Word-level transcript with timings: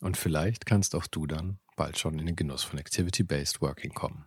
Und 0.00 0.16
vielleicht 0.16 0.66
kannst 0.66 0.94
auch 0.94 1.06
du 1.06 1.26
dann 1.26 1.58
bald 1.76 1.98
schon 1.98 2.18
in 2.18 2.26
den 2.26 2.36
Genuss 2.36 2.62
von 2.62 2.78
Activity-Based 2.78 3.60
Working 3.60 3.92
kommen. 3.92 4.24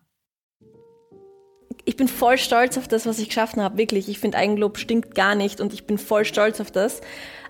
Ich 1.85 1.97
bin 1.97 2.07
voll 2.07 2.37
stolz 2.37 2.77
auf 2.77 2.87
das, 2.87 3.05
was 3.05 3.19
ich 3.19 3.27
geschaffen 3.27 3.61
habe, 3.61 3.77
wirklich. 3.77 4.07
Ich 4.07 4.19
finde, 4.19 4.37
Eigenlob 4.37 4.77
stinkt 4.77 5.15
gar 5.15 5.35
nicht 5.35 5.59
und 5.59 5.73
ich 5.73 5.85
bin 5.85 5.97
voll 5.97 6.23
stolz 6.23 6.61
auf 6.61 6.71
das. 6.71 7.01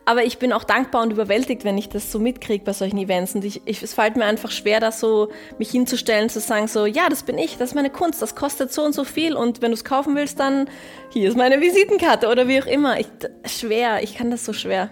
Aber 0.05 0.25
ich 0.25 0.37
bin 0.37 0.51
auch 0.51 0.65
dankbar 0.65 1.03
und 1.03 1.11
überwältigt, 1.11 1.63
wenn 1.63 1.77
ich 1.77 1.87
das 1.87 2.11
so 2.11 2.19
mitkriege 2.19 2.65
bei 2.65 2.73
solchen 2.73 2.97
Events. 2.97 3.35
Und 3.35 3.45
ich, 3.45 3.61
ich, 3.65 3.81
es 3.81 3.93
fällt 3.93 4.17
mir 4.17 4.25
einfach 4.25 4.51
schwer, 4.51 4.79
da 4.79 4.91
so 4.91 5.31
mich 5.59 5.71
hinzustellen, 5.71 6.29
zu 6.29 6.41
sagen, 6.41 6.67
so, 6.67 6.85
ja, 6.85 7.07
das 7.09 7.23
bin 7.23 7.37
ich, 7.37 7.57
das 7.57 7.69
ist 7.69 7.75
meine 7.75 7.89
Kunst, 7.89 8.21
das 8.21 8.35
kostet 8.35 8.73
so 8.73 8.83
und 8.83 8.93
so 8.93 9.05
viel. 9.05 9.35
Und 9.35 9.61
wenn 9.61 9.71
du 9.71 9.75
es 9.75 9.85
kaufen 9.85 10.15
willst, 10.15 10.39
dann 10.39 10.69
hier 11.11 11.29
ist 11.29 11.37
meine 11.37 11.61
Visitenkarte 11.61 12.27
oder 12.27 12.47
wie 12.47 12.61
auch 12.61 12.65
immer. 12.65 12.99
Ich, 12.99 13.07
schwer, 13.45 14.03
ich 14.03 14.15
kann 14.15 14.29
das 14.29 14.43
so 14.43 14.51
schwer. 14.51 14.91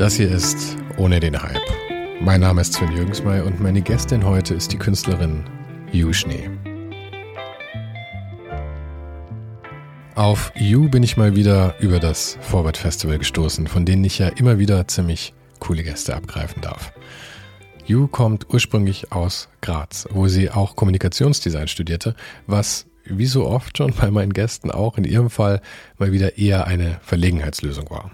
Das 0.00 0.14
hier 0.14 0.30
ist 0.30 0.78
Ohne 0.96 1.20
den 1.20 1.42
Hype. 1.42 1.60
Mein 2.22 2.40
Name 2.40 2.62
ist 2.62 2.72
Sven 2.72 2.90
Jürgensmey 2.96 3.42
und 3.42 3.60
meine 3.60 3.82
Gästin 3.82 4.24
heute 4.24 4.54
ist 4.54 4.72
die 4.72 4.78
Künstlerin 4.78 5.44
Yu 5.92 6.14
Schnee. 6.14 6.48
Auf 10.14 10.52
You 10.56 10.88
bin 10.88 11.02
ich 11.02 11.18
mal 11.18 11.36
wieder 11.36 11.78
über 11.80 12.00
das 12.00 12.38
Forward 12.40 12.78
Festival 12.78 13.18
gestoßen, 13.18 13.66
von 13.66 13.84
denen 13.84 14.02
ich 14.02 14.18
ja 14.18 14.28
immer 14.28 14.58
wieder 14.58 14.88
ziemlich 14.88 15.34
coole 15.58 15.82
Gäste 15.82 16.16
abgreifen 16.16 16.62
darf. 16.62 16.94
You 17.84 18.06
kommt 18.06 18.48
ursprünglich 18.48 19.12
aus 19.12 19.50
Graz, 19.60 20.08
wo 20.12 20.28
sie 20.28 20.50
auch 20.50 20.76
Kommunikationsdesign 20.76 21.68
studierte, 21.68 22.16
was 22.46 22.86
wie 23.04 23.26
so 23.26 23.46
oft 23.46 23.76
schon 23.76 23.92
bei 23.92 24.10
meinen 24.10 24.32
Gästen 24.32 24.70
auch 24.70 24.96
in 24.96 25.04
ihrem 25.04 25.28
Fall 25.28 25.60
mal 25.98 26.10
wieder 26.10 26.38
eher 26.38 26.66
eine 26.66 26.98
Verlegenheitslösung 27.02 27.90
war. 27.90 28.12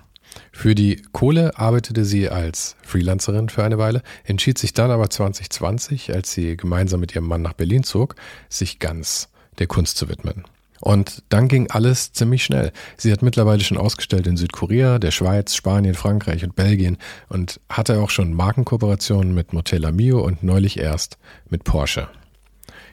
Für 0.53 0.75
die 0.75 1.03
Kohle 1.13 1.59
arbeitete 1.59 2.05
sie 2.05 2.29
als 2.29 2.77
Freelancerin 2.83 3.49
für 3.49 3.65
eine 3.65 3.79
Weile, 3.79 4.03
entschied 4.25 4.59
sich 4.59 4.73
dann 4.73 4.91
aber 4.91 5.11
2020, 5.11 6.15
als 6.15 6.33
sie 6.33 6.57
gemeinsam 6.57 7.01
mit 7.01 7.15
ihrem 7.15 7.27
Mann 7.27 7.43
nach 7.43 7.55
Berlin 7.55 7.83
zog, 7.83 8.17
sich 8.49 8.79
ganz 8.79 9.29
der 9.59 9.67
Kunst 9.67 9.97
zu 9.97 10.09
widmen. 10.09 10.45
Und 10.81 11.23
dann 11.31 11.49
ging 11.49 11.71
alles 11.71 12.13
ziemlich 12.13 12.45
schnell. 12.45 12.73
Sie 12.97 13.11
hat 13.11 13.23
mittlerweile 13.23 13.65
schon 13.65 13.79
ausgestellt 13.79 14.27
in 14.27 14.37
Südkorea, 14.37 14.99
der 14.99 15.11
Schweiz, 15.11 15.55
Spanien, 15.55 15.95
Frankreich 15.95 16.45
und 16.45 16.55
Belgien 16.55 16.99
und 17.29 17.61
hatte 17.69 17.99
auch 18.01 18.11
schon 18.11 18.35
Markenkooperationen 18.35 19.35
mit 19.35 19.53
Motella 19.53 19.91
Mio 19.91 20.21
und 20.21 20.43
neulich 20.43 20.79
erst 20.79 21.19
mit 21.49 21.65
Porsche. 21.65 22.09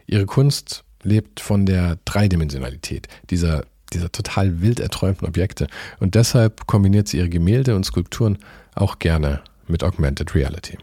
Ihre 0.08 0.26
Kunst 0.26 0.84
lebt 1.04 1.40
von 1.40 1.66
der 1.66 1.98
Dreidimensionalität, 2.06 3.08
dieser, 3.30 3.66
dieser 3.94 4.12
total 4.12 4.62
wild 4.62 4.80
erträumten 4.80 5.28
Objekte 5.28 5.68
und 6.00 6.16
deshalb 6.16 6.68
kombiniert 6.68 7.08
sie 7.08 7.18
ihre 7.18 7.30
Gemälde 7.30 7.76
und 7.76 7.86
Skulpturen 7.86 8.38
auch 8.76 9.00
gerne 9.00 9.42
mit 9.68 9.84
Augmented 9.84 10.36
Reality. 10.36 10.78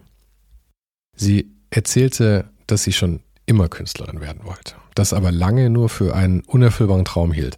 Sie 1.17 1.51
erzählte, 1.71 2.47
dass 2.67 2.85
sie 2.85 2.93
schon 2.93 3.21
immer 3.47 3.69
Künstlerin 3.69 4.21
werden 4.21 4.45
wollte, 4.45 4.75
das 4.95 5.13
aber 5.13 5.33
lange 5.33 5.71
nur 5.71 5.89
für 5.89 6.15
einen 6.15 6.41
unerfüllbaren 6.43 7.05
Traum 7.05 7.33
hielt. 7.33 7.57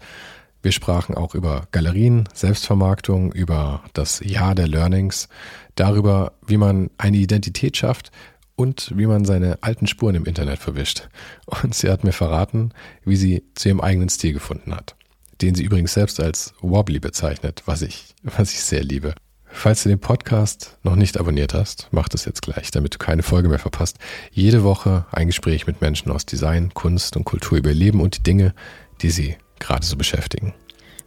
Wir 0.63 0.73
sprachen 0.73 1.17
auch 1.17 1.35
über 1.35 1.67
Galerien, 1.73 2.29
Selbstvermarktung, 2.33 3.33
über 3.33 3.83
das 3.95 4.21
Jahr 4.25 4.55
der 4.55 4.69
Learnings, 4.69 5.29
darüber, 5.75 6.33
wie 6.47 6.57
man 6.57 6.91
eine 6.99 7.17
Identität 7.17 7.77
schafft 7.77 8.13
und 8.55 8.93
wie 8.97 9.07
man 9.07 9.25
seine 9.25 9.59
alten 9.61 9.87
Spuren 9.87 10.15
im 10.15 10.25
Internet 10.25 10.61
verwischt. 10.61 11.09
Und 11.47 11.75
sie 11.75 11.91
hat 11.91 12.05
mir 12.05 12.13
verraten, 12.13 12.71
wie 13.05 13.17
sie 13.17 13.43
zu 13.55 13.69
ihrem 13.69 13.81
eigenen 13.81 14.09
Stil 14.09 14.33
gefunden 14.33 14.75
hat, 14.75 14.95
den 15.43 15.55
sie 15.55 15.65
übrigens 15.65 15.93
selbst 15.93 16.21
als 16.21 16.55
wobbly 16.61 17.01
bezeichnet, 17.01 17.63
was 17.67 17.83
ich, 17.83 18.15
was 18.23 18.53
ich 18.53 18.63
sehr 18.63 18.83
liebe. 18.83 19.15
Falls 19.55 19.83
du 19.83 19.91
den 19.91 20.01
Podcast 20.01 20.79
noch 20.83 20.97
nicht 20.97 21.19
abonniert 21.19 21.53
hast, 21.53 21.89
mach 21.91 22.09
das 22.09 22.25
jetzt 22.25 22.41
gleich, 22.41 22.71
damit 22.71 22.95
du 22.95 22.99
keine 22.99 23.23
Folge 23.23 23.49
mehr 23.49 23.59
verpasst. 23.59 23.99
Jede 24.31 24.65
Woche 24.65 25.05
ein 25.13 25.27
Gespräch 25.27 25.67
mit 25.67 25.83
Menschen 25.83 26.11
aus 26.11 26.25
Design, 26.25 26.73
Kunst 26.73 27.17
und 27.17 27.25
Kultur 27.25 27.59
über 27.59 27.73
Leben 27.75 28.01
und 28.01 28.17
die 28.17 28.23
Dinge, 28.23 28.55
die 29.03 29.11
sie 29.11 29.37
gerade 29.59 29.85
so 29.85 29.97
beschäftigen. 29.97 30.55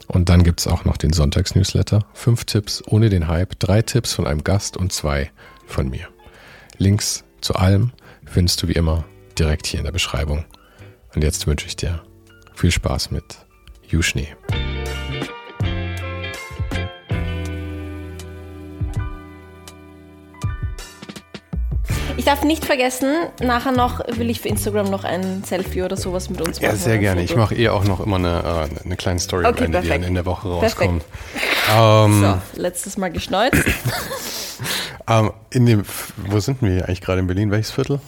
Und 0.08 0.30
dann 0.30 0.44
gibt's 0.44 0.68
auch 0.68 0.86
noch 0.86 0.98
den 0.98 1.12
Sonntagsnewsletter. 1.12 2.06
Fünf 2.14 2.46
Tipps 2.46 2.84
ohne 2.86 3.10
den 3.10 3.28
Hype, 3.28 3.60
drei 3.60 3.82
Tipps 3.82 4.14
von 4.14 4.28
einem 4.28 4.44
Gast 4.44 4.78
und 4.78 4.94
zwei 4.94 5.32
von 5.66 5.90
mir. 5.90 6.08
Links 6.78 7.24
zu 7.42 7.56
allem 7.56 7.92
findest 8.26 8.62
du 8.62 8.68
wie 8.68 8.74
immer 8.74 9.06
direkt 9.40 9.66
hier 9.66 9.80
in 9.80 9.86
der 9.86 9.92
Beschreibung. 9.92 10.46
Und 11.16 11.24
jetzt 11.24 11.48
wünsche 11.48 11.68
ich 11.68 11.76
dir 11.76 12.04
viel 12.54 12.72
Spaß 12.72 13.12
mit 13.12 13.45
You 13.90 14.02
Schnee. 14.02 14.28
Ich 22.18 22.32
darf 22.32 22.44
nicht 22.44 22.66
vergessen, 22.66 23.14
nachher 23.40 23.72
noch 23.72 24.00
will 24.18 24.30
ich 24.30 24.40
für 24.40 24.48
Instagram 24.48 24.90
noch 24.90 25.04
ein 25.04 25.44
Selfie 25.44 25.84
oder 25.84 25.98
sowas 25.98 26.30
mit 26.30 26.42
uns 26.42 26.60
machen. 26.60 26.72
Ja, 26.72 26.76
sehr 26.76 26.98
gerne. 26.98 27.22
Ich 27.22 27.36
mache 27.36 27.54
eh 27.56 27.70
auch 27.70 27.84
noch 27.84 28.00
immer 28.00 28.16
eine, 28.16 28.70
äh, 28.72 28.84
eine 28.84 28.96
kleine 28.96 29.20
Story 29.20 29.46
okay, 29.46 29.66
Ende, 29.66 29.82
die 29.82 29.90
dann 29.90 30.04
in 30.04 30.16
der 30.16 30.26
Woche 30.26 30.48
rauskommt. 30.48 31.04
Ähm, 31.76 32.22
so, 32.22 32.62
letztes 32.62 32.96
Mal 32.96 33.10
geschneuzt. 33.12 33.56
ähm, 35.10 35.32
in 35.50 35.66
dem, 35.66 35.84
wo 36.18 36.40
sind 36.40 36.62
wir 36.62 36.86
eigentlich 36.86 37.02
gerade 37.02 37.22
in 37.22 37.28
Berlin? 37.28 37.50
Welches 37.50 37.72
Viertel? 37.72 38.00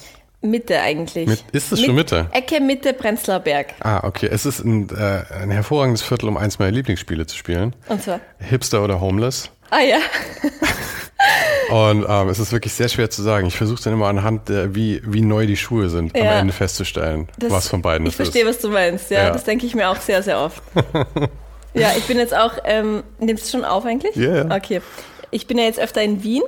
Mitte 0.41 0.79
eigentlich. 0.79 1.27
Mit, 1.27 1.43
ist 1.51 1.71
es 1.71 1.81
schon 1.83 1.95
Mitte? 1.95 2.27
Ecke 2.31 2.61
Mitte 2.61 2.93
Prenzlauer 2.93 3.39
Berg. 3.39 3.73
Ah, 3.79 4.05
okay. 4.05 4.29
Es 4.31 4.45
ist 4.45 4.59
ein, 4.63 4.89
äh, 4.89 5.23
ein 5.41 5.51
hervorragendes 5.51 6.03
Viertel, 6.03 6.29
um 6.29 6.37
eins 6.37 6.59
meiner 6.59 6.71
Lieblingsspiele 6.71 7.25
zu 7.25 7.35
spielen. 7.35 7.75
Und 7.89 8.03
zwar? 8.03 8.19
Hipster 8.37 8.83
oder 8.83 9.01
Homeless. 9.01 9.49
Ah 9.69 9.81
ja. 9.81 9.97
Und 11.69 12.05
ähm, 12.07 12.29
es 12.29 12.39
ist 12.39 12.51
wirklich 12.51 12.73
sehr 12.73 12.87
schwer 12.87 13.09
zu 13.09 13.21
sagen. 13.21 13.47
Ich 13.47 13.57
versuche 13.57 13.83
dann 13.83 13.93
immer 13.93 14.07
anhand 14.07 14.47
der, 14.47 14.75
wie, 14.75 15.01
wie 15.03 15.21
neu 15.21 15.45
die 15.45 15.57
Schuhe 15.57 15.89
sind, 15.89 16.15
ja. 16.15 16.23
am 16.23 16.37
Ende 16.37 16.53
festzustellen, 16.53 17.27
das, 17.37 17.51
was 17.51 17.67
von 17.67 17.81
beiden 17.81 18.07
ich 18.07 18.13
ist. 18.13 18.19
Ich 18.19 18.25
verstehe, 18.27 18.45
was 18.45 18.59
du 18.59 18.69
meinst, 18.69 19.11
ja. 19.11 19.25
ja. 19.25 19.31
Das 19.31 19.43
denke 19.43 19.65
ich 19.65 19.75
mir 19.75 19.89
auch 19.89 19.97
sehr, 19.97 20.23
sehr 20.23 20.39
oft. 20.39 20.61
ja, 21.73 21.91
ich 21.97 22.05
bin 22.05 22.17
jetzt 22.17 22.35
auch, 22.35 22.53
ähm, 22.63 23.03
nimmst 23.19 23.47
du 23.47 23.57
schon 23.57 23.65
auf 23.65 23.85
eigentlich? 23.85 24.15
Ja, 24.15 24.21
yeah. 24.21 24.47
ja. 24.47 24.55
Okay. 24.55 24.81
Ich 25.31 25.47
bin 25.47 25.57
ja 25.57 25.65
jetzt 25.65 25.79
öfter 25.79 26.01
in 26.01 26.23
Wien 26.23 26.43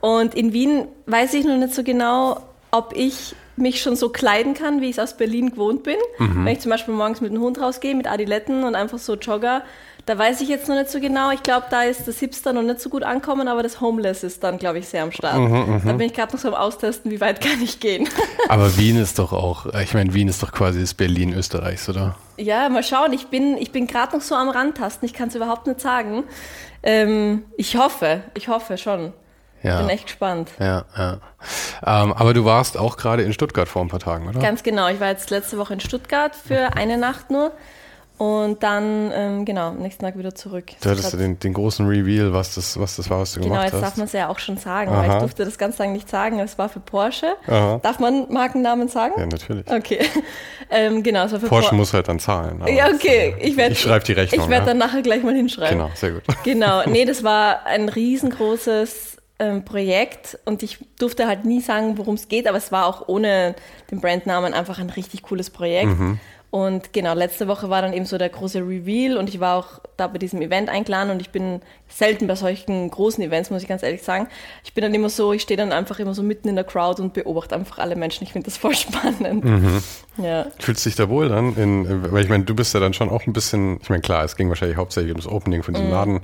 und 0.00 0.34
in 0.34 0.52
Wien 0.52 0.88
weiß 1.06 1.34
ich 1.34 1.44
noch 1.44 1.56
nicht 1.56 1.74
so 1.74 1.84
genau, 1.84 2.40
ob 2.76 2.92
ich 2.94 3.34
mich 3.56 3.80
schon 3.80 3.96
so 3.96 4.10
kleiden 4.10 4.54
kann, 4.54 4.80
wie 4.80 4.90
ich 4.90 4.98
es 4.98 4.98
aus 4.98 5.16
Berlin 5.16 5.50
gewohnt 5.50 5.82
bin. 5.82 5.96
Mhm. 6.18 6.44
Wenn 6.44 6.52
ich 6.52 6.60
zum 6.60 6.70
Beispiel 6.70 6.94
morgens 6.94 7.20
mit 7.20 7.32
dem 7.32 7.40
Hund 7.40 7.58
rausgehe, 7.58 7.94
mit 7.94 8.06
Adiletten 8.06 8.64
und 8.64 8.74
einfach 8.74 8.98
so 8.98 9.14
Jogger, 9.14 9.62
da 10.04 10.16
weiß 10.16 10.40
ich 10.40 10.48
jetzt 10.48 10.68
noch 10.68 10.76
nicht 10.76 10.88
so 10.88 11.00
genau. 11.00 11.32
Ich 11.32 11.42
glaube, 11.42 11.66
da 11.68 11.82
ist 11.82 12.06
das 12.06 12.20
Hipster 12.20 12.52
noch 12.52 12.62
nicht 12.62 12.80
so 12.80 12.90
gut 12.90 13.02
ankommen, 13.02 13.48
aber 13.48 13.64
das 13.64 13.80
Homeless 13.80 14.22
ist 14.22 14.44
dann, 14.44 14.58
glaube 14.58 14.78
ich, 14.78 14.86
sehr 14.86 15.02
am 15.02 15.10
Start. 15.10 15.36
Mhm, 15.36 15.74
mhm. 15.74 15.82
da 15.84 15.92
bin 15.94 16.06
ich 16.06 16.12
gerade 16.12 16.32
noch 16.32 16.40
so 16.40 16.48
am 16.48 16.54
Austesten, 16.54 17.10
wie 17.10 17.20
weit 17.20 17.40
kann 17.44 17.60
ich 17.62 17.80
gehen. 17.80 18.08
aber 18.48 18.76
Wien 18.76 18.98
ist 18.98 19.18
doch 19.18 19.32
auch, 19.32 19.66
ich 19.74 19.94
meine, 19.94 20.14
Wien 20.14 20.28
ist 20.28 20.42
doch 20.42 20.52
quasi 20.52 20.80
das 20.80 20.94
Berlin 20.94 21.32
Österreichs, 21.32 21.88
oder? 21.88 22.16
Ja, 22.36 22.68
mal 22.68 22.84
schauen. 22.84 23.12
Ich 23.14 23.28
bin, 23.28 23.56
ich 23.56 23.72
bin 23.72 23.86
gerade 23.86 24.16
noch 24.16 24.22
so 24.22 24.34
am 24.34 24.48
Randtasten. 24.48 25.06
Ich 25.06 25.14
kann 25.14 25.28
es 25.28 25.34
überhaupt 25.34 25.66
nicht 25.66 25.80
sagen. 25.80 26.24
Ähm, 26.82 27.44
ich 27.56 27.76
hoffe, 27.76 28.22
ich 28.34 28.48
hoffe 28.48 28.78
schon. 28.78 29.12
Ja. 29.62 29.80
Bin 29.80 29.88
echt 29.88 30.06
gespannt. 30.06 30.50
Ja, 30.58 30.84
ja. 30.96 31.18
Ähm, 31.84 32.12
aber 32.12 32.34
du 32.34 32.44
warst 32.44 32.78
auch 32.78 32.96
gerade 32.96 33.22
in 33.22 33.32
Stuttgart 33.32 33.68
vor 33.68 33.82
ein 33.82 33.88
paar 33.88 34.00
Tagen, 34.00 34.28
oder? 34.28 34.40
Ganz 34.40 34.62
genau. 34.62 34.88
Ich 34.88 35.00
war 35.00 35.08
jetzt 35.08 35.30
letzte 35.30 35.58
Woche 35.58 35.74
in 35.74 35.80
Stuttgart 35.80 36.34
für 36.36 36.76
eine 36.76 36.98
Nacht 36.98 37.30
nur. 37.30 37.52
Und 38.18 38.62
dann, 38.62 39.10
ähm, 39.12 39.44
genau, 39.44 39.68
am 39.68 39.78
nächsten 39.78 40.02
Tag 40.02 40.16
wieder 40.16 40.34
zurück. 40.34 40.64
Du 40.80 40.88
hattest 40.88 41.12
ja 41.12 41.18
den, 41.18 41.38
den, 41.38 41.52
großen 41.52 41.86
Reveal, 41.86 42.32
was 42.32 42.54
das, 42.54 42.80
was 42.80 42.96
das 42.96 43.10
war, 43.10 43.20
was 43.20 43.34
du 43.34 43.40
genau, 43.40 43.50
gemacht 43.50 43.64
hast. 43.64 43.72
Genau, 43.72 43.82
jetzt 43.82 43.90
darf 43.90 43.96
man 43.98 44.06
es 44.06 44.12
ja 44.14 44.28
auch 44.28 44.38
schon 44.38 44.56
sagen, 44.56 44.90
Aha. 44.90 45.02
weil 45.02 45.10
ich 45.10 45.18
durfte 45.18 45.44
das 45.44 45.58
ganz 45.58 45.76
lange 45.76 45.92
nicht 45.92 46.08
sagen. 46.08 46.40
Es 46.40 46.56
war 46.56 46.70
für 46.70 46.80
Porsche. 46.80 47.34
Aha. 47.46 47.78
Darf 47.82 47.98
man 47.98 48.32
Markennamen 48.32 48.88
sagen? 48.88 49.12
Ja, 49.18 49.26
natürlich. 49.26 49.70
Okay. 49.70 49.98
ähm, 50.70 51.02
genau, 51.02 51.26
es 51.26 51.32
war 51.32 51.40
für 51.40 51.48
Porsche 51.48 51.68
Por 51.68 51.76
muss 51.76 51.92
halt 51.92 52.08
dann 52.08 52.18
zahlen. 52.18 52.62
Ja, 52.68 52.88
okay. 52.88 53.36
Ich, 53.38 53.58
ich 53.58 53.80
schreibe 53.80 54.06
die 54.06 54.12
Rechnung. 54.12 54.44
Ich 54.44 54.48
werde 54.48 54.64
ja. 54.64 54.70
dann 54.70 54.78
nachher 54.78 55.02
gleich 55.02 55.22
mal 55.22 55.34
hinschreiben. 55.34 55.76
Genau, 55.76 55.90
sehr 55.94 56.12
gut. 56.12 56.22
Genau, 56.42 56.84
nee, 56.86 57.04
das 57.04 57.22
war 57.22 57.66
ein 57.66 57.90
riesengroßes 57.90 59.15
ähm, 59.38 59.64
Projekt 59.64 60.38
und 60.44 60.62
ich 60.62 60.78
durfte 60.98 61.26
halt 61.26 61.44
nie 61.44 61.60
sagen, 61.60 61.98
worum 61.98 62.14
es 62.14 62.28
geht, 62.28 62.46
aber 62.46 62.58
es 62.58 62.72
war 62.72 62.86
auch 62.86 63.08
ohne 63.08 63.54
den 63.90 64.00
Brandnamen 64.00 64.54
einfach 64.54 64.78
ein 64.78 64.90
richtig 64.90 65.22
cooles 65.22 65.50
Projekt. 65.50 65.98
Mhm. 65.98 66.18
Und 66.50 66.92
genau, 66.92 67.14
letzte 67.14 67.48
Woche 67.48 67.68
war 67.70 67.82
dann 67.82 67.92
eben 67.92 68.06
so 68.06 68.18
der 68.18 68.28
große 68.28 68.60
Reveal 68.60 69.16
und 69.16 69.28
ich 69.28 69.40
war 69.40 69.56
auch 69.56 69.80
da 69.96 70.06
bei 70.06 70.18
diesem 70.18 70.40
Event 70.40 70.68
eingeladen 70.68 71.10
und 71.10 71.20
ich 71.20 71.30
bin 71.30 71.60
selten 71.88 72.26
bei 72.26 72.34
solchen 72.34 72.90
großen 72.90 73.22
Events, 73.22 73.50
muss 73.50 73.62
ich 73.62 73.68
ganz 73.68 73.82
ehrlich 73.82 74.02
sagen. 74.02 74.28
Ich 74.64 74.72
bin 74.72 74.82
dann 74.82 74.94
immer 74.94 75.08
so, 75.08 75.32
ich 75.32 75.42
stehe 75.42 75.56
dann 75.56 75.72
einfach 75.72 75.98
immer 75.98 76.14
so 76.14 76.22
mitten 76.22 76.48
in 76.48 76.54
der 76.54 76.64
Crowd 76.64 77.00
und 77.02 77.14
beobachte 77.14 77.54
einfach 77.54 77.78
alle 77.78 77.96
Menschen. 77.96 78.24
Ich 78.24 78.32
finde 78.32 78.46
das 78.46 78.56
voll 78.56 78.74
spannend. 78.76 79.44
Mhm. 79.44 79.82
Ja. 80.18 80.46
Fühlst 80.58 80.84
du 80.84 80.90
dich 80.90 80.96
da 80.96 81.08
wohl 81.08 81.28
dann? 81.28 81.56
In, 81.56 82.12
weil 82.12 82.24
ich 82.24 82.28
meine, 82.28 82.44
du 82.44 82.54
bist 82.54 82.74
ja 82.74 82.80
dann 82.80 82.94
schon 82.94 83.10
auch 83.10 83.26
ein 83.26 83.32
bisschen, 83.32 83.78
ich 83.82 83.90
meine, 83.90 84.02
klar, 84.02 84.24
es 84.24 84.36
ging 84.36 84.48
wahrscheinlich 84.48 84.76
hauptsächlich 84.76 85.12
um 85.12 85.20
das 85.20 85.30
Opening 85.30 85.62
von 85.62 85.74
diesem 85.74 85.88
mhm. 85.88 85.92
Laden. 85.92 86.20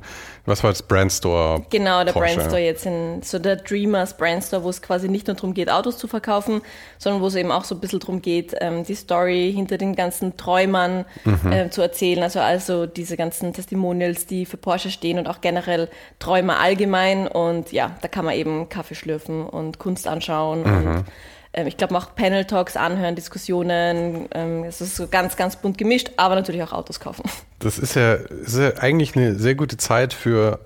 Was 0.47 0.63
war 0.63 0.71
das 0.71 0.83
Brandstore? 0.83 1.65
Genau, 1.71 2.05
der 2.05 2.13
Porsche. 2.13 2.37
Brandstore 2.37 2.63
jetzt 2.63 2.87
in, 2.87 3.23
so 3.23 3.39
der 3.39 3.57
Dreamers 3.57 4.17
Brandstore, 4.17 4.65
wo 4.65 4.71
es 4.71 4.83
quasi 4.83 5.09
nicht 5.09 5.27
nur 5.27 5.37
darum 5.37 5.55
geht, 5.55 5.71
Autos 5.71 5.99
zu 5.99 6.09
verkaufen, 6.09 6.63
sondern 6.99 7.23
wo 7.23 7.27
es 7.27 7.35
eben 7.35 7.53
auch 7.53 7.65
so 7.65 7.75
ein 7.75 7.81
bisschen 7.81 8.01
darum 8.01 8.23
geht, 8.23 8.55
ähm, 8.61 8.85
die 8.85 8.95
Story 8.95 9.53
hinter 9.55 9.79
den 9.79 9.95
ganzen 9.95 10.12
Träumern 10.37 11.05
mhm. 11.25 11.53
äh, 11.53 11.71
zu 11.71 11.83
erzählen. 11.83 12.23
Also, 12.23 12.41
also 12.41 12.87
diese 12.87 13.17
ganzen 13.17 13.53
Testimonials, 13.53 14.27
die 14.27 14.47
für 14.47 14.57
Porsche 14.57 14.91
stehen 14.91 15.19
und 15.19 15.27
auch 15.27 15.41
generell 15.41 15.89
Träumer 16.19 16.59
allgemein. 16.61 17.27
Und 17.27 17.73
ja, 17.73 17.97
da 18.03 18.09
kann 18.09 18.25
man 18.25 18.35
eben 18.35 18.69
Kaffee 18.69 18.95
schlürfen 18.95 19.47
und 19.47 19.79
Kunst 19.79 20.07
anschauen 20.07 20.61
mhm. 20.61 20.67
und 20.67 21.05
ähm, 21.53 21.67
ich 21.67 21.77
glaube 21.77 21.97
auch 21.97 22.15
Panel 22.15 22.45
Talks 22.45 22.77
anhören, 22.77 23.15
Diskussionen. 23.15 24.29
Ähm, 24.33 24.65
es 24.65 24.81
ist 24.81 24.97
so 24.97 25.07
ganz, 25.09 25.37
ganz 25.37 25.57
bunt 25.57 25.79
gemischt, 25.79 26.13
aber 26.17 26.35
natürlich 26.35 26.63
auch 26.63 26.73
Autos 26.73 27.01
kaufen. 27.01 27.25
Das 27.59 27.79
ist 27.79 27.95
ja, 27.95 28.15
ist 28.15 28.59
ja 28.59 28.77
eigentlich 28.79 29.15
eine 29.15 29.37
sehr 29.37 29.55
gute 29.55 29.77
Zeit 29.77 30.13
für, 30.13 30.59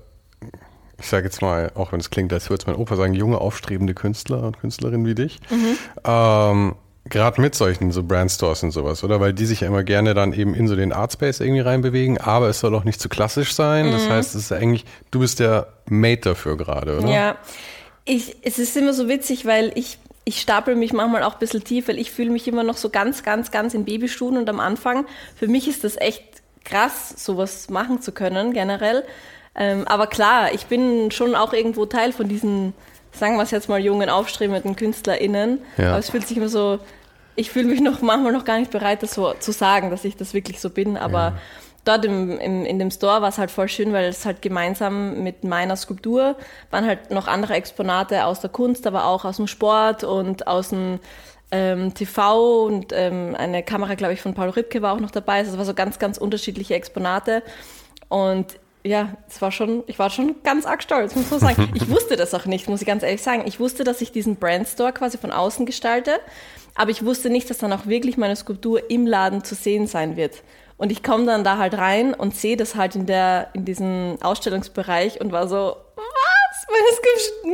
ich 0.99 1.07
sage 1.07 1.27
jetzt 1.27 1.43
mal, 1.43 1.71
auch 1.75 1.93
wenn 1.93 2.01
es 2.01 2.09
klingt, 2.09 2.33
als 2.33 2.49
würde 2.49 2.63
es 2.63 2.67
mein 2.67 2.75
Opa 2.75 2.97
sagen, 2.97 3.13
junge, 3.13 3.39
aufstrebende 3.39 3.93
Künstler 3.93 4.43
und 4.45 4.59
Künstlerinnen 4.59 5.05
wie 5.05 5.15
dich. 5.15 5.41
Mhm. 5.51 5.79
Ähm, 6.05 6.75
Gerade 7.09 7.41
mit 7.41 7.55
solchen 7.55 7.93
so 7.93 8.03
Brandstores 8.03 8.63
und 8.63 8.73
sowas, 8.73 9.05
oder? 9.05 9.21
Weil 9.21 9.33
die 9.33 9.47
sich 9.47 9.61
ja 9.61 9.69
immer 9.69 9.85
gerne 9.85 10.15
dann 10.15 10.33
eben 10.33 10.55
in 10.55 10.67
so 10.67 10.77
den 10.77 10.93
Artspace 10.93 11.41
irgendwie 11.41 11.61
reinbewegen, 11.61 12.19
aber 12.19 12.49
es 12.49 12.61
soll 12.61 12.75
auch 12.75 12.85
nicht 12.85 13.01
zu 13.01 13.09
klassisch 13.09 13.55
sein. 13.55 13.89
Mhm. 13.89 13.93
Das 13.93 14.09
heißt, 14.09 14.35
es 14.35 14.43
ist 14.43 14.53
eigentlich, 14.53 14.85
du 15.11 15.21
bist 15.21 15.41
der 15.41 15.69
Mate 15.89 16.31
dafür 16.31 16.57
gerade, 16.57 16.99
oder? 16.99 17.09
Ja. 17.09 17.37
Ich, 18.05 18.37
es 18.43 18.59
ist 18.59 18.77
immer 18.77 18.93
so 18.93 19.09
witzig, 19.09 19.47
weil 19.47 19.73
ich 19.75 19.99
ich 20.29 20.41
stapel 20.41 20.75
mich 20.75 20.93
manchmal 20.93 21.23
auch 21.23 21.35
ein 21.35 21.39
bisschen 21.39 21.63
tief, 21.63 21.87
weil 21.87 22.01
ich 22.01 22.11
fühle 22.11 22.31
mich 22.31 22.49
immer 22.49 22.65
noch 22.65 22.77
so 22.77 22.91
ganz, 22.91 23.23
ganz, 23.23 23.53
ganz 23.53 23.75
in 23.75 23.85
Babyschuhen 23.85 24.37
und 24.37 24.51
am 24.51 24.59
Anfang, 24.59 25.07
für 25.37 25.47
mich 25.47 25.69
ist 25.69 25.85
das 25.85 25.97
echt 25.97 26.25
krass, 26.65 27.15
sowas 27.17 27.71
machen 27.71 28.03
zu 28.03 28.11
können, 28.11 28.53
generell. 28.53 29.05
Ähm, 29.55 29.87
aber 29.87 30.09
klar, 30.09 30.53
ich 30.53 30.67
bin 30.67 31.13
schon 31.13 31.37
auch 31.37 31.53
irgendwo 31.53 31.87
Teil 31.87 32.13
von 32.13 32.29
diesen, 32.29 32.75
sagen 33.19 33.37
wir 33.37 33.43
es 33.43 33.51
jetzt 33.51 33.69
mal, 33.69 33.81
jungen, 33.81 34.09
aufstrebenden 34.09 34.77
KünstlerInnen. 34.77 35.61
Ja. 35.77 35.91
Aber 35.91 35.99
es 35.99 36.11
fühlt 36.11 36.27
sich 36.27 36.37
immer 36.37 36.49
so, 36.49 36.79
ich 37.35 37.51
fühle 37.51 37.67
mich 37.67 37.81
noch 37.81 38.03
manchmal 38.03 38.33
noch 38.33 38.45
gar 38.45 38.59
nicht 38.59 38.71
bereit, 38.71 39.03
das 39.03 39.15
so 39.15 39.33
zu 39.35 39.53
sagen, 39.53 39.91
dass 39.91 40.05
ich 40.05 40.17
das 40.17 40.35
wirklich 40.35 40.61
so 40.61 40.71
bin, 40.71 40.97
aber 40.97 41.19
ja 41.19 41.39
dort 41.87 42.05
im, 42.05 42.39
im, 42.39 42.65
in 42.65 42.79
dem 42.79 42.91
Store 42.91 43.23
war 43.23 43.29
es 43.29 43.39
halt 43.39 43.51
voll 43.51 43.69
schön, 43.69 43.93
weil 43.93 44.07
es 44.07 44.27
halt 44.27 44.43
gemeinsam 44.43 45.23
mit 45.23 45.45
meiner 45.45 45.77
Skulptur 45.77 46.37
waren 46.71 46.87
halt 46.87 47.11
noch 47.11 47.29
andere 47.29 47.55
Exponate 47.55 48.27
aus 48.27 48.41
der 48.41 48.51
Kunst, 48.51 48.87
aber 48.87 49.07
auch 49.07 49.25
aus 49.25 49.37
dem 49.37 49.47
Sport 49.47 50.05
und 50.05 50.47
aus 50.47 50.71
dem 50.71 50.99
ähm, 51.53 51.95
TV 51.95 52.65
und 52.65 52.93
ähm, 52.93 53.37
eine 53.39 53.63
Kamera, 53.63 53.95
glaube 53.95 54.15
ich, 54.15 54.21
von 54.21 54.35
Paul 54.35 54.51
Ripke 54.51 54.83
war 54.83 54.95
auch 54.95 55.01
noch 55.01 55.13
dabei. 55.13 55.39
Also 55.39 55.53
es 55.53 55.59
war 55.59 55.65
so 55.65 55.75
ganz, 55.75 55.99
ganz 55.99 56.19
unterschiedliche 56.19 56.75
Exponate. 56.75 57.43
Und 58.09 58.59
ja, 58.87 59.17
es 59.29 59.43
war 59.43 59.53
schon, 59.53 59.83
ich 59.87 59.99
war 59.99 60.11
schon 60.11 60.37
ganz 60.43 60.65
arg 60.67 60.83
stolz, 60.83 61.15
muss 61.15 61.31
man 61.31 61.41
sagen. 61.41 61.71
Ich 61.75 61.89
wusste 61.89 62.17
das 62.17 62.33
auch 62.35 62.47
nicht, 62.47 62.69
muss 62.69 62.81
ich 62.81 62.87
ganz 62.87 63.03
ehrlich 63.03 63.23
sagen. 63.23 63.43
Ich 63.47 63.61
wusste, 63.61 63.85
dass 63.85 64.01
ich 64.01 64.13
diesen 64.13 64.37
Brandstore 64.37 64.93
quasi 64.93 65.19
von 65.19 65.33
außen 65.33 65.67
gestalte, 65.67 66.21
aber 66.75 66.91
ich 66.91 67.05
wusste 67.05 67.31
nicht, 67.31 67.51
dass 67.51 67.59
dann 67.59 67.73
auch 67.73 67.87
wirklich 67.87 68.17
meine 68.17 68.37
Skulptur 68.37 68.91
im 68.91 69.07
Laden 69.07 69.45
zu 69.45 69.55
sehen 69.55 69.87
sein 69.87 70.17
wird. 70.17 70.43
Und 70.79 70.93
ich 70.93 71.03
komme 71.03 71.25
dann 71.25 71.43
da 71.43 71.59
halt 71.59 71.75
rein 71.75 72.15
und 72.15 72.37
sehe 72.37 72.57
das 72.57 72.75
halt 72.75 72.95
in, 72.97 73.07
der, 73.07 73.49
in 73.55 73.65
diesem 73.65 74.19
Ausstellungsbereich 74.21 75.21
und 75.21 75.33
war 75.33 75.49
so? 75.49 75.77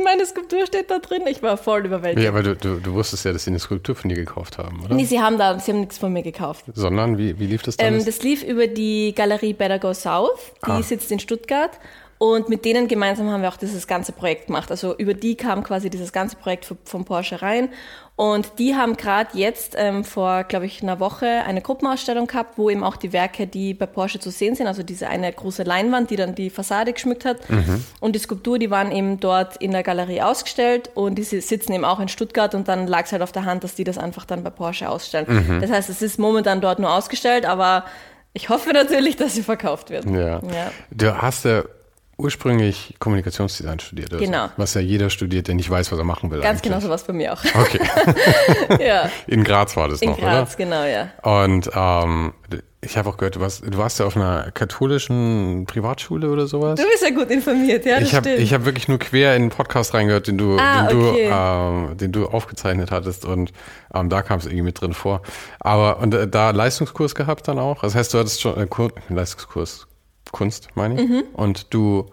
Meine, 0.03 0.25
Skulptur 0.25 0.65
steht 0.65 0.89
da 0.89 0.99
drin. 0.99 1.23
Ich 1.27 1.41
war 1.43 1.57
voll 1.57 1.85
überwältigt. 1.85 2.23
Ja, 2.23 2.31
aber 2.31 2.43
du, 2.43 2.55
du, 2.55 2.79
du, 2.79 2.93
wusstest 2.93 3.25
ja, 3.25 3.31
dass 3.31 3.43
sie 3.43 3.51
eine 3.51 3.59
Skulptur 3.59 3.95
von 3.95 4.09
dir 4.09 4.15
gekauft 4.15 4.57
haben, 4.57 4.83
oder? 4.83 4.95
Nee, 4.95 5.05
sie 5.05 5.21
haben 5.21 5.37
da, 5.37 5.59
sie 5.59 5.71
haben 5.71 5.81
nichts 5.81 5.97
von 5.97 6.11
mir 6.11 6.23
gekauft. 6.23 6.65
Sondern, 6.73 7.17
wie, 7.17 7.37
wie 7.39 7.45
lief 7.45 7.61
das 7.61 7.77
dann? 7.77 7.93
Ähm, 7.93 8.05
das 8.05 8.23
lief 8.23 8.43
über 8.43 8.67
die 8.67 9.13
Galerie 9.15 9.53
Better 9.53 9.79
Go 9.79 9.93
South. 9.93 10.53
Die 10.65 10.71
ah. 10.71 10.81
sitzt 10.81 11.11
in 11.11 11.19
Stuttgart. 11.19 11.71
Und 12.23 12.47
mit 12.47 12.63
denen 12.63 12.87
gemeinsam 12.87 13.29
haben 13.29 13.41
wir 13.41 13.49
auch 13.49 13.57
dieses 13.57 13.85
ganze 13.85 14.13
Projekt 14.13 14.47
gemacht. 14.47 14.71
Also 14.71 14.95
über 14.95 15.13
die 15.13 15.35
kam 15.35 15.61
quasi 15.61 15.89
dieses 15.89 16.13
ganze 16.13 16.37
Projekt 16.37 16.73
von 16.85 17.03
Porsche 17.03 17.41
rein. 17.41 17.67
Und 18.15 18.59
die 18.59 18.75
haben 18.77 18.95
gerade 18.95 19.37
jetzt 19.37 19.75
ähm, 19.77 20.05
vor, 20.05 20.45
glaube 20.45 20.65
ich, 20.65 20.81
einer 20.81 21.01
Woche 21.01 21.25
eine 21.25 21.61
Gruppenausstellung 21.61 22.27
gehabt, 22.27 22.57
wo 22.57 22.69
eben 22.69 22.81
auch 22.81 22.95
die 22.95 23.11
Werke, 23.11 23.45
die 23.45 23.73
bei 23.73 23.87
Porsche 23.87 24.21
zu 24.21 24.29
sehen 24.31 24.55
sind, 24.55 24.67
also 24.67 24.83
diese 24.83 25.09
eine 25.09 25.33
große 25.33 25.63
Leinwand, 25.63 26.11
die 26.11 26.15
dann 26.15 26.33
die 26.33 26.49
Fassade 26.49 26.93
geschmückt 26.93 27.25
hat, 27.25 27.49
mhm. 27.49 27.83
und 27.99 28.15
die 28.15 28.19
Skulptur, 28.19 28.57
die 28.57 28.71
waren 28.71 28.93
eben 28.93 29.19
dort 29.19 29.57
in 29.57 29.71
der 29.71 29.83
Galerie 29.83 30.21
ausgestellt 30.21 30.91
und 30.93 31.15
die 31.15 31.23
sitzen 31.23 31.73
eben 31.73 31.83
auch 31.83 31.99
in 31.99 32.07
Stuttgart 32.07 32.55
und 32.55 32.69
dann 32.69 32.87
lag 32.87 33.03
es 33.03 33.11
halt 33.11 33.21
auf 33.21 33.33
der 33.33 33.43
Hand, 33.43 33.65
dass 33.65 33.75
die 33.75 33.83
das 33.83 33.97
einfach 33.97 34.23
dann 34.23 34.43
bei 34.43 34.49
Porsche 34.49 34.87
ausstellen. 34.87 35.25
Mhm. 35.27 35.59
Das 35.59 35.71
heißt, 35.71 35.89
es 35.89 36.01
ist 36.01 36.19
momentan 36.19 36.61
dort 36.61 36.79
nur 36.79 36.93
ausgestellt, 36.93 37.45
aber 37.45 37.83
ich 38.31 38.47
hoffe 38.47 38.71
natürlich, 38.71 39.17
dass 39.17 39.35
sie 39.35 39.43
verkauft 39.43 39.89
wird. 39.89 40.05
Ja. 40.05 40.39
ja. 40.39 40.71
Du 40.89 41.21
hast 41.21 41.43
ja 41.43 41.63
ursprünglich 42.17 42.95
Kommunikationsdesign 42.99 43.79
studiert. 43.79 44.13
Also, 44.13 44.23
genau. 44.23 44.49
Was 44.57 44.73
ja 44.75 44.81
jeder 44.81 45.09
studiert, 45.09 45.47
der 45.47 45.55
nicht 45.55 45.69
weiß, 45.69 45.91
was 45.91 45.97
er 45.97 46.05
machen 46.05 46.31
will. 46.31 46.41
Ganz 46.41 46.61
genau 46.61 46.79
so 46.79 46.89
was 46.89 47.03
bei 47.03 47.13
mir 47.13 47.33
auch. 47.33 47.43
Okay. 47.43 47.79
ja. 48.85 49.09
In 49.27 49.43
Graz 49.43 49.75
war 49.75 49.89
das 49.89 50.01
In 50.01 50.11
noch, 50.11 50.17
Graz, 50.17 50.25
oder? 50.25 50.31
In 50.31 50.45
Graz, 50.45 50.57
genau, 50.57 50.83
ja. 50.83 51.09
Und 51.23 51.69
ähm, 51.73 52.33
ich 52.81 52.97
habe 52.97 53.09
auch 53.09 53.17
gehört, 53.17 53.35
du 53.35 53.39
warst, 53.39 53.65
du 53.65 53.77
warst 53.77 53.99
ja 53.99 54.05
auf 54.05 54.15
einer 54.15 54.51
katholischen 54.51 55.65
Privatschule 55.65 56.29
oder 56.29 56.47
sowas. 56.47 56.79
Du 56.79 56.85
bist 56.87 57.03
ja 57.03 57.09
gut 57.09 57.31
informiert, 57.31 57.85
ja, 57.85 57.99
das 57.99 58.09
ich 58.09 58.15
hab, 58.15 58.23
stimmt. 58.23 58.39
Ich 58.39 58.53
habe 58.53 58.65
wirklich 58.65 58.87
nur 58.87 58.99
quer 58.99 59.35
in 59.35 59.43
den 59.43 59.49
Podcast 59.49 59.93
reingehört, 59.93 60.27
den 60.27 60.37
du, 60.37 60.57
ah, 60.57 60.87
den, 60.87 60.97
okay. 60.97 61.27
du 61.27 61.33
ähm, 61.33 61.97
den 61.97 62.11
du 62.11 62.27
aufgezeichnet 62.27 62.91
hattest 62.91 63.25
und 63.25 63.51
ähm, 63.93 64.09
da 64.09 64.21
kam 64.21 64.39
es 64.39 64.45
irgendwie 64.45 64.63
mit 64.63 64.81
drin 64.81 64.93
vor. 64.93 65.21
Aber 65.59 65.99
und 65.99 66.13
äh, 66.13 66.27
da 66.27 66.51
Leistungskurs 66.51 67.15
gehabt 67.15 67.47
dann 67.47 67.57
auch. 67.57 67.81
Das 67.81 67.95
heißt, 67.95 68.13
du 68.13 68.19
hattest 68.19 68.41
schon 68.41 68.57
äh, 68.57 68.67
Leistungskurs 69.09 69.87
Kunst, 70.31 70.69
meine 70.75 71.01
ich. 71.01 71.09
Mhm. 71.09 71.23
Und 71.33 71.73
du 71.73 72.07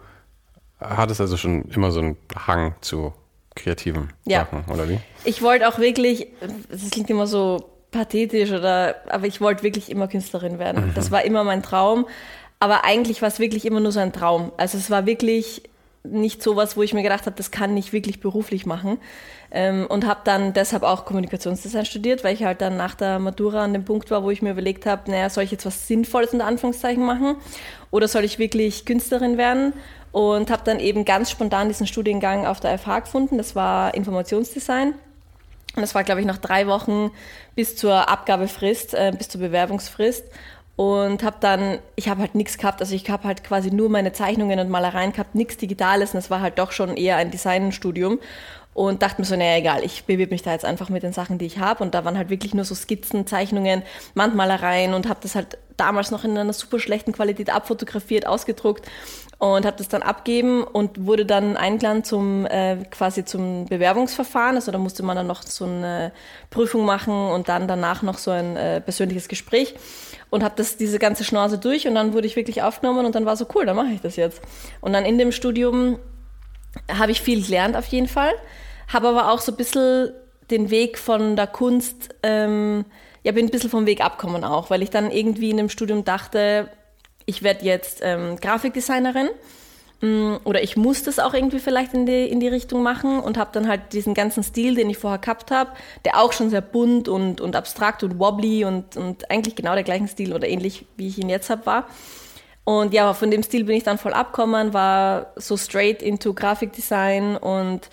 hattest 0.79 1.21
also 1.21 1.37
schon 1.37 1.63
immer 1.65 1.91
so 1.91 1.99
einen 1.99 2.17
Hang 2.35 2.75
zu 2.81 3.13
kreativen 3.55 4.13
ja. 4.25 4.41
Sachen, 4.45 4.65
oder 4.71 4.89
wie? 4.89 4.99
Ich 5.25 5.41
wollte 5.41 5.67
auch 5.67 5.77
wirklich, 5.79 6.27
das 6.69 6.89
klingt 6.89 7.09
immer 7.09 7.27
so 7.27 7.69
pathetisch 7.91 8.51
oder, 8.51 8.95
aber 9.09 9.27
ich 9.27 9.41
wollte 9.41 9.63
wirklich 9.63 9.91
immer 9.91 10.07
Künstlerin 10.07 10.59
werden. 10.59 10.87
Mhm. 10.87 10.93
Das 10.95 11.11
war 11.11 11.23
immer 11.23 11.43
mein 11.43 11.61
Traum. 11.61 12.07
Aber 12.59 12.85
eigentlich 12.85 13.21
war 13.21 13.27
es 13.27 13.39
wirklich 13.39 13.65
immer 13.65 13.79
nur 13.79 13.91
so 13.91 13.99
ein 13.99 14.13
Traum. 14.13 14.51
Also 14.57 14.77
es 14.77 14.89
war 14.89 15.05
wirklich 15.05 15.63
nicht 16.03 16.41
so 16.41 16.55
was, 16.55 16.77
wo 16.77 16.83
ich 16.83 16.93
mir 16.93 17.03
gedacht 17.03 17.25
habe, 17.25 17.35
das 17.35 17.51
kann 17.51 17.75
ich 17.75 17.91
wirklich 17.91 18.19
beruflich 18.19 18.65
machen. 18.65 18.99
Ähm, 19.53 19.85
und 19.87 20.07
habe 20.07 20.21
dann 20.23 20.53
deshalb 20.53 20.83
auch 20.83 21.03
Kommunikationsdesign 21.03 21.85
studiert, 21.85 22.23
weil 22.23 22.33
ich 22.33 22.43
halt 22.43 22.61
dann 22.61 22.77
nach 22.77 22.95
der 22.95 23.19
Matura 23.19 23.63
an 23.63 23.73
dem 23.73 23.83
Punkt 23.83 24.09
war, 24.09 24.23
wo 24.23 24.31
ich 24.31 24.41
mir 24.41 24.51
überlegt 24.51 24.85
habe, 24.85 25.11
naja, 25.11 25.29
soll 25.29 25.43
ich 25.43 25.51
jetzt 25.51 25.65
was 25.65 25.87
Sinnvolles 25.87 26.33
in 26.33 26.41
Anführungszeichen 26.41 27.05
machen 27.05 27.35
oder 27.89 28.07
soll 28.07 28.23
ich 28.23 28.39
wirklich 28.39 28.85
Künstlerin 28.85 29.37
werden? 29.37 29.73
Und 30.13 30.51
habe 30.51 30.63
dann 30.65 30.79
eben 30.79 31.05
ganz 31.05 31.31
spontan 31.31 31.69
diesen 31.69 31.87
Studiengang 31.87 32.45
auf 32.45 32.59
der 32.59 32.77
FH 32.77 33.01
gefunden. 33.01 33.37
Das 33.37 33.55
war 33.55 33.93
Informationsdesign. 33.93 34.89
Und 35.75 35.81
das 35.81 35.95
war, 35.95 36.03
glaube 36.03 36.19
ich, 36.19 36.27
nach 36.27 36.37
drei 36.37 36.67
Wochen 36.67 37.11
bis 37.55 37.77
zur 37.77 38.09
Abgabefrist, 38.09 38.93
äh, 38.93 39.13
bis 39.17 39.29
zur 39.29 39.39
Bewerbungsfrist 39.39 40.25
und 40.75 41.23
habe 41.23 41.37
dann, 41.39 41.79
ich 41.95 42.09
habe 42.09 42.21
halt 42.21 42.33
nichts 42.33 42.57
gehabt, 42.57 42.81
also 42.81 42.95
ich 42.95 43.09
habe 43.09 43.25
halt 43.25 43.43
quasi 43.43 43.71
nur 43.71 43.89
meine 43.89 44.13
Zeichnungen 44.13 44.59
und 44.59 44.69
Malereien 44.69 45.11
gehabt, 45.11 45.35
nichts 45.35 45.57
Digitales 45.57 46.13
und 46.13 46.17
das 46.17 46.31
war 46.31 46.41
halt 46.41 46.57
doch 46.57 46.71
schon 46.71 46.97
eher 46.97 47.17
ein 47.17 47.29
Designstudium 47.29 48.19
und 48.73 49.01
dachte 49.01 49.21
mir 49.21 49.25
so, 49.25 49.35
naja, 49.35 49.57
egal, 49.57 49.83
ich 49.83 50.05
bewirbe 50.05 50.31
mich 50.31 50.43
da 50.43 50.53
jetzt 50.53 50.65
einfach 50.65 50.89
mit 50.89 51.03
den 51.03 51.13
Sachen, 51.13 51.37
die 51.37 51.45
ich 51.45 51.59
habe 51.59 51.83
und 51.83 51.93
da 51.93 52.05
waren 52.05 52.17
halt 52.17 52.29
wirklich 52.29 52.53
nur 52.53 52.65
so 52.65 52.75
Skizzen, 52.75 53.27
Zeichnungen, 53.27 53.83
Wandmalereien 54.15 54.93
und 54.93 55.09
habe 55.09 55.19
das 55.21 55.35
halt 55.35 55.57
damals 55.75 56.11
noch 56.11 56.23
in 56.23 56.37
einer 56.37 56.53
super 56.53 56.79
schlechten 56.79 57.11
Qualität 57.11 57.49
abfotografiert, 57.49 58.27
ausgedruckt 58.27 58.85
und 59.39 59.65
habe 59.65 59.77
das 59.77 59.87
dann 59.87 60.03
abgeben 60.03 60.63
und 60.63 61.05
wurde 61.05 61.25
dann 61.25 61.57
eingeladen 61.57 62.03
zum 62.03 62.45
äh, 62.45 62.77
quasi 62.91 63.25
zum 63.25 63.65
Bewerbungsverfahren. 63.65 64.55
Also 64.55 64.71
da 64.71 64.77
musste 64.77 65.01
man 65.01 65.15
dann 65.15 65.25
noch 65.25 65.41
so 65.41 65.65
eine 65.65 66.11
Prüfung 66.51 66.85
machen 66.85 67.13
und 67.13 67.49
dann 67.49 67.67
danach 67.67 68.03
noch 68.03 68.19
so 68.19 68.29
ein 68.29 68.55
äh, 68.55 68.79
persönliches 68.81 69.27
Gespräch 69.27 69.73
und 70.29 70.43
habe 70.43 70.53
das 70.57 70.77
diese 70.77 70.99
ganze 70.99 71.23
Schnauze 71.23 71.57
durch 71.57 71.87
und 71.87 71.95
dann 71.95 72.13
wurde 72.13 72.27
ich 72.27 72.35
wirklich 72.35 72.61
aufgenommen 72.61 73.05
und 73.05 73.15
dann 73.15 73.25
war 73.25 73.35
so 73.35 73.47
cool, 73.55 73.65
dann 73.65 73.75
mache 73.75 73.89
ich 73.89 74.01
das 74.01 74.15
jetzt. 74.15 74.41
Und 74.79 74.93
dann 74.93 75.05
in 75.05 75.17
dem 75.17 75.31
Studium 75.31 75.97
habe 76.91 77.11
ich 77.11 77.21
viel 77.21 77.43
gelernt 77.43 77.75
auf 77.75 77.87
jeden 77.87 78.07
Fall, 78.07 78.33
habe 78.87 79.09
aber 79.09 79.31
auch 79.31 79.39
so 79.39 79.51
ein 79.51 79.57
bisschen 79.57 80.11
den 80.49 80.69
Weg 80.69 80.97
von 80.97 81.35
der 81.35 81.47
Kunst, 81.47 82.09
ähm, 82.23 82.85
ja, 83.23 83.31
bin 83.31 83.45
ein 83.45 83.51
bisschen 83.51 83.69
vom 83.69 83.85
Weg 83.85 84.01
abkommen 84.01 84.43
auch, 84.43 84.69
weil 84.69 84.81
ich 84.81 84.89
dann 84.89 85.11
irgendwie 85.11 85.49
in 85.49 85.57
dem 85.57 85.69
Studium 85.69 86.03
dachte, 86.03 86.69
ich 87.25 87.43
werde 87.43 87.65
jetzt 87.65 87.99
ähm, 88.03 88.37
Grafikdesignerin 88.37 89.29
mm, 90.01 90.37
oder 90.43 90.63
ich 90.63 90.75
muss 90.75 91.03
das 91.03 91.19
auch 91.19 91.33
irgendwie 91.33 91.59
vielleicht 91.59 91.93
in 91.93 92.05
die, 92.05 92.27
in 92.27 92.39
die 92.39 92.47
Richtung 92.47 92.83
machen 92.83 93.19
und 93.19 93.37
habe 93.37 93.51
dann 93.53 93.67
halt 93.67 93.93
diesen 93.93 94.13
ganzen 94.13 94.43
Stil, 94.43 94.75
den 94.75 94.89
ich 94.89 94.97
vorher 94.97 95.19
gehabt 95.19 95.51
habe, 95.51 95.71
der 96.03 96.19
auch 96.19 96.33
schon 96.33 96.49
sehr 96.49 96.61
bunt 96.61 97.07
und, 97.07 97.41
und 97.41 97.55
abstrakt 97.55 98.03
und 98.03 98.19
wobbly 98.19 98.65
und, 98.65 98.97
und 98.97 99.29
eigentlich 99.29 99.55
genau 99.55 99.73
der 99.73 99.83
gleichen 99.83 100.07
Stil 100.07 100.33
oder 100.33 100.47
ähnlich, 100.47 100.85
wie 100.97 101.07
ich 101.07 101.17
ihn 101.19 101.29
jetzt 101.29 101.49
habe, 101.49 101.65
war. 101.65 101.87
Und 102.63 102.93
ja, 102.93 103.13
von 103.13 103.31
dem 103.31 103.43
Stil 103.43 103.63
bin 103.63 103.75
ich 103.75 103.83
dann 103.83 103.97
voll 103.97 104.13
abgekommen, 104.13 104.73
war 104.73 105.33
so 105.35 105.57
straight 105.57 106.01
into 106.01 106.33
Grafikdesign 106.33 107.35
und 107.37 107.89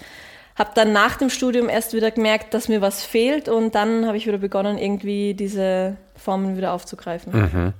habe 0.56 0.70
dann 0.74 0.92
nach 0.92 1.16
dem 1.16 1.30
Studium 1.30 1.68
erst 1.68 1.94
wieder 1.94 2.10
gemerkt, 2.10 2.52
dass 2.52 2.68
mir 2.68 2.80
was 2.80 3.04
fehlt 3.04 3.48
und 3.48 3.74
dann 3.74 4.06
habe 4.06 4.16
ich 4.16 4.26
wieder 4.26 4.38
begonnen, 4.38 4.76
irgendwie 4.76 5.34
diese 5.34 5.96
Formen 6.16 6.56
wieder 6.56 6.72
aufzugreifen. 6.72 7.32
Mhm. 7.32 7.72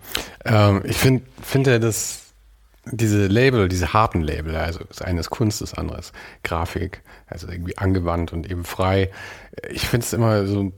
Ähm, 0.45 0.83
ich 0.85 0.97
finde 0.97 1.25
finde 1.43 1.81
dass 1.81 2.23
diese 2.91 3.27
Label, 3.27 3.69
diese 3.69 3.93
harten 3.93 4.23
Label, 4.23 4.57
also 4.57 4.81
das 4.89 5.03
eine 5.03 5.21
ist 5.21 5.29
Kunst, 5.29 5.61
das 5.61 5.75
andere 5.75 5.99
ist 5.99 6.13
Grafik, 6.43 7.03
also 7.27 7.49
irgendwie 7.49 7.77
angewandt 7.77 8.33
und 8.33 8.51
eben 8.51 8.65
frei. 8.65 9.11
Ich 9.69 9.87
finde 9.89 10.05
es 10.07 10.13
immer 10.13 10.47
so, 10.47 10.73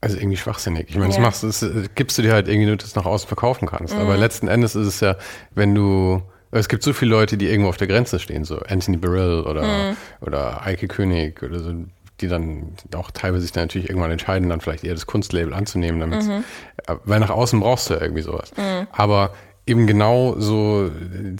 also 0.00 0.16
irgendwie 0.16 0.36
schwachsinnig. 0.36 0.86
Ich 0.88 0.96
meine, 0.96 1.12
ja. 1.12 1.20
das 1.20 1.42
machst 1.42 1.42
das 1.62 1.90
gibst 1.94 2.16
du 2.18 2.22
dir 2.22 2.32
halt 2.32 2.48
irgendwie 2.48 2.66
nur, 2.66 2.76
dass 2.76 2.92
du 2.92 3.00
nach 3.00 3.06
außen 3.06 3.28
verkaufen 3.28 3.66
kannst. 3.68 3.94
Mhm. 3.94 4.00
Aber 4.00 4.16
letzten 4.16 4.48
Endes 4.48 4.74
ist 4.74 4.86
es 4.86 5.00
ja, 5.00 5.16
wenn 5.54 5.74
du 5.74 6.22
es 6.52 6.68
gibt 6.68 6.82
so 6.82 6.92
viele 6.92 7.12
Leute, 7.12 7.36
die 7.36 7.48
irgendwo 7.48 7.68
auf 7.68 7.76
der 7.76 7.86
Grenze 7.86 8.18
stehen, 8.18 8.44
so 8.44 8.58
Anthony 8.58 8.96
Burrell 8.96 9.42
oder, 9.42 9.62
mhm. 9.62 9.96
oder 10.20 10.66
Eike 10.66 10.88
König 10.88 11.42
oder 11.42 11.60
so, 11.60 11.72
die 12.20 12.28
dann 12.28 12.74
auch 12.96 13.10
teilweise 13.12 13.42
sich 13.42 13.52
dann 13.52 13.64
natürlich 13.64 13.88
irgendwann 13.88 14.10
entscheiden, 14.10 14.48
dann 14.48 14.60
vielleicht 14.60 14.84
eher 14.84 14.94
das 14.94 15.06
Kunstlabel 15.06 15.54
anzunehmen, 15.54 16.00
damit, 16.00 16.24
mhm. 16.24 16.44
Äh, 16.86 16.96
weil 17.04 17.20
nach 17.20 17.30
außen 17.30 17.60
brauchst 17.60 17.88
du 17.88 17.94
ja 17.94 18.00
irgendwie 18.00 18.22
sowas. 18.22 18.52
Mhm. 18.56 18.88
Aber 18.92 19.32
eben 19.66 19.86
genau 19.86 20.34
so 20.38 20.90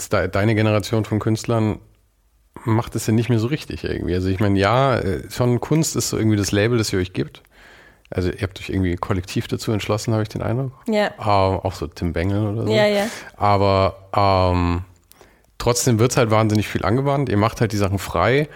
deine 0.08 0.54
Generation 0.54 1.04
von 1.04 1.18
Künstlern 1.18 1.80
macht 2.64 2.94
es 2.94 3.06
ja 3.06 3.12
nicht 3.12 3.28
mehr 3.28 3.38
so 3.38 3.48
richtig 3.48 3.84
irgendwie. 3.84 4.14
Also 4.14 4.28
ich 4.28 4.38
meine, 4.38 4.58
ja, 4.58 4.96
äh, 4.98 5.30
schon 5.30 5.60
Kunst 5.60 5.96
ist 5.96 6.10
so 6.10 6.18
irgendwie 6.18 6.36
das 6.36 6.52
Label, 6.52 6.78
das 6.78 6.92
ihr 6.92 6.98
euch 6.98 7.12
gibt. 7.12 7.42
Also 8.10 8.30
ihr 8.30 8.42
habt 8.42 8.58
euch 8.58 8.70
irgendwie 8.70 8.96
kollektiv 8.96 9.46
dazu 9.46 9.70
entschlossen, 9.70 10.12
habe 10.12 10.24
ich 10.24 10.28
den 10.28 10.42
Eindruck. 10.42 10.72
Ja. 10.88 11.06
Ähm, 11.18 11.60
auch 11.60 11.72
so 11.72 11.86
Tim 11.86 12.12
Bengel 12.12 12.44
oder 12.46 12.64
so. 12.66 12.72
Ja, 12.72 12.86
ja. 12.86 13.06
Aber 13.36 14.08
ähm, 14.14 14.82
trotzdem 15.58 16.00
wird 16.00 16.10
es 16.10 16.16
halt 16.16 16.30
wahnsinnig 16.30 16.66
viel 16.66 16.84
angewandt. 16.84 17.28
Ihr 17.28 17.36
macht 17.36 17.60
halt 17.60 17.72
die 17.72 17.76
Sachen 17.76 18.00
frei, 18.00 18.48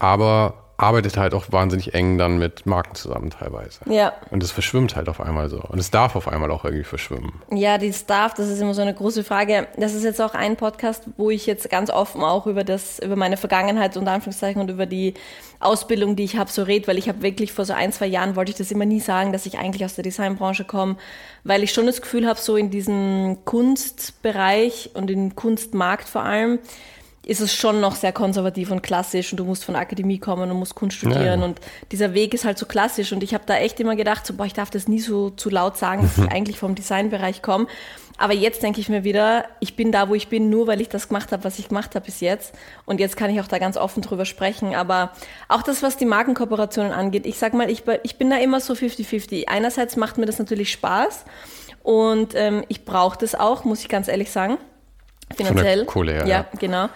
aber 0.00 0.69
arbeitet 0.80 1.16
halt 1.16 1.34
auch 1.34 1.46
wahnsinnig 1.50 1.94
eng 1.94 2.16
dann 2.16 2.38
mit 2.38 2.66
Marken 2.66 2.94
zusammen 2.94 3.30
teilweise. 3.30 3.80
Ja. 3.86 4.14
Und 4.30 4.42
es 4.42 4.50
verschwimmt 4.50 4.96
halt 4.96 5.08
auf 5.08 5.20
einmal 5.20 5.50
so. 5.50 5.60
Und 5.60 5.78
es 5.78 5.90
darf 5.90 6.16
auf 6.16 6.26
einmal 6.26 6.50
auch 6.50 6.64
irgendwie 6.64 6.84
verschwimmen. 6.84 7.32
Ja, 7.52 7.78
dieses 7.78 8.06
darf, 8.06 8.34
das 8.34 8.48
ist 8.48 8.60
immer 8.60 8.74
so 8.74 8.82
eine 8.82 8.94
große 8.94 9.22
Frage. 9.22 9.68
Das 9.76 9.94
ist 9.94 10.04
jetzt 10.04 10.20
auch 10.20 10.34
ein 10.34 10.56
Podcast, 10.56 11.04
wo 11.16 11.30
ich 11.30 11.46
jetzt 11.46 11.68
ganz 11.68 11.90
offen 11.90 12.22
auch 12.22 12.46
über 12.46 12.64
das, 12.64 12.98
über 12.98 13.16
meine 13.16 13.36
Vergangenheit 13.36 13.96
und 13.96 14.08
Anführungszeichen 14.08 14.60
und 14.60 14.70
über 14.70 14.86
die 14.86 15.14
Ausbildung, 15.60 16.16
die 16.16 16.24
ich 16.24 16.36
habe, 16.36 16.50
so 16.50 16.62
rede, 16.62 16.88
weil 16.88 16.96
ich 16.96 17.08
habe 17.08 17.20
wirklich 17.20 17.52
vor 17.52 17.66
so 17.66 17.74
ein, 17.74 17.92
zwei 17.92 18.06
Jahren 18.06 18.34
wollte 18.34 18.50
ich 18.50 18.56
das 18.56 18.70
immer 18.70 18.86
nie 18.86 19.00
sagen, 19.00 19.32
dass 19.32 19.44
ich 19.44 19.58
eigentlich 19.58 19.84
aus 19.84 19.94
der 19.94 20.04
Designbranche 20.04 20.64
komme, 20.64 20.96
weil 21.44 21.62
ich 21.62 21.72
schon 21.72 21.86
das 21.86 22.00
Gefühl 22.00 22.26
habe, 22.26 22.40
so 22.40 22.56
in 22.56 22.70
diesem 22.70 23.44
Kunstbereich 23.44 24.90
und 24.94 25.10
im 25.10 25.36
Kunstmarkt 25.36 26.08
vor 26.08 26.22
allem, 26.22 26.58
ist 27.26 27.40
es 27.40 27.54
schon 27.54 27.80
noch 27.80 27.96
sehr 27.96 28.12
konservativ 28.12 28.70
und 28.70 28.82
klassisch 28.82 29.32
und 29.32 29.36
du 29.36 29.44
musst 29.44 29.64
von 29.64 29.74
der 29.74 29.82
Akademie 29.82 30.18
kommen 30.18 30.50
und 30.50 30.56
musst 30.56 30.74
Kunst 30.74 30.96
studieren 30.96 31.40
ja. 31.40 31.46
und 31.46 31.60
dieser 31.92 32.14
Weg 32.14 32.32
ist 32.32 32.44
halt 32.44 32.58
so 32.58 32.66
klassisch 32.66 33.12
und 33.12 33.22
ich 33.22 33.34
habe 33.34 33.44
da 33.46 33.56
echt 33.56 33.78
immer 33.78 33.94
gedacht, 33.94 34.26
so, 34.26 34.34
boah, 34.34 34.46
ich 34.46 34.54
darf 34.54 34.70
das 34.70 34.88
nie 34.88 35.00
so 35.00 35.30
zu 35.30 35.50
laut 35.50 35.76
sagen, 35.76 36.02
dass 36.02 36.18
ich 36.18 36.32
eigentlich 36.32 36.58
vom 36.58 36.74
Designbereich 36.74 37.42
komme. 37.42 37.66
Aber 38.20 38.34
jetzt 38.34 38.62
denke 38.62 38.80
ich 38.82 38.90
mir 38.90 39.02
wieder, 39.02 39.46
ich 39.60 39.76
bin 39.76 39.92
da, 39.92 40.10
wo 40.10 40.14
ich 40.14 40.28
bin, 40.28 40.50
nur 40.50 40.66
weil 40.66 40.82
ich 40.82 40.90
das 40.90 41.08
gemacht 41.08 41.32
habe, 41.32 41.42
was 41.42 41.58
ich 41.58 41.68
gemacht 41.68 41.94
habe 41.94 42.04
bis 42.04 42.20
jetzt. 42.20 42.54
Und 42.84 43.00
jetzt 43.00 43.16
kann 43.16 43.30
ich 43.30 43.40
auch 43.40 43.48
da 43.48 43.58
ganz 43.58 43.78
offen 43.78 44.02
drüber 44.02 44.26
sprechen. 44.26 44.74
Aber 44.74 45.12
auch 45.48 45.62
das, 45.62 45.82
was 45.82 45.96
die 45.96 46.04
Markenkooperationen 46.04 46.92
angeht, 46.92 47.24
ich 47.24 47.38
sag 47.38 47.54
mal, 47.54 47.70
ich, 47.70 47.84
ich 48.02 48.18
bin 48.18 48.28
da 48.28 48.36
immer 48.36 48.60
so 48.60 48.74
50-50. 48.74 49.48
Einerseits 49.48 49.96
macht 49.96 50.18
mir 50.18 50.26
das 50.26 50.38
natürlich 50.38 50.70
Spaß 50.70 51.24
und 51.82 52.34
ähm, 52.34 52.62
ich 52.68 52.84
brauche 52.84 53.16
das 53.16 53.34
auch, 53.34 53.64
muss 53.64 53.80
ich 53.80 53.88
ganz 53.88 54.06
ehrlich 54.06 54.30
sagen. 54.30 54.58
Finanziell. 55.36 55.84
Kohle 55.84 56.12
her, 56.12 56.26
ja, 56.26 56.28
ja, 56.28 56.46
genau. 56.58 56.88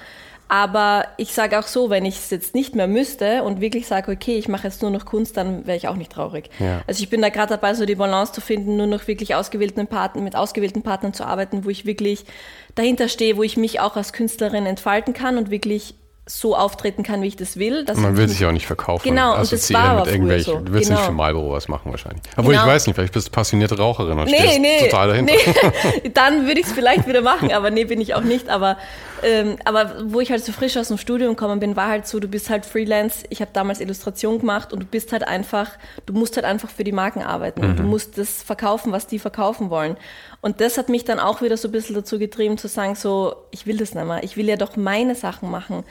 Aber 0.49 1.07
ich 1.17 1.33
sage 1.33 1.59
auch 1.59 1.67
so, 1.67 1.89
wenn 1.89 2.05
ich 2.05 2.17
es 2.17 2.31
jetzt 2.31 2.55
nicht 2.55 2.75
mehr 2.75 2.87
müsste 2.87 3.43
und 3.43 3.61
wirklich 3.61 3.87
sage, 3.87 4.13
okay, 4.13 4.37
ich 4.37 4.47
mache 4.47 4.65
jetzt 4.65 4.83
nur 4.83 4.91
noch 4.91 5.07
Kunst, 5.07 5.37
dann 5.37 5.67
wäre 5.67 5.77
ich 5.77 5.89
auch 5.89 5.97
nicht 5.97 6.13
traurig. 6.13 6.51
Ja. 6.59 6.83
Also 6.87 7.03
ich 7.03 7.09
bin 7.09 7.23
da 7.23 7.31
gerade 7.31 7.49
dabei, 7.49 7.75
so 7.75 7.87
die 7.87 7.95
Balance 7.95 8.33
zu 8.33 8.41
finden, 8.41 8.77
nur 8.77 8.87
noch 8.87 9.07
wirklich 9.09 9.35
ausgewählten 9.35 9.87
Partnern, 9.87 10.23
mit 10.23 10.37
ausgewählten 10.37 10.83
Partnern 10.83 11.15
zu 11.15 11.25
arbeiten, 11.25 11.65
wo 11.65 11.71
ich 11.71 11.87
wirklich 11.87 12.27
dahinter 12.75 13.09
stehe, 13.09 13.37
wo 13.37 13.43
ich 13.43 13.57
mich 13.57 13.81
auch 13.81 13.97
als 13.97 14.13
Künstlerin 14.13 14.67
entfalten 14.67 15.15
kann 15.15 15.39
und 15.39 15.51
wirklich 15.51 15.95
so 16.27 16.57
auftreten 16.57 17.03
kann, 17.03 17.21
wie 17.21 17.27
ich 17.27 17.37
das 17.37 17.59
will. 17.59 17.85
man 17.97 18.17
will 18.17 18.29
sich 18.29 18.45
auch 18.47 18.53
nicht 18.53 18.67
verkaufen. 18.67 19.07
Genau, 19.07 19.39
und 19.39 19.53
das 19.53 19.73
war 19.75 19.97
mit 19.97 20.07
irgendwelchen. 20.07 20.55
So. 20.55 20.61
Du 20.61 20.73
willst 20.73 20.89
genau. 20.89 21.01
nicht 21.01 21.07
für 21.07 21.13
Marlboro 21.13 21.53
was 21.53 21.69
machen 21.69 21.91
wahrscheinlich. 21.91 22.23
Obwohl 22.37 22.55
genau. 22.55 22.65
ich 22.65 22.73
weiß 22.73 22.87
nicht, 22.87 22.97
vielleicht 22.97 23.13
bist 23.13 23.29
du 23.29 23.31
passionierte 23.31 23.77
Raucherin 23.77 24.19
und 24.19 24.25
nee, 24.31 24.37
stehst 24.39 24.61
nee, 24.61 24.89
total 24.89 25.09
dahinter. 25.09 25.35
Nee. 25.35 26.11
Dann 26.15 26.47
würde 26.47 26.61
ich 26.61 26.67
es 26.67 26.73
vielleicht 26.73 27.07
wieder 27.07 27.21
machen, 27.21 27.53
aber 27.53 27.71
nee, 27.71 27.85
bin 27.85 28.01
ich 28.01 28.15
auch 28.15 28.23
nicht. 28.23 28.49
Aber, 28.49 28.79
ähm, 29.23 29.57
aber 29.67 29.97
wo 30.07 30.21
ich 30.21 30.31
halt 30.31 30.43
so 30.43 30.53
frisch 30.53 30.79
aus 30.79 30.89
dem 30.89 30.97
Studium 30.97 31.37
gekommen 31.37 31.61
bin, 31.61 31.77
war 31.77 31.89
halt 31.89 32.07
so, 32.07 32.19
du 32.21 32.29
bist 32.29 32.49
halt 32.49 32.65
Freelance. 32.65 33.27
Ich 33.29 33.43
habe 33.43 33.51
damals 33.53 33.81
Illustration 33.81 34.39
gemacht 34.39 34.73
und 34.73 34.81
du 34.81 34.87
bist 34.87 35.13
halt 35.13 35.29
einfach, 35.29 35.73
du 36.07 36.15
musst 36.15 36.37
halt 36.37 36.47
einfach 36.47 36.71
für 36.71 36.85
die 36.85 36.93
Marken 36.93 37.23
arbeiten. 37.23 37.73
Mhm. 37.73 37.77
Du 37.77 37.83
musst 37.83 38.17
das 38.17 38.43
verkaufen, 38.43 38.93
was 38.93 39.07
die 39.07 39.19
verkaufen 39.19 39.69
wollen. 39.69 39.99
Und 40.41 40.61
das 40.61 40.77
hat 40.77 40.89
mich 40.89 41.05
dann 41.05 41.21
auch 41.21 41.43
wieder 41.43 41.57
so 41.57 41.69
ein 41.69 41.73
bisschen 41.73 41.95
dazu 41.95 42.19
getrieben, 42.19 42.59
zu 42.59 42.69
sagen, 42.69 42.95
so, 42.95 43.35
ich 43.51 43.67
will 43.67 43.79
das 43.79 43.95
nicht 43.95 44.07
mehr. 44.07 44.23
Ich 44.23 44.37
will 44.37 44.47
ja 44.47 44.57
doch 44.57 44.77
meine 44.77 45.15
Sachen 45.15 45.51
machen. 45.51 45.85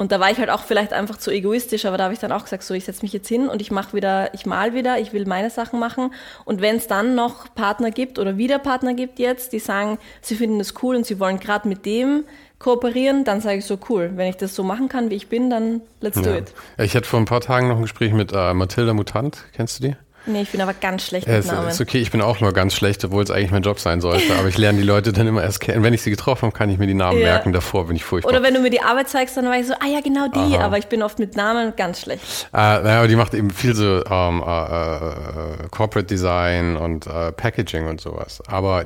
Und 0.00 0.12
da 0.12 0.18
war 0.18 0.30
ich 0.30 0.38
halt 0.38 0.48
auch 0.48 0.62
vielleicht 0.62 0.94
einfach 0.94 1.18
zu 1.18 1.30
egoistisch, 1.30 1.84
aber 1.84 1.98
da 1.98 2.04
habe 2.04 2.14
ich 2.14 2.20
dann 2.20 2.32
auch 2.32 2.44
gesagt, 2.44 2.62
so 2.62 2.72
ich 2.72 2.86
setze 2.86 3.02
mich 3.02 3.12
jetzt 3.12 3.28
hin 3.28 3.50
und 3.50 3.60
ich 3.60 3.70
mache 3.70 3.94
wieder, 3.94 4.32
ich 4.32 4.46
mal 4.46 4.72
wieder, 4.72 4.98
ich 4.98 5.12
will 5.12 5.26
meine 5.26 5.50
Sachen 5.50 5.78
machen. 5.78 6.14
Und 6.46 6.62
wenn 6.62 6.76
es 6.76 6.86
dann 6.86 7.14
noch 7.14 7.54
Partner 7.54 7.90
gibt 7.90 8.18
oder 8.18 8.38
wieder 8.38 8.58
Partner 8.58 8.94
gibt 8.94 9.18
jetzt, 9.18 9.52
die 9.52 9.58
sagen, 9.58 9.98
sie 10.22 10.36
finden 10.36 10.58
das 10.58 10.72
cool 10.82 10.96
und 10.96 11.04
sie 11.04 11.20
wollen 11.20 11.38
gerade 11.38 11.68
mit 11.68 11.84
dem 11.84 12.24
kooperieren, 12.58 13.24
dann 13.24 13.42
sage 13.42 13.58
ich 13.58 13.66
so 13.66 13.78
cool. 13.90 14.12
Wenn 14.14 14.30
ich 14.30 14.38
das 14.38 14.54
so 14.54 14.64
machen 14.64 14.88
kann, 14.88 15.10
wie 15.10 15.16
ich 15.16 15.28
bin, 15.28 15.50
dann 15.50 15.82
let's 16.00 16.18
do 16.18 16.30
it. 16.30 16.54
Ich 16.78 16.96
hatte 16.96 17.06
vor 17.06 17.18
ein 17.18 17.26
paar 17.26 17.42
Tagen 17.42 17.68
noch 17.68 17.76
ein 17.76 17.82
Gespräch 17.82 18.14
mit 18.14 18.32
äh, 18.32 18.54
Mathilda 18.54 18.94
Mutant. 18.94 19.44
Kennst 19.52 19.80
du 19.80 19.88
die? 19.88 19.96
Nee, 20.26 20.42
ich 20.42 20.50
bin 20.50 20.60
aber 20.60 20.74
ganz 20.74 21.06
schlecht 21.06 21.26
mit 21.26 21.46
Namen. 21.46 21.68
Ist 21.68 21.80
okay, 21.80 21.98
ich 21.98 22.10
bin 22.10 22.20
auch 22.20 22.40
nur 22.40 22.52
ganz 22.52 22.74
schlecht, 22.74 23.04
obwohl 23.04 23.22
es 23.22 23.30
eigentlich 23.30 23.50
mein 23.50 23.62
Job 23.62 23.80
sein 23.80 24.00
sollte. 24.00 24.34
Aber 24.38 24.48
ich 24.48 24.58
lerne 24.58 24.78
die 24.78 24.84
Leute 24.84 25.12
dann 25.12 25.26
immer 25.26 25.42
erst 25.42 25.60
kennen. 25.60 25.82
Wenn 25.82 25.94
ich 25.94 26.02
sie 26.02 26.10
getroffen 26.10 26.42
habe, 26.42 26.52
kann 26.56 26.68
ich 26.70 26.78
mir 26.78 26.86
die 26.86 26.94
Namen 26.94 27.18
ja. 27.18 27.26
merken. 27.26 27.52
Davor 27.52 27.86
bin 27.86 27.96
ich 27.96 28.04
furchtbar. 28.04 28.32
Oder 28.32 28.42
wenn 28.42 28.54
du 28.54 28.60
mir 28.60 28.70
die 28.70 28.82
Arbeit 28.82 29.08
zeigst, 29.08 29.36
dann 29.36 29.46
war 29.46 29.58
ich 29.58 29.66
so, 29.66 29.74
ah 29.74 29.86
ja, 29.86 30.00
genau 30.00 30.28
die. 30.28 30.56
Aha. 30.56 30.64
Aber 30.64 30.78
ich 30.78 30.86
bin 30.86 31.02
oft 31.02 31.18
mit 31.18 31.36
Namen 31.36 31.74
ganz 31.76 32.02
schlecht. 32.02 32.48
Äh, 32.52 32.56
naja, 32.56 32.98
aber 32.98 33.08
die 33.08 33.16
macht 33.16 33.34
eben 33.34 33.50
viel 33.50 33.74
so 33.74 34.04
ähm, 34.04 34.42
äh, 34.46 34.96
äh, 34.96 35.68
Corporate 35.70 36.06
Design 36.06 36.76
und 36.76 37.06
äh, 37.06 37.32
Packaging 37.32 37.86
und 37.86 38.00
sowas. 38.00 38.42
Aber 38.46 38.84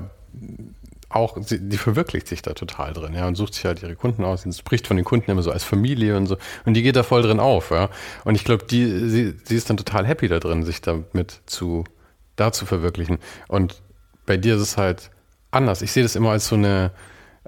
auch, 1.14 1.38
die 1.38 1.76
verwirklicht 1.76 2.26
sich 2.28 2.42
da 2.42 2.54
total 2.54 2.92
drin, 2.92 3.14
ja, 3.14 3.26
und 3.26 3.36
sucht 3.36 3.54
sich 3.54 3.64
halt 3.64 3.82
ihre 3.82 3.94
Kunden 3.94 4.24
aus 4.24 4.44
und 4.44 4.52
spricht 4.52 4.86
von 4.86 4.96
den 4.96 5.04
Kunden 5.04 5.30
immer 5.30 5.42
so 5.42 5.50
als 5.50 5.64
Familie 5.64 6.16
und 6.16 6.26
so. 6.26 6.36
Und 6.64 6.74
die 6.74 6.82
geht 6.82 6.96
da 6.96 7.02
voll 7.02 7.22
drin 7.22 7.40
auf, 7.40 7.70
ja. 7.70 7.88
Und 8.24 8.34
ich 8.34 8.44
glaube, 8.44 8.64
die, 8.64 9.08
sie, 9.08 9.34
sie 9.44 9.56
ist 9.56 9.70
dann 9.70 9.76
total 9.76 10.06
happy 10.06 10.28
da 10.28 10.40
drin, 10.40 10.64
sich 10.64 10.80
damit 10.80 11.40
zu, 11.46 11.84
da 12.36 12.52
zu 12.52 12.66
verwirklichen. 12.66 13.18
Und 13.48 13.82
bei 14.26 14.36
dir 14.36 14.56
ist 14.56 14.62
es 14.62 14.76
halt 14.76 15.10
anders. 15.50 15.82
Ich 15.82 15.92
sehe 15.92 16.02
das 16.02 16.16
immer 16.16 16.30
als 16.30 16.48
so 16.48 16.56
eine, 16.56 16.90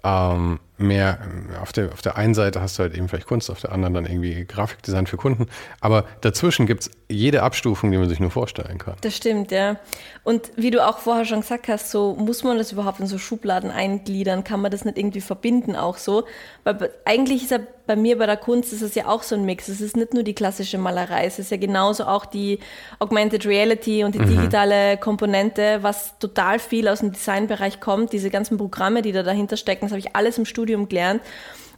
ähm, 0.04 0.60
mehr, 0.78 1.18
auf 1.62 1.72
der, 1.72 1.92
auf 1.92 2.02
der 2.02 2.16
einen 2.16 2.34
Seite 2.34 2.60
hast 2.60 2.78
du 2.78 2.82
halt 2.82 2.94
eben 2.94 3.08
vielleicht 3.08 3.26
Kunst, 3.26 3.50
auf 3.50 3.60
der 3.60 3.72
anderen 3.72 3.94
dann 3.94 4.06
irgendwie 4.06 4.44
Grafikdesign 4.44 5.06
für 5.06 5.16
Kunden. 5.16 5.46
Aber 5.80 6.04
dazwischen 6.20 6.66
gibt 6.66 6.82
es 6.82 6.90
jede 7.08 7.42
Abstufung, 7.42 7.90
die 7.90 7.98
man 7.98 8.08
sich 8.08 8.20
nur 8.20 8.30
vorstellen 8.30 8.78
kann. 8.78 8.94
Das 9.00 9.16
stimmt, 9.16 9.52
ja. 9.52 9.76
Und 10.24 10.50
wie 10.56 10.70
du 10.70 10.86
auch 10.86 10.98
vorher 10.98 11.24
schon 11.24 11.40
gesagt 11.40 11.68
hast, 11.68 11.90
so 11.90 12.14
muss 12.14 12.44
man 12.44 12.58
das 12.58 12.72
überhaupt 12.72 13.00
in 13.00 13.06
so 13.06 13.18
Schubladen 13.18 13.70
eingliedern, 13.70 14.44
kann 14.44 14.60
man 14.60 14.70
das 14.70 14.84
nicht 14.84 14.98
irgendwie 14.98 15.20
verbinden 15.20 15.76
auch 15.76 15.98
so. 15.98 16.24
Weil 16.64 16.90
eigentlich 17.04 17.44
ist 17.44 17.50
ja 17.52 17.58
bei 17.86 17.96
mir 17.96 18.18
bei 18.18 18.26
der 18.26 18.36
Kunst 18.36 18.72
ist 18.72 18.82
es 18.82 18.94
ja 18.94 19.06
auch 19.06 19.22
so 19.22 19.34
ein 19.34 19.44
Mix. 19.44 19.68
Es 19.68 19.80
ist 19.80 19.96
nicht 19.96 20.14
nur 20.14 20.22
die 20.22 20.34
klassische 20.34 20.78
Malerei, 20.78 21.26
es 21.26 21.38
ist 21.38 21.50
ja 21.50 21.56
genauso 21.56 22.04
auch 22.04 22.26
die 22.26 22.58
Augmented 22.98 23.46
Reality 23.46 24.04
und 24.04 24.14
die 24.14 24.20
mhm. 24.20 24.28
digitale 24.28 24.96
Komponente, 24.96 25.78
was 25.82 26.18
total 26.18 26.58
viel 26.58 26.88
aus 26.88 27.00
dem 27.00 27.12
Designbereich 27.12 27.80
kommt. 27.80 28.12
Diese 28.12 28.30
ganzen 28.30 28.58
Programme, 28.58 29.02
die 29.02 29.12
da 29.12 29.22
dahinter 29.22 29.56
stecken, 29.56 29.86
das 29.86 29.92
habe 29.92 30.00
ich 30.00 30.16
alles 30.16 30.38
im 30.38 30.44
Studium 30.44 30.88
gelernt. 30.88 31.22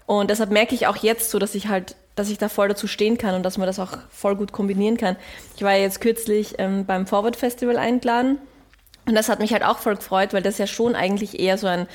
Und 0.06 0.30
deshalb 0.30 0.50
merke 0.50 0.74
ich 0.74 0.86
auch 0.86 0.96
jetzt 0.96 1.30
so, 1.30 1.38
dass 1.38 1.54
ich 1.54 1.68
halt, 1.68 1.94
dass 2.14 2.30
ich 2.30 2.38
da 2.38 2.48
voll 2.48 2.68
dazu 2.68 2.86
stehen 2.86 3.18
kann 3.18 3.34
und 3.34 3.42
dass 3.42 3.58
man 3.58 3.66
das 3.66 3.78
auch 3.78 3.98
voll 4.08 4.36
gut 4.36 4.52
kombinieren 4.52 4.96
kann. 4.96 5.16
Ich 5.56 5.62
war 5.62 5.72
ja 5.72 5.82
jetzt 5.82 6.00
kürzlich 6.00 6.54
ähm, 6.58 6.86
beim 6.86 7.06
Forward 7.06 7.36
Festival 7.36 7.76
eingeladen 7.76 8.38
und 9.08 9.14
das 9.14 9.30
hat 9.30 9.40
mich 9.40 9.52
halt 9.52 9.64
auch 9.64 9.78
voll 9.78 9.96
gefreut, 9.96 10.34
weil 10.34 10.42
das 10.42 10.58
ja 10.58 10.66
schon 10.66 10.94
eigentlich 10.94 11.40
eher 11.40 11.56
so 11.56 11.66
ein 11.66 11.86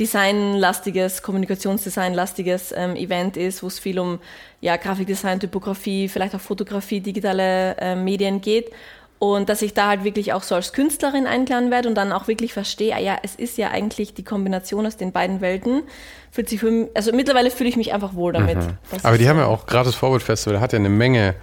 designlastiges, 0.00 1.22
kommunikationsdesignlastiges 1.22 2.72
ähm, 2.74 2.96
Event 2.96 3.36
ist, 3.36 3.62
wo 3.62 3.66
es 3.66 3.78
viel 3.78 3.98
um 3.98 4.18
ja, 4.60 4.76
Grafikdesign, 4.76 5.38
Typografie, 5.38 6.08
vielleicht 6.08 6.34
auch 6.34 6.40
Fotografie, 6.40 7.00
digitale 7.00 7.76
äh, 7.76 7.94
Medien 7.94 8.40
geht. 8.40 8.70
Und 9.18 9.50
dass 9.50 9.60
ich 9.60 9.74
da 9.74 9.88
halt 9.88 10.02
wirklich 10.02 10.32
auch 10.32 10.42
so 10.42 10.54
als 10.54 10.72
Künstlerin 10.72 11.26
eingeladen 11.26 11.70
werde 11.70 11.90
und 11.90 11.94
dann 11.94 12.10
auch 12.10 12.26
wirklich 12.26 12.54
verstehe, 12.54 12.94
ah 12.94 12.98
ja, 12.98 13.18
es 13.22 13.34
ist 13.34 13.58
ja 13.58 13.70
eigentlich 13.70 14.14
die 14.14 14.24
Kombination 14.24 14.86
aus 14.86 14.96
den 14.96 15.12
beiden 15.12 15.42
Welten. 15.42 15.82
Fühlt 16.30 16.48
sich 16.48 16.58
für 16.58 16.88
also 16.94 17.12
mittlerweile 17.12 17.50
fühle 17.50 17.68
ich 17.68 17.76
mich 17.76 17.92
einfach 17.92 18.14
wohl 18.14 18.32
damit. 18.32 18.56
Mhm. 18.56 18.78
Aber 19.02 19.18
die 19.18 19.28
haben 19.28 19.36
ja 19.36 19.44
auch, 19.44 19.64
das 19.64 19.94
Forward 19.94 20.22
Festival 20.22 20.58
hat 20.58 20.72
ja 20.72 20.78
eine 20.78 20.88
Menge 20.88 21.34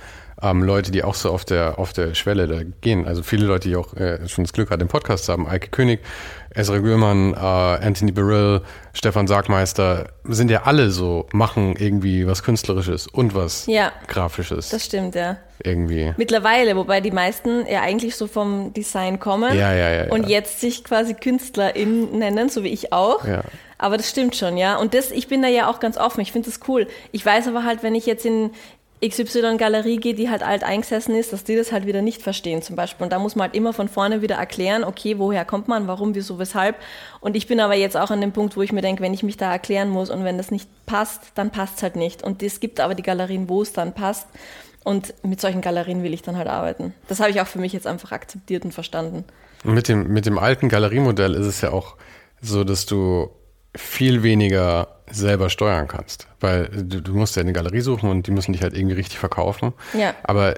ähm, 0.41 0.63
Leute, 0.63 0.91
die 0.91 1.03
auch 1.03 1.15
so 1.15 1.31
auf 1.31 1.45
der, 1.45 1.79
auf 1.79 1.93
der 1.93 2.13
Schwelle 2.13 2.47
da 2.47 2.61
gehen. 2.81 3.07
Also 3.07 3.23
viele 3.23 3.45
Leute, 3.45 3.69
die 3.69 3.75
auch 3.75 3.93
äh, 3.95 4.27
schon 4.27 4.43
das 4.43 4.53
Glück 4.53 4.69
hatten, 4.69 4.81
den 4.81 4.87
Podcast 4.87 5.29
haben. 5.29 5.47
Eike 5.47 5.69
König, 5.69 6.01
Ezra 6.53 6.77
Gürmann, 6.77 7.33
äh, 7.33 7.37
Anthony 7.37 8.11
Beryl, 8.11 8.61
Stefan 8.93 9.27
Sargmeister, 9.27 10.09
sind 10.23 10.51
ja 10.51 10.63
alle 10.63 10.91
so, 10.91 11.27
machen 11.31 11.75
irgendwie 11.77 12.27
was 12.27 12.43
Künstlerisches 12.43 13.07
und 13.07 13.35
was 13.35 13.65
ja, 13.67 13.91
Grafisches. 14.07 14.69
Das 14.69 14.85
stimmt, 14.85 15.15
ja. 15.15 15.37
Irgendwie. 15.63 16.13
Mittlerweile, 16.17 16.75
wobei 16.75 17.01
die 17.01 17.11
meisten 17.11 17.65
ja 17.67 17.81
eigentlich 17.81 18.15
so 18.15 18.27
vom 18.27 18.73
Design 18.73 19.19
kommen 19.19 19.57
ja, 19.57 19.73
ja, 19.73 19.89
ja, 19.91 20.11
und 20.11 20.23
ja. 20.23 20.37
jetzt 20.37 20.61
sich 20.61 20.83
quasi 20.83 21.15
KünstlerInnen 21.15 22.19
nennen, 22.19 22.49
so 22.49 22.63
wie 22.63 22.69
ich 22.69 22.93
auch. 22.93 23.25
Ja. 23.25 23.41
Aber 23.79 23.97
das 23.97 24.09
stimmt 24.09 24.35
schon, 24.35 24.57
ja. 24.57 24.77
Und 24.77 24.93
das, 24.93 25.11
ich 25.11 25.27
bin 25.27 25.41
da 25.41 25.47
ja 25.47 25.69
auch 25.69 25.79
ganz 25.79 25.97
offen. 25.97 26.21
Ich 26.21 26.31
finde 26.31 26.49
das 26.49 26.59
cool. 26.67 26.87
Ich 27.11 27.23
weiß 27.25 27.47
aber 27.47 27.63
halt, 27.63 27.83
wenn 27.83 27.93
ich 27.93 28.05
jetzt 28.05 28.25
in, 28.25 28.51
XY-Galerie 29.03 29.97
geht, 29.97 30.17
die 30.17 30.29
halt 30.29 30.41
alt 30.41 30.63
eingesessen 30.63 31.15
ist, 31.15 31.31
dass 31.31 31.43
die 31.43 31.55
das 31.55 31.71
halt 31.71 31.85
wieder 31.85 32.01
nicht 32.01 32.23
verstehen 32.23 32.63
zum 32.63 32.75
Beispiel. 32.75 33.03
Und 33.03 33.11
da 33.11 33.19
muss 33.19 33.35
man 33.35 33.47
halt 33.47 33.55
immer 33.55 33.71
von 33.71 33.89
vorne 33.89 34.23
wieder 34.23 34.35
erklären, 34.35 34.83
okay, 34.83 35.19
woher 35.19 35.45
kommt 35.45 35.67
man, 35.67 35.87
warum, 35.87 36.15
wieso, 36.15 36.39
weshalb. 36.39 36.77
Und 37.19 37.35
ich 37.35 37.45
bin 37.45 37.59
aber 37.59 37.75
jetzt 37.75 37.95
auch 37.95 38.09
an 38.09 38.21
dem 38.21 38.31
Punkt, 38.31 38.57
wo 38.57 38.63
ich 38.63 38.71
mir 38.71 38.81
denke, 38.81 39.03
wenn 39.03 39.13
ich 39.13 39.21
mich 39.21 39.37
da 39.37 39.51
erklären 39.51 39.89
muss 39.89 40.09
und 40.09 40.23
wenn 40.23 40.37
das 40.37 40.49
nicht 40.49 40.67
passt, 40.87 41.31
dann 41.35 41.51
passt 41.51 41.77
es 41.77 41.83
halt 41.83 41.95
nicht. 41.95 42.23
Und 42.23 42.41
es 42.41 42.59
gibt 42.59 42.79
aber 42.79 42.95
die 42.95 43.03
Galerien, 43.03 43.49
wo 43.49 43.61
es 43.61 43.71
dann 43.71 43.93
passt. 43.93 44.27
Und 44.83 45.13
mit 45.21 45.41
solchen 45.41 45.61
Galerien 45.61 46.01
will 46.01 46.13
ich 46.13 46.23
dann 46.23 46.37
halt 46.37 46.47
arbeiten. 46.47 46.93
Das 47.07 47.19
habe 47.19 47.29
ich 47.29 47.39
auch 47.41 47.47
für 47.47 47.59
mich 47.59 47.73
jetzt 47.73 47.85
einfach 47.85 48.11
akzeptiert 48.11 48.65
und 48.65 48.73
verstanden. 48.73 49.25
Mit 49.63 49.89
dem, 49.89 50.07
mit 50.07 50.25
dem 50.25 50.39
alten 50.39 50.69
Galeriemodell 50.69 51.35
ist 51.35 51.45
es 51.45 51.61
ja 51.61 51.71
auch 51.71 51.97
so, 52.41 52.63
dass 52.63 52.85
du 52.85 53.29
viel 53.77 54.23
weniger 54.23 54.87
selber 55.09 55.49
steuern 55.49 55.87
kannst. 55.87 56.27
Weil 56.39 56.67
du, 56.67 57.01
du, 57.01 57.13
musst 57.13 57.35
ja 57.35 57.41
eine 57.41 57.53
Galerie 57.53 57.81
suchen 57.81 58.09
und 58.09 58.27
die 58.27 58.31
müssen 58.31 58.53
dich 58.53 58.61
halt 58.61 58.75
irgendwie 58.75 58.95
richtig 58.95 59.19
verkaufen. 59.19 59.73
Ja. 59.97 60.13
Aber 60.23 60.55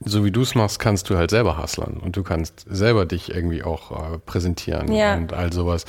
so 0.00 0.24
wie 0.24 0.30
du 0.30 0.42
es 0.42 0.54
machst, 0.54 0.78
kannst 0.78 1.10
du 1.10 1.16
halt 1.16 1.30
selber 1.30 1.60
hustlern 1.60 1.98
und 1.98 2.16
du 2.16 2.22
kannst 2.22 2.64
selber 2.68 3.06
dich 3.06 3.34
irgendwie 3.34 3.62
auch 3.62 4.14
äh, 4.14 4.18
präsentieren 4.18 4.92
ja. 4.92 5.14
und 5.14 5.32
all 5.32 5.52
sowas. 5.52 5.84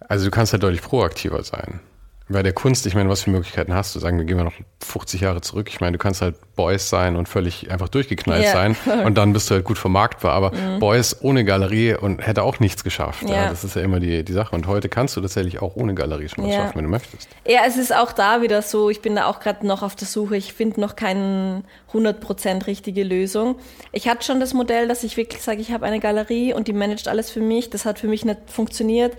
Also 0.00 0.26
du 0.26 0.30
kannst 0.30 0.52
halt 0.52 0.62
deutlich 0.62 0.82
proaktiver 0.82 1.42
sein 1.42 1.80
bei 2.26 2.42
der 2.42 2.54
Kunst, 2.54 2.86
ich 2.86 2.94
meine, 2.94 3.10
was 3.10 3.22
für 3.22 3.30
Möglichkeiten 3.30 3.74
hast 3.74 3.94
du? 3.94 4.00
Sagen 4.00 4.16
wir, 4.16 4.24
gehen 4.24 4.38
wir 4.38 4.44
noch 4.44 4.54
50 4.82 5.20
Jahre 5.20 5.42
zurück. 5.42 5.68
Ich 5.68 5.80
meine, 5.80 5.92
du 5.92 5.98
kannst 5.98 6.22
halt 6.22 6.36
Boys 6.56 6.88
sein 6.88 7.16
und 7.16 7.28
völlig 7.28 7.70
einfach 7.70 7.88
durchgeknallt 7.90 8.44
ja. 8.44 8.52
sein 8.52 8.76
und 9.04 9.18
dann 9.18 9.34
bist 9.34 9.50
du 9.50 9.56
halt 9.56 9.64
gut 9.64 9.76
vermarktbar. 9.76 10.32
Aber 10.32 10.52
mhm. 10.52 10.78
Boys 10.78 11.18
ohne 11.20 11.44
Galerie 11.44 11.94
und 11.94 12.26
hätte 12.26 12.42
auch 12.42 12.60
nichts 12.60 12.82
geschafft. 12.82 13.28
Ja. 13.28 13.34
Ja, 13.34 13.48
das 13.50 13.62
ist 13.62 13.76
ja 13.76 13.82
immer 13.82 14.00
die, 14.00 14.24
die 14.24 14.32
Sache. 14.32 14.56
Und 14.56 14.66
heute 14.66 14.88
kannst 14.88 15.16
du 15.16 15.20
tatsächlich 15.20 15.60
auch 15.60 15.76
ohne 15.76 15.94
Galerie 15.94 16.28
schon 16.30 16.46
was 16.46 16.54
schaffen, 16.54 16.76
wenn 16.76 16.84
du 16.84 16.90
möchtest. 16.90 17.28
Ja, 17.46 17.60
es 17.66 17.76
ist 17.76 17.94
auch 17.94 18.12
da 18.12 18.40
wieder 18.40 18.62
so, 18.62 18.88
ich 18.88 19.02
bin 19.02 19.16
da 19.16 19.26
auch 19.26 19.40
gerade 19.40 19.66
noch 19.66 19.82
auf 19.82 19.94
der 19.94 20.08
Suche. 20.08 20.36
Ich 20.36 20.54
finde 20.54 20.80
noch 20.80 20.96
keine 20.96 21.62
100% 21.92 22.66
richtige 22.66 23.04
Lösung. 23.04 23.56
Ich 23.92 24.08
hatte 24.08 24.24
schon 24.24 24.40
das 24.40 24.54
Modell, 24.54 24.88
dass 24.88 25.04
ich 25.04 25.18
wirklich 25.18 25.42
sage, 25.42 25.60
ich 25.60 25.72
habe 25.72 25.84
eine 25.84 26.00
Galerie 26.00 26.54
und 26.54 26.68
die 26.68 26.72
managt 26.72 27.06
alles 27.06 27.30
für 27.30 27.40
mich. 27.40 27.68
Das 27.68 27.84
hat 27.84 27.98
für 27.98 28.08
mich 28.08 28.24
nicht 28.24 28.38
funktioniert. 28.46 29.14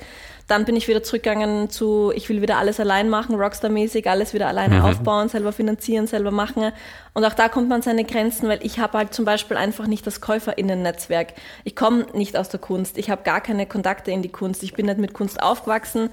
Dann 0.48 0.66
bin 0.66 0.75
ich 0.75 0.88
wieder 0.88 1.02
zurückgegangen 1.02 1.72
zu, 1.72 2.12
ich 2.16 2.30
will 2.30 2.42
wieder 2.42 2.58
alles 2.58 2.80
allein 2.80 3.10
machen, 3.10 3.36
Rockstar-mäßig, 3.36 4.08
alles 4.08 4.34
wieder 4.36 4.48
alleine 4.48 4.75
mhm. 4.75 4.86
aufbauen, 4.86 5.28
selber 5.28 5.52
finanzieren, 5.52 6.06
selber 6.06 6.30
machen. 6.30 6.72
Und 7.16 7.25
auch 7.25 7.34
da 7.34 7.50
kommt 7.50 7.68
man 7.68 7.81
seine 7.81 8.03
Grenzen, 8.03 8.48
weil 8.48 8.60
ich 8.62 8.77
habe 8.77 8.98
halt 8.98 9.14
zum 9.14 9.25
Beispiel 9.25 9.58
einfach 9.58 9.88
nicht 9.88 10.05
das 10.05 10.22
KäuferInnen-Netzwerk. 10.22 11.34
Ich 11.64 11.75
komme 11.75 12.05
nicht 12.14 12.38
aus 12.38 12.50
der 12.50 12.60
Kunst, 12.60 13.00
ich 13.00 13.10
habe 13.10 13.24
gar 13.24 13.42
keine 13.42 13.66
Kontakte 13.66 14.12
in 14.12 14.22
die 14.22 14.29
Kunst, 14.29 14.62
ich 14.62 14.74
bin 14.74 14.86
nicht 14.86 15.00
mit 15.00 15.14
Kunst 15.14 15.42
aufgewachsen. 15.42 16.10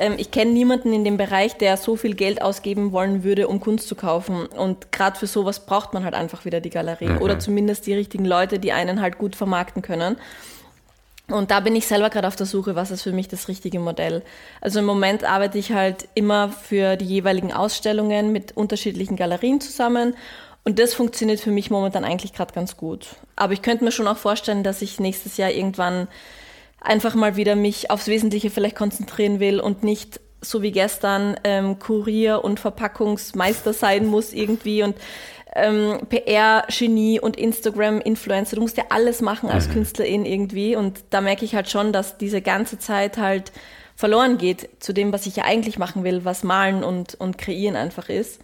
Ähm, 0.00 0.14
ich 0.16 0.32
kenne 0.32 0.50
niemanden 0.50 0.92
in 0.92 1.04
dem 1.04 1.16
Bereich, 1.16 1.56
der 1.56 1.76
so 1.76 1.94
viel 1.94 2.14
Geld 2.14 2.42
ausgeben 2.42 2.90
wollen 2.90 3.22
würde, 3.22 3.46
um 3.46 3.60
Kunst 3.60 3.86
zu 3.86 3.94
kaufen. 3.94 4.46
Und 4.46 4.90
gerade 4.90 5.16
für 5.16 5.28
sowas 5.28 5.64
braucht 5.64 5.94
man 5.94 6.04
halt 6.04 6.14
einfach 6.14 6.44
wieder 6.44 6.60
die 6.60 6.70
Galerie 6.70 7.10
mhm. 7.10 7.22
oder 7.22 7.38
zumindest 7.38 7.86
die 7.86 7.94
richtigen 7.94 8.24
Leute, 8.24 8.58
die 8.58 8.72
einen 8.72 9.00
halt 9.00 9.18
gut 9.18 9.36
vermarkten 9.36 9.82
können. 9.82 10.16
Und 11.28 11.50
da 11.50 11.58
bin 11.60 11.74
ich 11.74 11.86
selber 11.86 12.08
gerade 12.08 12.28
auf 12.28 12.36
der 12.36 12.46
Suche, 12.46 12.76
was 12.76 12.92
ist 12.92 13.02
für 13.02 13.12
mich 13.12 13.26
das 13.26 13.48
richtige 13.48 13.80
Modell. 13.80 14.22
Also 14.60 14.78
im 14.78 14.84
Moment 14.84 15.24
arbeite 15.24 15.58
ich 15.58 15.72
halt 15.72 16.08
immer 16.14 16.50
für 16.50 16.96
die 16.96 17.04
jeweiligen 17.04 17.52
Ausstellungen 17.52 18.30
mit 18.30 18.56
unterschiedlichen 18.56 19.16
Galerien 19.16 19.60
zusammen. 19.60 20.14
Und 20.64 20.78
das 20.78 20.94
funktioniert 20.94 21.40
für 21.40 21.50
mich 21.50 21.70
momentan 21.70 22.04
eigentlich 22.04 22.32
gerade 22.32 22.54
ganz 22.54 22.76
gut. 22.76 23.08
Aber 23.34 23.52
ich 23.52 23.62
könnte 23.62 23.84
mir 23.84 23.92
schon 23.92 24.08
auch 24.08 24.16
vorstellen, 24.16 24.62
dass 24.62 24.82
ich 24.82 25.00
nächstes 25.00 25.36
Jahr 25.36 25.50
irgendwann 25.50 26.06
einfach 26.80 27.14
mal 27.14 27.36
wieder 27.36 27.56
mich 27.56 27.90
aufs 27.90 28.06
Wesentliche 28.06 28.50
vielleicht 28.50 28.76
konzentrieren 28.76 29.40
will 29.40 29.60
und 29.60 29.82
nicht 29.82 30.20
so 30.40 30.62
wie 30.62 30.70
gestern 30.70 31.36
ähm, 31.44 31.78
Kurier 31.78 32.44
und 32.44 32.60
Verpackungsmeister 32.60 33.72
sein 33.72 34.06
muss 34.06 34.32
irgendwie 34.32 34.82
und 34.82 34.96
ähm, 35.56 35.98
PR-Genie 36.08 37.20
und 37.20 37.36
Instagram-Influencer. 37.36 38.56
Du 38.56 38.62
musst 38.62 38.76
ja 38.76 38.84
alles 38.90 39.20
machen 39.20 39.48
als 39.48 39.68
mhm. 39.68 39.72
Künstlerin 39.72 40.24
irgendwie. 40.24 40.76
Und 40.76 41.04
da 41.10 41.20
merke 41.20 41.44
ich 41.44 41.54
halt 41.54 41.70
schon, 41.70 41.92
dass 41.92 42.18
diese 42.18 42.42
ganze 42.42 42.78
Zeit 42.78 43.18
halt 43.18 43.52
verloren 43.94 44.38
geht 44.38 44.68
zu 44.78 44.92
dem, 44.92 45.12
was 45.12 45.26
ich 45.26 45.36
ja 45.36 45.44
eigentlich 45.44 45.78
machen 45.78 46.04
will, 46.04 46.24
was 46.24 46.44
malen 46.44 46.84
und, 46.84 47.14
und 47.14 47.38
kreieren 47.38 47.76
einfach 47.76 48.08
ist. 48.08 48.40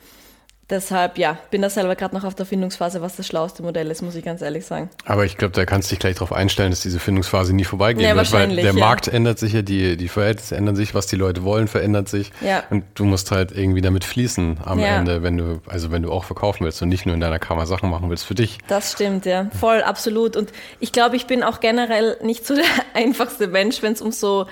Deshalb, 0.72 1.18
ja, 1.18 1.36
bin 1.50 1.60
da 1.60 1.68
selber 1.68 1.96
gerade 1.96 2.14
noch 2.14 2.24
auf 2.24 2.34
der 2.34 2.46
Findungsphase, 2.46 3.02
was 3.02 3.16
das 3.16 3.26
schlauste 3.26 3.62
Modell 3.62 3.90
ist, 3.90 4.00
muss 4.00 4.14
ich 4.14 4.24
ganz 4.24 4.40
ehrlich 4.40 4.64
sagen. 4.64 4.88
Aber 5.04 5.26
ich 5.26 5.36
glaube, 5.36 5.52
da 5.52 5.66
kannst 5.66 5.90
du 5.90 5.92
dich 5.92 5.98
gleich 5.98 6.14
darauf 6.14 6.32
einstellen, 6.32 6.70
dass 6.70 6.80
diese 6.80 6.98
Findungsphase 6.98 7.54
nie 7.54 7.64
vorbeigehen 7.64 8.08
ja, 8.08 8.16
wird, 8.16 8.32
weil 8.32 8.56
der 8.56 8.64
ja. 8.64 8.72
Markt 8.72 9.06
ändert 9.06 9.38
sich 9.38 9.52
ja, 9.52 9.60
die, 9.60 9.98
die 9.98 10.08
Verhältnisse 10.08 10.56
ändern 10.56 10.74
sich, 10.74 10.94
was 10.94 11.06
die 11.06 11.16
Leute 11.16 11.44
wollen, 11.44 11.68
verändert 11.68 12.08
sich. 12.08 12.32
Ja. 12.40 12.62
Und 12.70 12.84
du 12.94 13.04
musst 13.04 13.30
halt 13.30 13.52
irgendwie 13.52 13.82
damit 13.82 14.04
fließen 14.04 14.60
am 14.64 14.78
ja. 14.78 14.96
Ende, 14.96 15.22
wenn 15.22 15.36
du, 15.36 15.60
also 15.66 15.90
wenn 15.90 16.04
du 16.04 16.10
auch 16.10 16.24
verkaufen 16.24 16.64
willst 16.64 16.80
und 16.80 16.88
nicht 16.88 17.04
nur 17.04 17.14
in 17.14 17.20
deiner 17.20 17.38
Kammer 17.38 17.66
Sachen 17.66 17.90
machen 17.90 18.08
willst 18.08 18.24
für 18.24 18.34
dich. 18.34 18.56
Das 18.66 18.92
stimmt, 18.92 19.26
ja. 19.26 19.50
Voll, 19.60 19.82
absolut. 19.82 20.38
Und 20.38 20.52
ich 20.80 20.92
glaube, 20.92 21.16
ich 21.16 21.26
bin 21.26 21.42
auch 21.42 21.60
generell 21.60 22.16
nicht 22.22 22.46
so 22.46 22.54
der 22.56 22.64
einfachste 22.94 23.46
Mensch, 23.46 23.82
wenn 23.82 23.92
es 23.92 24.00
um 24.00 24.10
so 24.10 24.46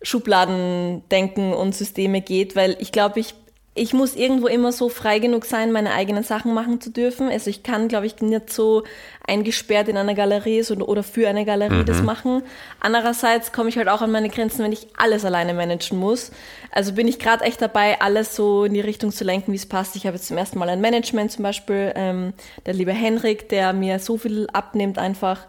Schubladendenken 0.00 1.52
und 1.52 1.74
Systeme 1.74 2.20
geht, 2.20 2.54
weil 2.54 2.76
ich 2.78 2.92
glaube, 2.92 3.18
ich 3.18 3.34
ich 3.76 3.92
muss 3.92 4.16
irgendwo 4.16 4.46
immer 4.46 4.72
so 4.72 4.88
frei 4.88 5.18
genug 5.18 5.44
sein, 5.44 5.70
meine 5.70 5.92
eigenen 5.92 6.24
Sachen 6.24 6.54
machen 6.54 6.80
zu 6.80 6.90
dürfen. 6.90 7.28
Also 7.28 7.50
ich 7.50 7.62
kann, 7.62 7.88
glaube 7.88 8.06
ich, 8.06 8.20
nicht 8.22 8.50
so 8.50 8.84
eingesperrt 9.26 9.88
in 9.88 9.98
einer 9.98 10.14
Galerie 10.14 10.64
oder 10.72 11.02
für 11.02 11.28
eine 11.28 11.44
Galerie 11.44 11.82
mhm. 11.82 11.84
das 11.84 12.02
machen. 12.02 12.42
Andererseits 12.80 13.52
komme 13.52 13.68
ich 13.68 13.76
halt 13.76 13.88
auch 13.88 14.00
an 14.00 14.10
meine 14.10 14.30
Grenzen, 14.30 14.64
wenn 14.64 14.72
ich 14.72 14.88
alles 14.96 15.26
alleine 15.26 15.52
managen 15.52 15.98
muss. 15.98 16.32
Also 16.70 16.94
bin 16.94 17.06
ich 17.06 17.18
gerade 17.18 17.44
echt 17.44 17.60
dabei, 17.60 18.00
alles 18.00 18.34
so 18.34 18.64
in 18.64 18.72
die 18.72 18.80
Richtung 18.80 19.12
zu 19.12 19.24
lenken, 19.24 19.52
wie 19.52 19.56
es 19.56 19.66
passt. 19.66 19.94
Ich 19.94 20.06
habe 20.06 20.16
jetzt 20.16 20.28
zum 20.28 20.38
ersten 20.38 20.58
Mal 20.58 20.70
ein 20.70 20.80
Management 20.80 21.32
zum 21.32 21.42
Beispiel, 21.42 21.92
ähm, 21.94 22.32
der 22.64 22.72
liebe 22.72 22.92
Henrik, 22.92 23.50
der 23.50 23.74
mir 23.74 23.98
so 23.98 24.16
viel 24.16 24.48
abnimmt 24.54 24.98
einfach. 24.98 25.40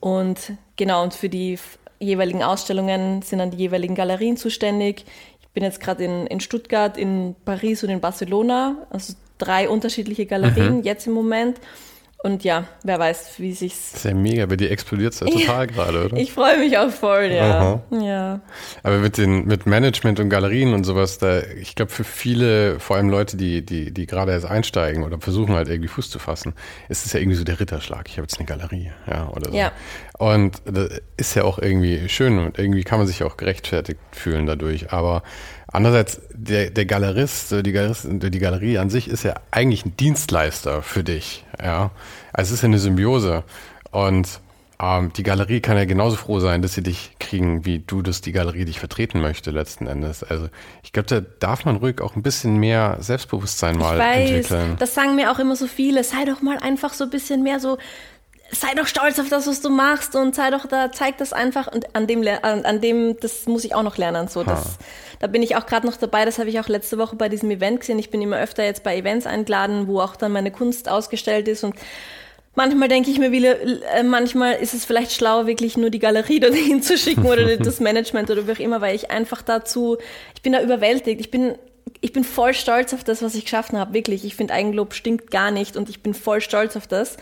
Und 0.00 0.38
genau, 0.76 1.02
und 1.02 1.12
für 1.12 1.28
die 1.28 1.58
jeweiligen 1.98 2.42
Ausstellungen 2.42 3.22
sind 3.22 3.38
dann 3.38 3.50
die 3.50 3.56
jeweiligen 3.58 3.94
Galerien 3.94 4.36
zuständig 4.36 5.04
bin 5.54 5.62
jetzt 5.62 5.80
gerade 5.80 6.04
in, 6.04 6.26
in 6.26 6.40
Stuttgart, 6.40 6.98
in 6.98 7.34
Paris 7.44 7.82
und 7.84 7.90
in 7.90 8.00
Barcelona, 8.00 8.86
also 8.90 9.14
drei 9.38 9.68
unterschiedliche 9.68 10.26
Galerien 10.26 10.78
mhm. 10.78 10.82
jetzt 10.82 11.06
im 11.06 11.12
Moment. 11.12 11.58
Und 12.24 12.42
ja, 12.42 12.64
wer 12.82 12.98
weiß, 12.98 13.34
wie 13.36 13.52
sich's. 13.52 13.92
Das 13.92 14.00
ist 14.00 14.10
ja 14.10 14.14
mega, 14.14 14.46
bei 14.46 14.56
dir 14.56 14.70
explodiert 14.70 15.12
es 15.12 15.20
ja 15.20 15.26
total 15.30 15.66
gerade, 15.66 16.06
oder? 16.06 16.16
Ich 16.16 16.32
freue 16.32 16.58
mich 16.58 16.78
auch 16.78 16.88
voll, 16.88 17.24
ja. 17.24 17.82
ja. 17.90 18.40
Aber 18.82 18.96
mit 18.96 19.18
den, 19.18 19.44
mit 19.44 19.66
Management 19.66 20.18
und 20.20 20.30
Galerien 20.30 20.72
und 20.72 20.84
sowas, 20.84 21.18
da, 21.18 21.40
ich 21.40 21.74
glaube, 21.74 21.92
für 21.92 22.02
viele, 22.02 22.80
vor 22.80 22.96
allem 22.96 23.10
Leute, 23.10 23.36
die, 23.36 23.60
die, 23.60 23.92
die 23.92 24.06
gerade 24.06 24.32
erst 24.32 24.46
einsteigen 24.46 25.04
oder 25.04 25.20
versuchen 25.20 25.54
halt 25.54 25.68
irgendwie 25.68 25.88
Fuß 25.88 26.08
zu 26.08 26.18
fassen, 26.18 26.54
ist 26.88 27.04
es 27.04 27.12
ja 27.12 27.20
irgendwie 27.20 27.36
so 27.36 27.44
der 27.44 27.60
Ritterschlag. 27.60 28.08
Ich 28.08 28.16
habe 28.16 28.22
jetzt 28.22 28.38
eine 28.38 28.46
Galerie, 28.46 28.90
ja, 29.06 29.28
oder 29.28 29.50
so. 29.50 29.54
Ja. 29.54 29.72
Und 30.16 30.62
das 30.64 31.02
ist 31.18 31.34
ja 31.34 31.44
auch 31.44 31.58
irgendwie 31.58 32.08
schön 32.08 32.38
und 32.38 32.58
irgendwie 32.58 32.84
kann 32.84 32.98
man 32.98 33.06
sich 33.06 33.22
auch 33.22 33.36
gerechtfertigt 33.36 34.00
fühlen 34.12 34.46
dadurch. 34.46 34.94
Aber 34.94 35.22
Andererseits, 35.74 36.20
der, 36.32 36.70
der 36.70 36.84
Galerist, 36.84 37.50
die, 37.50 37.72
Galerist, 37.72 38.06
die 38.08 38.38
Galerie 38.38 38.78
an 38.78 38.90
sich 38.90 39.08
ist 39.08 39.24
ja 39.24 39.34
eigentlich 39.50 39.84
ein 39.84 39.96
Dienstleister 39.96 40.82
für 40.82 41.02
dich. 41.02 41.44
Ja? 41.60 41.90
Also 42.32 42.50
es 42.50 42.58
ist 42.58 42.62
ja 42.62 42.68
eine 42.68 42.78
Symbiose. 42.78 43.42
Und 43.90 44.38
ähm, 44.80 45.12
die 45.16 45.24
Galerie 45.24 45.58
kann 45.60 45.76
ja 45.76 45.84
genauso 45.84 46.14
froh 46.14 46.38
sein, 46.38 46.62
dass 46.62 46.74
sie 46.74 46.84
dich 46.84 47.16
kriegen, 47.18 47.64
wie 47.64 47.80
du 47.80 48.02
das 48.02 48.20
die 48.20 48.30
Galerie 48.30 48.64
dich 48.64 48.78
vertreten 48.78 49.20
möchte 49.20 49.50
letzten 49.50 49.88
Endes. 49.88 50.22
Also 50.22 50.48
ich 50.84 50.92
glaube, 50.92 51.08
da 51.08 51.20
darf 51.40 51.64
man 51.64 51.74
ruhig 51.74 52.00
auch 52.00 52.14
ein 52.14 52.22
bisschen 52.22 52.56
mehr 52.58 52.98
Selbstbewusstsein 53.00 53.76
mal 53.76 53.94
ich 53.94 54.00
weiß, 54.00 54.30
entwickeln. 54.30 54.76
Das 54.78 54.94
sagen 54.94 55.16
mir 55.16 55.32
auch 55.32 55.40
immer 55.40 55.56
so 55.56 55.66
viele. 55.66 56.04
Sei 56.04 56.24
doch 56.24 56.40
mal 56.40 56.58
einfach 56.58 56.92
so 56.92 57.02
ein 57.02 57.10
bisschen 57.10 57.42
mehr 57.42 57.58
so 57.58 57.78
sei 58.54 58.74
doch 58.74 58.86
stolz 58.86 59.18
auf 59.18 59.28
das, 59.28 59.46
was 59.46 59.60
du 59.60 59.70
machst 59.70 60.16
und 60.16 60.34
sei 60.34 60.50
doch 60.50 60.66
da, 60.66 60.92
zeig 60.92 61.18
das 61.18 61.32
einfach 61.32 61.72
und 61.72 61.94
an 61.94 62.06
dem, 62.06 62.26
an, 62.42 62.80
dem, 62.80 63.18
das 63.20 63.46
muss 63.46 63.64
ich 63.64 63.74
auch 63.74 63.82
noch 63.82 63.96
lernen. 63.96 64.28
So, 64.28 64.42
das, 64.42 64.78
da 65.20 65.26
bin 65.26 65.42
ich 65.42 65.56
auch 65.56 65.66
gerade 65.66 65.86
noch 65.86 65.96
dabei. 65.96 66.24
Das 66.24 66.38
habe 66.38 66.48
ich 66.48 66.60
auch 66.60 66.68
letzte 66.68 66.98
Woche 66.98 67.16
bei 67.16 67.28
diesem 67.28 67.50
Event 67.50 67.80
gesehen. 67.80 67.98
Ich 67.98 68.10
bin 68.10 68.22
immer 68.22 68.38
öfter 68.38 68.64
jetzt 68.64 68.82
bei 68.82 68.96
Events 68.96 69.26
eingeladen, 69.26 69.86
wo 69.86 70.00
auch 70.00 70.16
dann 70.16 70.32
meine 70.32 70.50
Kunst 70.50 70.88
ausgestellt 70.88 71.48
ist 71.48 71.64
und 71.64 71.74
Manchmal 72.56 72.88
denke 72.88 73.10
ich 73.10 73.18
mir 73.18 73.32
wieder, 73.32 73.60
äh, 73.60 74.04
manchmal 74.04 74.54
ist 74.54 74.74
es 74.74 74.84
vielleicht 74.84 75.12
schlauer, 75.12 75.46
wirklich 75.46 75.76
nur 75.76 75.90
die 75.90 75.98
Galerie 75.98 76.38
dorthin 76.40 76.82
zu 76.82 76.96
schicken 76.96 77.26
oder 77.26 77.56
das 77.58 77.80
Management 77.80 78.30
oder 78.30 78.46
wie 78.46 78.52
auch 78.52 78.60
immer, 78.60 78.80
weil 78.80 78.94
ich 78.94 79.10
einfach 79.10 79.42
dazu, 79.42 79.98
ich 80.36 80.42
bin 80.42 80.52
da 80.52 80.62
überwältigt. 80.62 81.20
Ich 81.20 81.30
bin, 81.30 81.56
ich 82.00 82.12
bin 82.12 82.22
voll 82.22 82.54
stolz 82.54 82.94
auf 82.94 83.02
das, 83.02 83.22
was 83.22 83.34
ich 83.34 83.44
geschaffen 83.44 83.78
habe, 83.78 83.92
wirklich. 83.92 84.24
Ich 84.24 84.36
finde 84.36 84.54
Eigenlob 84.54 84.94
stinkt 84.94 85.32
gar 85.32 85.50
nicht 85.50 85.76
und 85.76 85.88
ich 85.88 86.00
bin 86.00 86.14
voll 86.14 86.40
stolz 86.40 86.76
auf 86.76 86.86
das. 86.86 87.16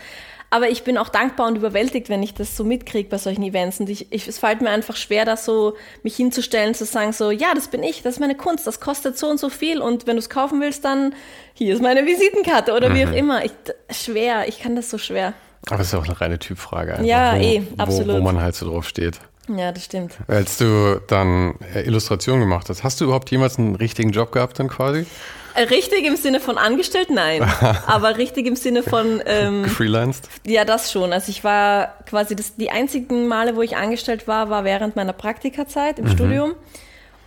Aber 0.53 0.69
ich 0.69 0.83
bin 0.83 0.99
auch 0.99 1.09
dankbar 1.09 1.47
und 1.47 1.55
überwältigt, 1.55 2.09
wenn 2.09 2.21
ich 2.21 2.35
das 2.35 2.55
so 2.55 2.63
mitkriege 2.63 3.09
bei 3.09 3.17
solchen 3.17 3.41
Events. 3.41 3.79
Und 3.79 3.89
ich, 3.89 4.11
ich, 4.11 4.27
es 4.27 4.37
fällt 4.37 4.61
mir 4.61 4.69
einfach 4.69 4.95
schwer, 4.95 5.25
da 5.25 5.35
so 5.35 5.75
mich 6.03 6.15
hinzustellen, 6.15 6.75
zu 6.75 6.85
sagen 6.85 7.11
so, 7.11 7.31
ja, 7.31 7.55
das 7.55 7.69
bin 7.69 7.81
ich, 7.81 8.03
das 8.03 8.13
ist 8.13 8.19
meine 8.19 8.35
Kunst, 8.35 8.67
das 8.67 8.79
kostet 8.79 9.17
so 9.17 9.27
und 9.27 9.39
so 9.39 9.49
viel. 9.49 9.81
Und 9.81 10.05
wenn 10.05 10.15
du 10.15 10.19
es 10.19 10.29
kaufen 10.29 10.61
willst, 10.61 10.85
dann 10.85 11.15
hier 11.55 11.73
ist 11.73 11.81
meine 11.81 12.05
Visitenkarte 12.05 12.73
oder 12.73 12.89
mhm. 12.89 12.93
wie 12.93 13.03
auch 13.03 13.09
mhm. 13.09 13.15
immer. 13.15 13.45
Ich, 13.45 13.51
schwer, 13.89 14.47
ich 14.47 14.59
kann 14.59 14.75
das 14.75 14.91
so 14.91 14.99
schwer. 14.99 15.33
Aber 15.71 15.79
es 15.79 15.87
ist 15.87 15.95
auch 15.95 16.05
eine 16.05 16.21
reine 16.21 16.37
Typfrage. 16.37 16.91
Einfach, 16.91 17.03
ja, 17.03 17.33
wo, 17.33 17.41
eh, 17.41 17.63
absolut. 17.79 18.15
Wo, 18.17 18.19
wo 18.19 18.23
man 18.23 18.39
halt 18.39 18.53
so 18.53 18.69
drauf 18.69 18.87
steht. 18.87 19.19
Ja, 19.47 19.71
das 19.71 19.85
stimmt. 19.85 20.13
Als 20.27 20.59
du 20.59 21.01
dann 21.07 21.55
äh, 21.73 21.81
Illustration 21.81 22.39
gemacht 22.39 22.69
hast, 22.69 22.83
hast 22.83 23.01
du 23.01 23.05
überhaupt 23.05 23.31
jemals 23.31 23.57
einen 23.57 23.73
richtigen 23.73 24.11
Job 24.11 24.31
gehabt 24.31 24.59
dann 24.59 24.67
quasi? 24.67 25.07
Richtig 25.55 26.05
im 26.05 26.15
Sinne 26.15 26.39
von 26.39 26.57
angestellt, 26.57 27.09
nein. 27.09 27.43
Aber 27.87 28.17
richtig 28.17 28.47
im 28.47 28.55
Sinne 28.55 28.83
von. 28.83 29.21
Ähm, 29.25 29.65
Freelanced? 29.65 30.29
Ja, 30.45 30.65
das 30.65 30.91
schon. 30.91 31.13
Also 31.13 31.29
ich 31.29 31.43
war 31.43 31.93
quasi 32.05 32.35
das, 32.35 32.55
die 32.55 32.71
einzigen 32.71 33.27
Male, 33.27 33.55
wo 33.55 33.61
ich 33.61 33.77
angestellt 33.77 34.27
war, 34.27 34.49
war 34.49 34.63
während 34.63 34.95
meiner 34.95 35.13
Praktikazeit 35.13 35.99
im 35.99 36.05
mhm. 36.05 36.11
Studium. 36.11 36.55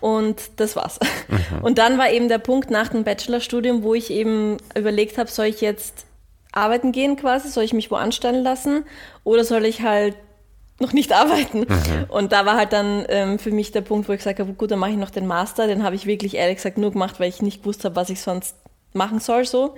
Und 0.01 0.37
das 0.57 0.77
war's. 0.77 0.99
Mhm. 1.29 1.62
Und 1.62 1.79
dann 1.79 1.99
war 1.99 2.11
eben 2.11 2.29
der 2.29 2.39
Punkt 2.39 2.71
nach 2.71 2.89
dem 2.89 3.05
Bachelorstudium, 3.05 3.83
wo 3.83 3.95
ich 3.95 4.11
eben 4.11 4.59
überlegt 4.77 5.19
habe, 5.19 5.31
soll 5.31 5.47
ich 5.47 5.61
jetzt 5.61 6.05
arbeiten 6.53 6.93
gehen 6.93 7.17
quasi, 7.17 7.49
soll 7.49 7.65
ich 7.65 7.73
mich 7.73 7.91
wo 7.91 7.97
anstellen 7.97 8.43
lassen 8.43 8.85
oder 9.25 9.45
soll 9.45 9.65
ich 9.67 9.83
halt 9.83 10.17
noch 10.79 10.93
nicht 10.93 11.12
arbeiten. 11.12 11.61
Mhm. 11.61 12.05
Und 12.09 12.33
da 12.33 12.45
war 12.45 12.57
halt 12.57 12.73
dann 12.73 13.05
ähm, 13.09 13.39
für 13.39 13.51
mich 13.51 13.73
der 13.73 13.81
Punkt, 13.81 14.09
wo 14.09 14.12
ich 14.12 14.19
gesagt 14.19 14.41
habe, 14.41 14.53
gut, 14.53 14.71
dann 14.71 14.79
mache 14.79 14.91
ich 14.91 14.97
noch 14.97 15.11
den 15.11 15.27
Master. 15.27 15.67
Den 15.67 15.83
habe 15.83 15.97
ich 15.97 16.07
wirklich 16.07 16.37
ehrlich 16.37 16.57
gesagt 16.57 16.79
nur 16.79 16.93
gemacht, 16.93 17.19
weil 17.19 17.29
ich 17.29 17.43
nicht 17.43 17.62
gewusst 17.62 17.85
habe, 17.85 17.97
was 17.97 18.11
ich 18.11 18.21
sonst 18.21 18.57
machen 18.93 19.21
soll 19.21 19.45
so. 19.45 19.75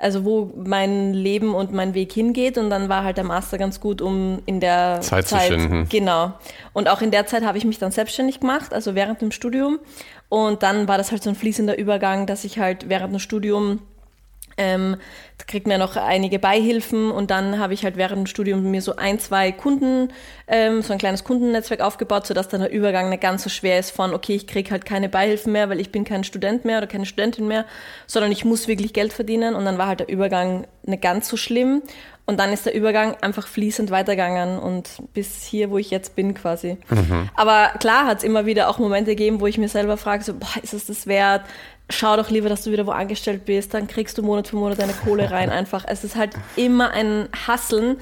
Also 0.00 0.24
wo 0.24 0.52
mein 0.54 1.12
Leben 1.12 1.56
und 1.56 1.72
mein 1.72 1.92
Weg 1.92 2.12
hingeht. 2.12 2.56
Und 2.56 2.70
dann 2.70 2.88
war 2.88 3.02
halt 3.02 3.16
der 3.16 3.24
Master 3.24 3.58
ganz 3.58 3.80
gut, 3.80 4.00
um 4.00 4.40
in 4.46 4.60
der 4.60 5.00
Zeit, 5.00 5.26
Zeit 5.26 5.48
zu 5.48 5.58
finden. 5.58 5.88
Genau. 5.88 6.34
Und 6.72 6.88
auch 6.88 7.02
in 7.02 7.10
der 7.10 7.26
Zeit 7.26 7.42
habe 7.44 7.58
ich 7.58 7.64
mich 7.64 7.80
dann 7.80 7.90
selbstständig 7.90 8.38
gemacht, 8.38 8.72
also 8.72 8.94
während 8.94 9.20
dem 9.20 9.32
Studium. 9.32 9.80
Und 10.28 10.62
dann 10.62 10.86
war 10.86 10.98
das 10.98 11.10
halt 11.10 11.24
so 11.24 11.30
ein 11.30 11.36
fließender 11.36 11.76
Übergang, 11.76 12.26
dass 12.26 12.44
ich 12.44 12.60
halt 12.60 12.88
während 12.88 13.12
dem 13.12 13.18
Studium 13.18 13.80
ähm, 14.58 14.96
da 15.38 15.44
kriegt 15.46 15.66
man 15.66 15.78
noch 15.78 15.96
einige 15.96 16.38
Beihilfen 16.38 17.10
und 17.10 17.30
dann 17.30 17.58
habe 17.58 17.72
ich 17.72 17.84
halt 17.84 17.96
während 17.96 18.18
dem 18.18 18.26
Studium 18.26 18.70
mir 18.70 18.82
so 18.82 18.96
ein, 18.96 19.18
zwei 19.20 19.52
Kunden, 19.52 20.12
ähm, 20.48 20.82
so 20.82 20.92
ein 20.92 20.98
kleines 20.98 21.24
Kundennetzwerk 21.24 21.80
aufgebaut, 21.80 22.26
sodass 22.26 22.48
dann 22.48 22.60
der 22.60 22.72
Übergang 22.72 23.08
nicht 23.08 23.22
ganz 23.22 23.44
so 23.44 23.48
schwer 23.48 23.78
ist 23.78 23.92
von, 23.92 24.12
okay, 24.12 24.34
ich 24.34 24.46
kriege 24.46 24.70
halt 24.70 24.84
keine 24.84 25.08
Beihilfen 25.08 25.52
mehr, 25.52 25.70
weil 25.70 25.80
ich 25.80 25.92
bin 25.92 26.04
kein 26.04 26.24
Student 26.24 26.64
mehr 26.64 26.78
oder 26.78 26.88
keine 26.88 27.06
Studentin 27.06 27.46
mehr, 27.46 27.64
sondern 28.06 28.32
ich 28.32 28.44
muss 28.44 28.68
wirklich 28.68 28.92
Geld 28.92 29.12
verdienen 29.12 29.54
und 29.54 29.64
dann 29.64 29.78
war 29.78 29.86
halt 29.86 30.00
der 30.00 30.08
Übergang 30.08 30.66
nicht 30.84 31.02
ganz 31.02 31.28
so 31.28 31.36
schlimm 31.36 31.82
und 32.28 32.38
dann 32.38 32.52
ist 32.52 32.66
der 32.66 32.74
Übergang 32.74 33.16
einfach 33.22 33.46
fließend 33.46 33.90
weitergegangen 33.90 34.58
und 34.58 35.02
bis 35.14 35.44
hier, 35.44 35.70
wo 35.70 35.78
ich 35.78 35.90
jetzt 35.90 36.14
bin 36.14 36.34
quasi. 36.34 36.76
Mhm. 36.90 37.30
Aber 37.34 37.70
klar 37.78 38.06
hat 38.06 38.18
es 38.18 38.22
immer 38.22 38.44
wieder 38.44 38.68
auch 38.68 38.78
Momente 38.78 39.12
gegeben, 39.12 39.40
wo 39.40 39.46
ich 39.46 39.56
mir 39.56 39.68
selber 39.68 39.96
frage, 39.96 40.24
so, 40.24 40.34
boah, 40.34 40.62
ist 40.62 40.74
es 40.74 40.86
das 40.86 41.06
wert? 41.06 41.40
Schau 41.90 42.16
doch 42.16 42.30
lieber, 42.30 42.48
dass 42.48 42.64
du 42.64 42.70
wieder 42.70 42.86
wo 42.86 42.90
angestellt 42.90 43.44
bist, 43.44 43.74
dann 43.74 43.88
kriegst 43.88 44.18
du 44.18 44.22
Monat 44.22 44.48
für 44.48 44.56
Monat 44.56 44.78
deine 44.78 44.92
Kohle 44.92 45.30
rein 45.30 45.50
einfach. 45.50 45.84
Es 45.86 46.04
ist 46.04 46.16
halt 46.16 46.34
immer 46.56 46.90
ein 46.90 47.28
Hasseln. 47.46 47.96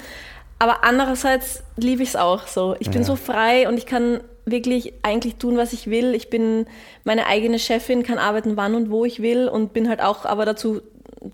Aber 0.58 0.84
andererseits 0.84 1.62
liebe 1.76 2.02
ich 2.02 2.10
es 2.10 2.16
auch 2.16 2.46
so. 2.46 2.76
Ich 2.80 2.90
bin 2.90 3.02
ja. 3.02 3.06
so 3.06 3.16
frei 3.16 3.68
und 3.68 3.76
ich 3.76 3.86
kann 3.86 4.20
wirklich 4.46 4.94
eigentlich 5.02 5.36
tun, 5.36 5.56
was 5.56 5.72
ich 5.72 5.88
will. 5.88 6.14
Ich 6.14 6.30
bin 6.30 6.66
meine 7.04 7.26
eigene 7.26 7.58
Chefin, 7.58 8.02
kann 8.02 8.18
arbeiten, 8.18 8.56
wann 8.56 8.74
und 8.74 8.90
wo 8.90 9.04
ich 9.04 9.20
will 9.20 9.48
und 9.48 9.72
bin 9.72 9.88
halt 9.88 10.00
auch 10.00 10.24
aber 10.24 10.44
dazu 10.44 10.80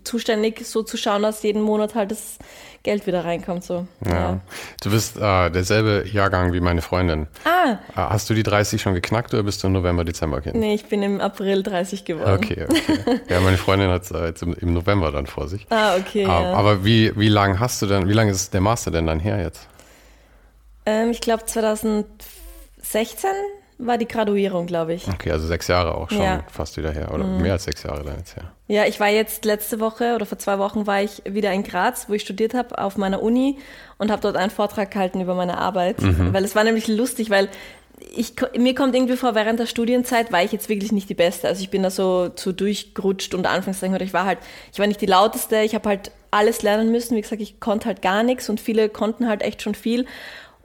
zuständig, 0.03 0.65
so 0.65 0.83
zu 0.83 0.97
schauen, 0.97 1.21
dass 1.21 1.43
jeden 1.43 1.61
Monat 1.61 1.95
halt 1.95 2.11
das 2.11 2.39
Geld 2.83 3.07
wieder 3.07 3.23
reinkommt. 3.23 3.63
So. 3.63 3.87
Ja. 4.05 4.11
ja. 4.13 4.39
Du 4.81 4.91
bist 4.91 5.15
äh, 5.15 5.49
derselbe 5.49 6.05
Jahrgang 6.11 6.51
wie 6.51 6.59
meine 6.59 6.81
Freundin. 6.81 7.27
Ah. 7.45 7.71
Äh, 7.71 7.77
hast 7.95 8.29
du 8.29 8.33
die 8.33 8.43
30 8.43 8.81
schon 8.81 8.93
geknackt 8.93 9.33
oder 9.33 9.43
bist 9.43 9.63
du 9.63 9.67
im 9.67 9.73
November, 9.73 10.03
Dezember 10.03 10.41
Kind? 10.41 10.55
Nee, 10.55 10.75
ich 10.75 10.85
bin 10.85 11.01
im 11.01 11.21
April 11.21 11.63
30 11.63 12.03
geworden. 12.03 12.35
Okay, 12.43 12.65
okay. 12.69 13.21
ja, 13.29 13.39
meine 13.39 13.57
Freundin 13.57 13.89
hat 13.89 14.03
es 14.03 14.11
äh, 14.11 14.25
jetzt 14.25 14.43
im, 14.43 14.53
im, 14.53 14.73
November 14.73 15.11
dann 15.13 15.27
vor 15.27 15.47
sich. 15.47 15.65
Ah, 15.69 15.95
okay. 15.95 16.23
Äh, 16.23 16.27
ja. 16.27 16.53
Aber 16.53 16.83
wie, 16.83 17.17
wie 17.17 17.29
lange 17.29 17.59
hast 17.61 17.81
du 17.81 17.85
denn, 17.85 18.09
wie 18.09 18.13
lange 18.13 18.31
ist 18.31 18.53
der 18.53 18.61
Master 18.61 18.91
denn 18.91 19.07
dann 19.07 19.21
her 19.21 19.41
jetzt? 19.41 19.65
Ähm, 20.85 21.11
ich 21.11 21.21
glaube 21.21 21.45
2016 21.45 23.29
war 23.85 23.97
die 23.97 24.07
Graduierung, 24.07 24.65
glaube 24.65 24.93
ich. 24.93 25.07
Okay, 25.07 25.31
also 25.31 25.47
sechs 25.47 25.67
Jahre 25.67 25.95
auch 25.95 26.09
schon 26.09 26.21
ja. 26.21 26.43
fast 26.51 26.77
wieder 26.77 26.91
her. 26.91 27.11
Oder 27.13 27.23
mhm. 27.23 27.41
mehr 27.41 27.53
als 27.53 27.65
sechs 27.65 27.83
Jahre 27.83 28.03
dann 28.03 28.17
jetzt 28.17 28.35
her. 28.35 28.51
Ja, 28.67 28.85
ich 28.85 28.99
war 28.99 29.09
jetzt 29.09 29.45
letzte 29.45 29.79
Woche 29.79 30.15
oder 30.15 30.25
vor 30.25 30.39
zwei 30.39 30.59
Wochen 30.59 30.87
war 30.87 31.01
ich 31.01 31.21
wieder 31.25 31.51
in 31.51 31.63
Graz, 31.63 32.09
wo 32.09 32.13
ich 32.13 32.21
studiert 32.21 32.53
habe, 32.53 32.77
auf 32.77 32.97
meiner 32.97 33.21
Uni 33.21 33.57
und 33.97 34.11
habe 34.11 34.21
dort 34.21 34.37
einen 34.37 34.51
Vortrag 34.51 34.91
gehalten 34.91 35.21
über 35.21 35.35
meine 35.35 35.57
Arbeit. 35.57 36.01
Mhm. 36.01 36.33
Weil 36.33 36.43
es 36.43 36.55
war 36.55 36.63
nämlich 36.63 36.87
lustig, 36.87 37.29
weil 37.29 37.49
ich, 38.15 38.33
mir 38.57 38.75
kommt 38.75 38.95
irgendwie 38.95 39.15
vor, 39.15 39.35
während 39.35 39.59
der 39.59 39.65
Studienzeit 39.65 40.31
war 40.31 40.43
ich 40.43 40.51
jetzt 40.51 40.69
wirklich 40.69 40.91
nicht 40.91 41.09
die 41.09 41.13
Beste. 41.13 41.47
Also 41.47 41.61
ich 41.61 41.69
bin 41.69 41.83
da 41.83 41.89
so 41.89 42.29
zu 42.29 42.51
durchgerutscht 42.51 43.33
und 43.33 43.45
Anführungszeichen, 43.45 43.95
oder 43.95 44.03
ich 44.03 44.13
war 44.13 44.25
halt, 44.25 44.39
ich 44.71 44.79
war 44.79 44.87
nicht 44.87 45.01
die 45.01 45.05
Lauteste, 45.05 45.61
ich 45.61 45.75
habe 45.75 45.89
halt 45.89 46.11
alles 46.31 46.63
lernen 46.63 46.91
müssen. 46.91 47.15
Wie 47.15 47.21
gesagt, 47.21 47.41
ich 47.41 47.59
konnte 47.59 47.85
halt 47.85 48.01
gar 48.01 48.23
nichts 48.23 48.49
und 48.49 48.59
viele 48.59 48.89
konnten 48.89 49.27
halt 49.27 49.41
echt 49.41 49.61
schon 49.61 49.75
viel. 49.75 50.05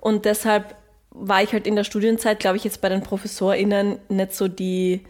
Und 0.00 0.24
deshalb 0.24 0.76
war 1.20 1.42
ich 1.42 1.52
halt 1.52 1.66
in 1.66 1.76
der 1.76 1.84
Studienzeit, 1.84 2.40
glaube 2.40 2.56
ich, 2.56 2.64
jetzt 2.64 2.80
bei 2.80 2.88
den 2.88 3.02
ProfessorInnen 3.02 3.98
nicht 4.08 4.34
so 4.34 4.48
die, 4.48 5.04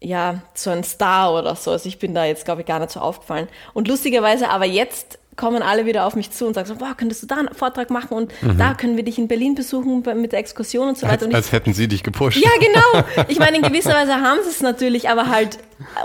ja, 0.00 0.42
so 0.54 0.70
ein 0.70 0.84
Star 0.84 1.34
oder 1.34 1.54
so. 1.56 1.70
Also 1.70 1.88
ich 1.88 1.98
bin 1.98 2.14
da 2.14 2.24
jetzt, 2.24 2.44
glaube 2.44 2.62
ich, 2.62 2.66
gar 2.66 2.80
nicht 2.80 2.90
so 2.90 3.00
aufgefallen. 3.00 3.48
Und 3.72 3.88
lustigerweise 3.88 4.50
aber 4.50 4.66
jetzt 4.66 5.19
kommen 5.36 5.62
alle 5.62 5.86
wieder 5.86 6.06
auf 6.06 6.16
mich 6.16 6.30
zu 6.30 6.46
und 6.46 6.54
sagen 6.54 6.66
so, 6.66 6.74
boah, 6.74 6.94
könntest 6.96 7.22
du 7.22 7.26
da 7.26 7.36
einen 7.36 7.54
Vortrag 7.54 7.90
machen 7.90 8.14
und 8.14 8.42
mhm. 8.42 8.58
da 8.58 8.74
können 8.74 8.96
wir 8.96 9.04
dich 9.04 9.18
in 9.18 9.28
Berlin 9.28 9.54
besuchen 9.54 10.02
mit 10.20 10.32
der 10.32 10.38
Exkursion 10.38 10.88
und 10.88 10.98
so 10.98 11.06
weiter. 11.06 11.26
Als, 11.26 11.34
als 11.34 11.52
hätten 11.52 11.72
sie 11.72 11.88
dich 11.88 12.02
gepusht. 12.02 12.38
Ja, 12.38 12.50
genau. 12.58 13.24
Ich 13.28 13.38
meine, 13.38 13.56
in 13.56 13.62
gewisser 13.62 13.94
Weise 13.94 14.14
haben 14.14 14.40
sie 14.42 14.50
es 14.50 14.60
natürlich, 14.60 15.08
aber 15.08 15.28
halt 15.28 15.58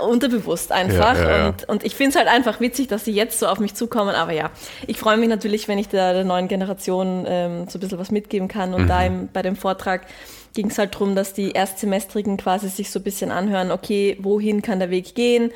unterbewusst 0.08 0.72
einfach. 0.72 1.16
Ja, 1.16 1.22
ja, 1.22 1.38
ja. 1.38 1.48
Und, 1.48 1.68
und 1.68 1.84
ich 1.84 1.94
finde 1.94 2.10
es 2.10 2.16
halt 2.16 2.28
einfach 2.28 2.60
witzig, 2.60 2.88
dass 2.88 3.04
sie 3.04 3.12
jetzt 3.12 3.38
so 3.38 3.46
auf 3.46 3.58
mich 3.58 3.74
zukommen. 3.74 4.14
Aber 4.14 4.32
ja, 4.32 4.50
ich 4.86 4.98
freue 4.98 5.16
mich 5.16 5.28
natürlich, 5.28 5.68
wenn 5.68 5.78
ich 5.78 5.88
der, 5.88 6.14
der 6.14 6.24
neuen 6.24 6.48
Generation 6.48 7.24
ähm, 7.26 7.68
so 7.68 7.78
ein 7.78 7.80
bisschen 7.80 7.98
was 7.98 8.10
mitgeben 8.10 8.48
kann. 8.48 8.74
Und 8.74 8.84
mhm. 8.84 8.88
da 8.88 9.04
im, 9.04 9.28
bei 9.32 9.42
dem 9.42 9.56
Vortrag 9.56 10.06
ging 10.54 10.70
es 10.70 10.78
halt 10.78 10.94
darum, 10.94 11.14
dass 11.14 11.34
die 11.34 11.52
Erstsemestrigen 11.52 12.36
quasi 12.38 12.68
sich 12.68 12.90
so 12.90 13.00
ein 13.00 13.02
bisschen 13.02 13.30
anhören, 13.30 13.70
okay, 13.70 14.16
wohin 14.20 14.62
kann 14.62 14.78
der 14.78 14.90
Weg 14.90 15.14
gehen 15.14 15.50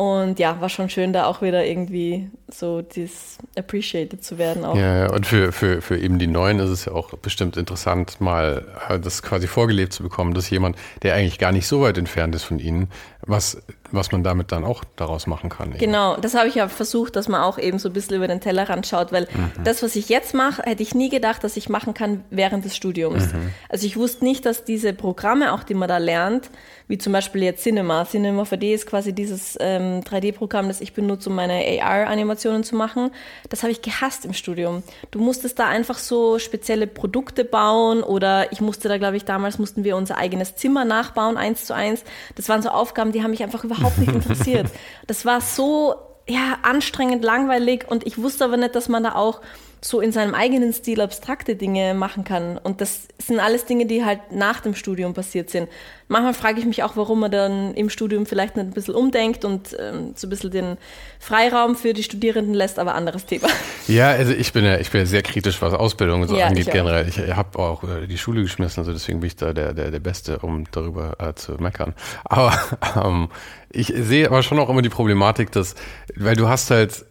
und 0.00 0.38
ja, 0.38 0.58
war 0.62 0.70
schon 0.70 0.88
schön, 0.88 1.12
da 1.12 1.26
auch 1.26 1.42
wieder 1.42 1.66
irgendwie 1.66 2.30
so 2.50 2.80
dieses 2.80 3.36
appreciated 3.54 4.24
zu 4.24 4.38
werden. 4.38 4.64
Auch. 4.64 4.74
Ja, 4.74 5.00
ja, 5.00 5.12
und 5.12 5.26
für, 5.26 5.52
für, 5.52 5.82
für 5.82 5.98
eben 5.98 6.18
die 6.18 6.26
Neuen 6.26 6.58
ist 6.58 6.70
es 6.70 6.86
ja 6.86 6.92
auch 6.92 7.10
bestimmt 7.18 7.58
interessant, 7.58 8.18
mal 8.18 8.64
äh, 8.88 8.98
das 8.98 9.22
quasi 9.22 9.46
vorgelebt 9.46 9.92
zu 9.92 10.02
bekommen, 10.02 10.32
dass 10.32 10.48
jemand, 10.48 10.76
der 11.02 11.16
eigentlich 11.16 11.38
gar 11.38 11.52
nicht 11.52 11.66
so 11.66 11.82
weit 11.82 11.98
entfernt 11.98 12.34
ist 12.34 12.44
von 12.44 12.58
ihnen, 12.58 12.88
was, 13.26 13.62
was 13.90 14.12
man 14.12 14.22
damit 14.22 14.50
dann 14.52 14.64
auch 14.64 14.82
daraus 14.96 15.26
machen 15.26 15.50
kann. 15.50 15.70
Eben. 15.70 15.78
Genau, 15.78 16.16
das 16.16 16.34
habe 16.34 16.48
ich 16.48 16.54
ja 16.54 16.68
versucht, 16.68 17.16
dass 17.16 17.28
man 17.28 17.42
auch 17.42 17.58
eben 17.58 17.78
so 17.78 17.88
ein 17.88 17.92
bisschen 17.92 18.16
über 18.16 18.28
den 18.28 18.40
Tellerrand 18.40 18.86
schaut, 18.86 19.12
weil 19.12 19.28
mhm. 19.32 19.64
das, 19.64 19.82
was 19.82 19.96
ich 19.96 20.08
jetzt 20.08 20.34
mache, 20.34 20.62
hätte 20.62 20.82
ich 20.82 20.94
nie 20.94 21.08
gedacht, 21.10 21.44
dass 21.44 21.56
ich 21.56 21.68
machen 21.68 21.94
kann 21.94 22.24
während 22.30 22.64
des 22.64 22.76
Studiums. 22.76 23.32
Mhm. 23.32 23.52
Also 23.68 23.86
ich 23.86 23.96
wusste 23.96 24.24
nicht, 24.24 24.46
dass 24.46 24.64
diese 24.64 24.92
Programme, 24.92 25.52
auch 25.52 25.64
die 25.64 25.74
man 25.74 25.88
da 25.88 25.98
lernt, 25.98 26.50
wie 26.90 26.98
zum 26.98 27.12
Beispiel 27.12 27.44
jetzt 27.44 27.62
Cinema. 27.62 28.04
Cinema 28.04 28.42
4D 28.42 28.74
ist 28.74 28.86
quasi 28.86 29.12
dieses 29.12 29.56
ähm, 29.60 30.00
3D-Programm, 30.00 30.66
das 30.66 30.80
ich 30.80 30.92
benutze, 30.92 31.30
um 31.30 31.36
meine 31.36 31.62
AR-Animationen 31.82 32.64
zu 32.64 32.74
machen. 32.74 33.12
Das 33.48 33.62
habe 33.62 33.70
ich 33.70 33.80
gehasst 33.80 34.24
im 34.24 34.32
Studium. 34.32 34.82
Du 35.12 35.20
musstest 35.20 35.60
da 35.60 35.68
einfach 35.68 35.98
so 35.98 36.40
spezielle 36.40 36.88
Produkte 36.88 37.44
bauen 37.44 38.02
oder 38.02 38.50
ich 38.50 38.60
musste 38.60 38.88
da, 38.88 38.98
glaube 38.98 39.16
ich, 39.16 39.24
damals 39.24 39.60
mussten 39.60 39.84
wir 39.84 39.96
unser 39.96 40.18
eigenes 40.18 40.56
Zimmer 40.56 40.84
nachbauen, 40.84 41.36
eins 41.36 41.64
zu 41.64 41.76
eins. 41.76 42.02
Das 42.34 42.48
waren 42.48 42.60
so 42.60 42.70
Aufgaben, 42.70 43.09
die 43.12 43.22
haben 43.22 43.30
mich 43.30 43.42
einfach 43.42 43.64
überhaupt 43.64 43.98
nicht 43.98 44.12
interessiert. 44.12 44.68
Das 45.06 45.24
war 45.24 45.40
so 45.40 45.94
ja, 46.28 46.58
anstrengend, 46.62 47.24
langweilig 47.24 47.86
und 47.88 48.06
ich 48.06 48.18
wusste 48.18 48.44
aber 48.44 48.56
nicht, 48.56 48.74
dass 48.74 48.88
man 48.88 49.02
da 49.02 49.14
auch 49.14 49.40
so 49.82 50.00
in 50.00 50.12
seinem 50.12 50.34
eigenen 50.34 50.72
Stil 50.72 51.00
abstrakte 51.00 51.56
Dinge 51.56 51.94
machen 51.94 52.24
kann. 52.24 52.58
Und 52.58 52.80
das 52.80 53.08
sind 53.18 53.40
alles 53.40 53.64
Dinge, 53.64 53.86
die 53.86 54.04
halt 54.04 54.20
nach 54.30 54.60
dem 54.60 54.74
Studium 54.74 55.14
passiert 55.14 55.48
sind. 55.48 55.68
Manchmal 56.08 56.34
frage 56.34 56.58
ich 56.58 56.66
mich 56.66 56.82
auch, 56.82 56.96
warum 56.96 57.20
man 57.20 57.30
dann 57.30 57.74
im 57.74 57.88
Studium 57.88 58.26
vielleicht 58.26 58.56
nicht 58.56 58.66
ein 58.66 58.72
bisschen 58.72 58.94
umdenkt 58.94 59.44
und 59.44 59.76
ähm, 59.78 60.12
so 60.16 60.26
ein 60.26 60.30
bisschen 60.30 60.50
den 60.50 60.76
Freiraum 61.18 61.76
für 61.76 61.94
die 61.94 62.02
Studierenden 62.02 62.52
lässt, 62.52 62.78
aber 62.78 62.94
anderes 62.94 63.26
Thema. 63.26 63.48
Ja, 63.86 64.10
also 64.10 64.32
ich 64.32 64.52
bin 64.52 64.64
ja, 64.64 64.78
ich 64.78 64.90
bin 64.90 65.00
ja 65.00 65.06
sehr 65.06 65.22
kritisch, 65.22 65.62
was 65.62 65.72
Ausbildung 65.72 66.26
so 66.26 66.36
ja, 66.36 66.46
angeht 66.46 66.66
ich 66.66 66.72
generell. 66.72 67.08
Ich 67.08 67.18
habe 67.18 67.58
auch 67.58 67.84
äh, 67.84 68.06
die 68.06 68.18
Schule 68.18 68.42
geschmissen, 68.42 68.80
also 68.80 68.92
deswegen 68.92 69.20
bin 69.20 69.28
ich 69.28 69.36
da 69.36 69.52
der, 69.52 69.72
der, 69.72 69.90
der 69.90 70.00
Beste, 70.00 70.40
um 70.40 70.64
darüber 70.70 71.14
äh, 71.18 71.34
zu 71.34 71.52
meckern. 71.54 71.94
Aber 72.24 72.58
ähm, 73.02 73.30
ich 73.70 73.94
sehe 73.96 74.26
aber 74.26 74.42
schon 74.42 74.58
auch 74.58 74.68
immer 74.68 74.82
die 74.82 74.88
Problematik, 74.88 75.52
dass, 75.52 75.74
weil 76.16 76.36
du 76.36 76.48
hast 76.48 76.70
halt 76.70 77.04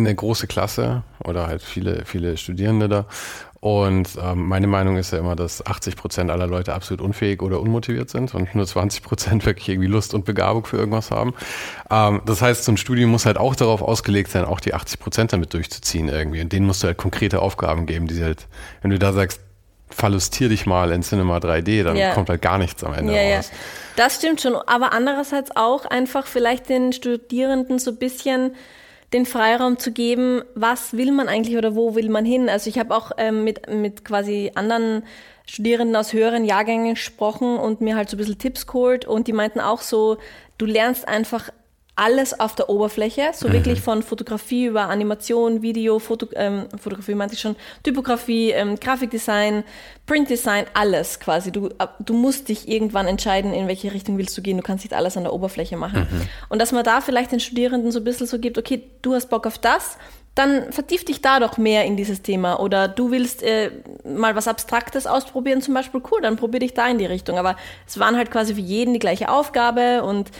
eine 0.00 0.14
große 0.14 0.46
Klasse 0.46 1.02
oder 1.24 1.46
halt 1.46 1.62
viele, 1.62 2.04
viele 2.04 2.36
Studierende 2.36 2.88
da. 2.88 3.06
Und 3.60 4.10
ähm, 4.22 4.46
meine 4.46 4.68
Meinung 4.68 4.96
ist 4.96 5.12
ja 5.12 5.18
immer, 5.18 5.34
dass 5.34 5.66
80 5.66 5.96
Prozent 5.96 6.30
aller 6.30 6.46
Leute 6.46 6.72
absolut 6.74 7.00
unfähig 7.00 7.42
oder 7.42 7.60
unmotiviert 7.60 8.10
sind 8.10 8.32
und 8.34 8.54
nur 8.54 8.66
20 8.66 9.02
Prozent 9.02 9.44
wirklich 9.46 9.68
irgendwie 9.68 9.88
Lust 9.88 10.14
und 10.14 10.24
Begabung 10.24 10.64
für 10.66 10.76
irgendwas 10.76 11.10
haben. 11.10 11.34
Ähm, 11.90 12.22
das 12.26 12.42
heißt, 12.42 12.64
so 12.64 12.72
ein 12.72 12.76
Studium 12.76 13.10
muss 13.10 13.26
halt 13.26 13.38
auch 13.38 13.56
darauf 13.56 13.82
ausgelegt 13.82 14.30
sein, 14.30 14.44
auch 14.44 14.60
die 14.60 14.74
80 14.74 15.00
Prozent 15.00 15.32
damit 15.32 15.52
durchzuziehen 15.52 16.08
irgendwie. 16.08 16.42
Und 16.42 16.52
denen 16.52 16.66
musst 16.66 16.82
du 16.82 16.86
halt 16.86 16.96
konkrete 16.96 17.40
Aufgaben 17.40 17.86
geben, 17.86 18.06
die 18.06 18.22
halt, 18.22 18.46
wenn 18.82 18.90
du 18.90 18.98
da 18.98 19.12
sagst, 19.12 19.40
verlustier 19.88 20.48
dich 20.48 20.66
mal 20.66 20.92
in 20.92 21.02
Cinema 21.02 21.38
3D, 21.38 21.82
dann 21.84 21.96
ja. 21.96 22.12
kommt 22.12 22.28
halt 22.28 22.42
gar 22.42 22.58
nichts 22.58 22.84
am 22.84 22.92
Ende 22.92 23.14
ja, 23.14 23.36
raus. 23.36 23.50
Ja. 23.50 23.56
Das 23.96 24.16
stimmt 24.16 24.40
schon, 24.40 24.54
aber 24.54 24.92
andererseits 24.92 25.56
auch 25.56 25.86
einfach 25.86 26.26
vielleicht 26.26 26.68
den 26.68 26.92
Studierenden 26.92 27.78
so 27.78 27.92
ein 27.92 27.96
bisschen 27.96 28.54
den 29.12 29.26
Freiraum 29.26 29.78
zu 29.78 29.92
geben, 29.92 30.42
was 30.54 30.96
will 30.96 31.12
man 31.12 31.28
eigentlich 31.28 31.56
oder 31.56 31.74
wo 31.74 31.94
will 31.94 32.08
man 32.08 32.24
hin. 32.24 32.48
Also 32.48 32.68
ich 32.68 32.78
habe 32.78 32.94
auch 32.94 33.12
ähm, 33.18 33.44
mit, 33.44 33.68
mit 33.68 34.04
quasi 34.04 34.50
anderen 34.54 35.04
Studierenden 35.46 35.94
aus 35.94 36.12
höheren 36.12 36.44
Jahrgängen 36.44 36.94
gesprochen 36.94 37.56
und 37.56 37.80
mir 37.80 37.96
halt 37.96 38.10
so 38.10 38.16
ein 38.16 38.18
bisschen 38.18 38.38
Tipps 38.38 38.66
geholt 38.66 39.04
und 39.04 39.28
die 39.28 39.32
meinten 39.32 39.60
auch 39.60 39.80
so, 39.80 40.18
du 40.58 40.66
lernst 40.66 41.06
einfach 41.06 41.50
alles 41.96 42.38
auf 42.38 42.54
der 42.54 42.68
Oberfläche, 42.68 43.30
so 43.32 43.48
mhm. 43.48 43.54
wirklich 43.54 43.80
von 43.80 44.02
Fotografie 44.02 44.66
über 44.66 44.82
Animation, 44.82 45.62
Video, 45.62 45.98
Foto, 45.98 46.26
ähm, 46.34 46.66
Fotografie 46.78 47.14
meinte 47.14 47.34
ich 47.34 47.40
schon, 47.40 47.56
Typografie, 47.82 48.50
ähm, 48.50 48.78
Grafikdesign, 48.78 49.64
Printdesign, 50.04 50.66
alles 50.74 51.20
quasi. 51.20 51.50
Du, 51.50 51.70
du 51.98 52.12
musst 52.12 52.50
dich 52.50 52.68
irgendwann 52.68 53.06
entscheiden, 53.06 53.54
in 53.54 53.66
welche 53.66 53.94
Richtung 53.94 54.18
willst 54.18 54.36
du 54.36 54.42
gehen. 54.42 54.58
Du 54.58 54.62
kannst 54.62 54.84
nicht 54.84 54.94
alles 54.94 55.16
an 55.16 55.24
der 55.24 55.32
Oberfläche 55.32 55.78
machen. 55.78 56.00
Mhm. 56.00 56.28
Und 56.50 56.60
dass 56.60 56.70
man 56.70 56.84
da 56.84 57.00
vielleicht 57.00 57.32
den 57.32 57.40
Studierenden 57.40 57.90
so 57.90 58.00
ein 58.00 58.04
bisschen 58.04 58.26
so 58.26 58.38
gibt, 58.38 58.58
okay, 58.58 58.82
du 59.00 59.14
hast 59.14 59.30
Bock 59.30 59.46
auf 59.46 59.56
das, 59.56 59.96
dann 60.34 60.70
vertief 60.70 61.02
dich 61.06 61.22
da 61.22 61.40
doch 61.40 61.56
mehr 61.56 61.86
in 61.86 61.96
dieses 61.96 62.20
Thema. 62.20 62.60
Oder 62.60 62.88
du 62.88 63.10
willst 63.10 63.42
äh, 63.42 63.70
mal 64.04 64.36
was 64.36 64.48
Abstraktes 64.48 65.06
ausprobieren, 65.06 65.62
zum 65.62 65.72
Beispiel, 65.72 66.02
cool, 66.12 66.20
dann 66.20 66.36
probier 66.36 66.60
dich 66.60 66.74
da 66.74 66.86
in 66.88 66.98
die 66.98 67.06
Richtung. 67.06 67.38
Aber 67.38 67.56
es 67.86 67.98
waren 67.98 68.18
halt 68.18 68.30
quasi 68.30 68.54
für 68.54 68.60
jeden 68.60 68.92
die 68.92 68.98
gleiche 68.98 69.30
Aufgabe 69.30 70.02
und 70.02 70.30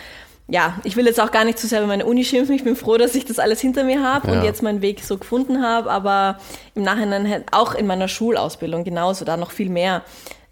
ja, 0.49 0.79
ich 0.85 0.97
will 0.97 1.07
jetzt 1.07 1.21
auch 1.21 1.33
gar 1.33 1.45
nicht 1.45 1.59
zu 1.59 1.67
sehr 1.67 1.81
über 1.81 1.89
meine 1.89 2.07
Uni 2.07 2.25
schimpfen. 2.25 2.55
Ich 2.55 2.63
bin 2.63 2.77
froh, 2.77 2.97
dass 2.97 3.15
ich 3.15 3.25
das 3.25 3.39
alles 3.39 3.61
hinter 3.61 3.83
mir 3.83 4.03
habe 4.03 4.29
ja. 4.29 4.35
und 4.35 4.45
jetzt 4.45 4.63
meinen 4.63 4.81
Weg 4.81 5.03
so 5.03 5.19
gefunden 5.19 5.63
habe. 5.63 5.91
Aber 5.91 6.39
im 6.75 6.83
Nachhinein 6.83 7.45
auch 7.51 7.75
in 7.75 7.87
meiner 7.87 8.07
Schulausbildung 8.07 8.85
genauso, 8.85 9.25
da 9.25 9.37
noch 9.37 9.51
viel 9.51 9.71
mehr, 9.71 10.03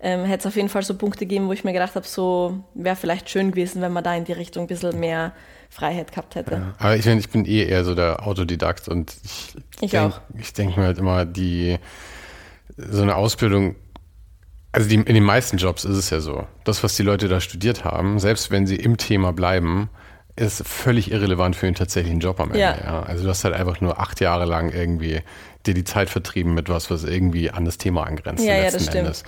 ähm, 0.00 0.24
hätte 0.24 0.40
es 0.40 0.46
auf 0.46 0.56
jeden 0.56 0.68
Fall 0.68 0.82
so 0.82 0.94
Punkte 0.94 1.20
gegeben, 1.20 1.46
wo 1.48 1.52
ich 1.52 1.62
mir 1.62 1.72
gedacht 1.72 1.94
habe, 1.94 2.06
so 2.06 2.64
wäre 2.74 2.96
vielleicht 2.96 3.30
schön 3.30 3.52
gewesen, 3.52 3.80
wenn 3.82 3.92
man 3.92 4.02
da 4.02 4.14
in 4.14 4.24
die 4.24 4.32
Richtung 4.32 4.64
ein 4.64 4.66
bisschen 4.66 4.98
mehr 4.98 5.32
Freiheit 5.70 6.10
gehabt 6.10 6.34
hätte. 6.34 6.54
Ja. 6.54 6.74
Aber 6.78 6.96
ich, 6.96 7.06
ich 7.06 7.30
bin 7.30 7.46
eh 7.46 7.64
eher 7.64 7.84
so 7.84 7.94
der 7.94 8.26
Autodidakt 8.26 8.88
und 8.88 9.16
ich, 9.24 9.54
ich 9.80 9.90
denke 9.90 10.20
denk 10.56 10.76
mir 10.76 10.84
halt 10.84 10.98
immer, 10.98 11.24
die 11.24 11.78
so 12.76 13.02
eine 13.02 13.14
Ausbildung 13.14 13.76
also 14.74 14.88
die, 14.88 14.96
in 14.96 15.04
den 15.04 15.22
meisten 15.22 15.56
Jobs 15.56 15.84
ist 15.84 15.96
es 15.96 16.10
ja 16.10 16.20
so. 16.20 16.46
Das, 16.64 16.82
was 16.82 16.96
die 16.96 17.04
Leute 17.04 17.28
da 17.28 17.40
studiert 17.40 17.84
haben, 17.84 18.18
selbst 18.18 18.50
wenn 18.50 18.66
sie 18.66 18.74
im 18.74 18.96
Thema 18.96 19.32
bleiben, 19.32 19.88
ist 20.36 20.66
völlig 20.66 21.12
irrelevant 21.12 21.54
für 21.54 21.66
den 21.66 21.76
tatsächlichen 21.76 22.18
Job 22.18 22.40
am 22.40 22.48
Ende. 22.48 22.60
Ja. 22.60 22.76
ja. 22.76 23.02
Also 23.04 23.22
du 23.22 23.30
hast 23.30 23.44
halt 23.44 23.54
einfach 23.54 23.80
nur 23.80 24.00
acht 24.00 24.20
Jahre 24.20 24.46
lang 24.46 24.70
irgendwie 24.70 25.20
dir 25.64 25.74
die 25.74 25.84
Zeit 25.84 26.10
vertrieben 26.10 26.54
mit 26.54 26.68
was, 26.68 26.90
was 26.90 27.04
irgendwie 27.04 27.50
an 27.50 27.64
das 27.64 27.78
Thema 27.78 28.04
angrenzt. 28.04 28.44
Ja, 28.44 28.56
ja, 28.56 28.70
das 28.70 28.82
stimmt. 28.82 28.96
Endes. 28.96 29.22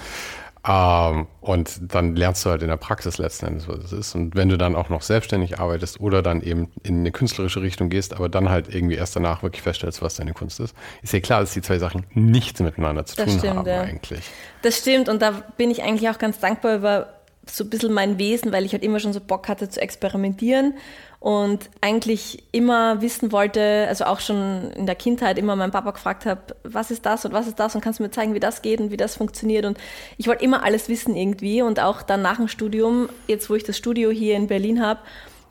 Ähm, 0.69 1.29
und 1.41 1.95
dann 1.95 2.17
lernst 2.17 2.45
du 2.45 2.51
halt 2.51 2.63
in 2.63 2.69
der 2.69 2.77
Praxis 2.77 3.19
letzten 3.19 3.47
Endes, 3.47 3.69
was 3.69 3.85
es 3.85 3.93
ist. 3.93 4.15
Und 4.17 4.35
wenn 4.35 4.49
du 4.49 4.59
dann 4.59 4.75
auch 4.75 4.89
noch 4.89 5.03
selbstständig 5.03 5.61
arbeitest 5.61 6.01
oder 6.01 6.23
dann 6.23 6.43
eben 6.43 6.73
in 6.83 7.01
eine 7.01 7.13
künstlerische 7.13 7.63
Richtung 7.63 7.89
gehst, 7.89 8.15
aber 8.15 8.29
dann 8.29 8.49
halt 8.49 8.75
irgendwie 8.75 8.97
erst 8.97 9.15
danach 9.15 9.43
wirklich 9.43 9.63
feststellst, 9.63 10.03
was 10.03 10.17
deine 10.17 10.33
Kunst 10.33 10.59
ist, 10.59 10.75
ist 11.03 11.13
ja 11.13 11.21
klar, 11.21 11.41
dass 11.41 11.53
die 11.53 11.63
zwei 11.63 11.79
Sachen 11.79 12.05
nichts 12.15 12.61
miteinander 12.61 13.07
zu 13.07 13.17
das 13.17 13.27
tun 13.27 13.39
stimmt, 13.39 13.55
haben 13.55 13.69
ja. 13.69 13.83
eigentlich. 13.83 14.25
Das 14.63 14.79
stimmt 14.79 15.09
und 15.09 15.23
da 15.23 15.43
bin 15.57 15.71
ich 15.71 15.85
eigentlich 15.85 16.11
auch 16.11 16.19
ganz 16.19 16.41
dankbar 16.41 16.77
über 16.77 17.13
so 17.49 17.63
ein 17.63 17.71
bisschen 17.71 17.93
mein 17.93 18.19
Wesen, 18.19 18.51
weil 18.51 18.65
ich 18.65 18.73
halt 18.73 18.83
immer 18.83 18.99
schon 18.99 19.13
so 19.13 19.21
Bock 19.21 19.49
hatte 19.49 19.69
zu 19.69 19.81
experimentieren 19.81 20.75
und 21.21 21.71
eigentlich 21.81 22.45
immer 22.53 23.01
wissen 23.01 23.33
wollte, 23.33 23.87
also 23.89 24.05
auch 24.05 24.21
schon 24.21 24.71
in 24.73 24.87
der 24.87 24.95
Kindheit 24.95 25.39
immer 25.39 25.57
meinen 25.57 25.73
Papa 25.73 25.93
gefragt 25.93 26.27
habe, 26.27 26.57
was 26.63 26.91
ist 26.91 27.07
das 27.07 27.25
und 27.25 27.33
was 27.33 27.47
ist 27.47 27.59
das 27.59 27.75
und 27.75 27.81
kannst 27.81 27.99
du 27.99 28.03
mir 28.03 28.11
zeigen, 28.11 28.35
wie 28.35 28.41
das 28.41 28.63
geht 28.63 28.81
und 28.81 28.91
wie 28.91 28.97
das 28.97 29.17
funktioniert? 29.17 29.65
Und 29.65 29.79
ich 30.19 30.29
wollte 30.29 30.45
immer 30.45 30.63
alles 30.65 30.89
wissen 30.89 31.17
irgendwie 31.17 31.63
und 31.63 31.81
auch 31.81 32.03
dann 32.03 32.23
nach 32.23 32.37
dem 32.37 32.49
Studium, 32.49 33.09
jetzt 33.27 33.49
wo 33.51 33.55
ich 33.55 33.65
das 33.65 33.77
Studio 33.77 34.11
hier 34.11 34.37
in 34.37 34.47
Berlin 34.47 34.83
habe, 34.83 35.01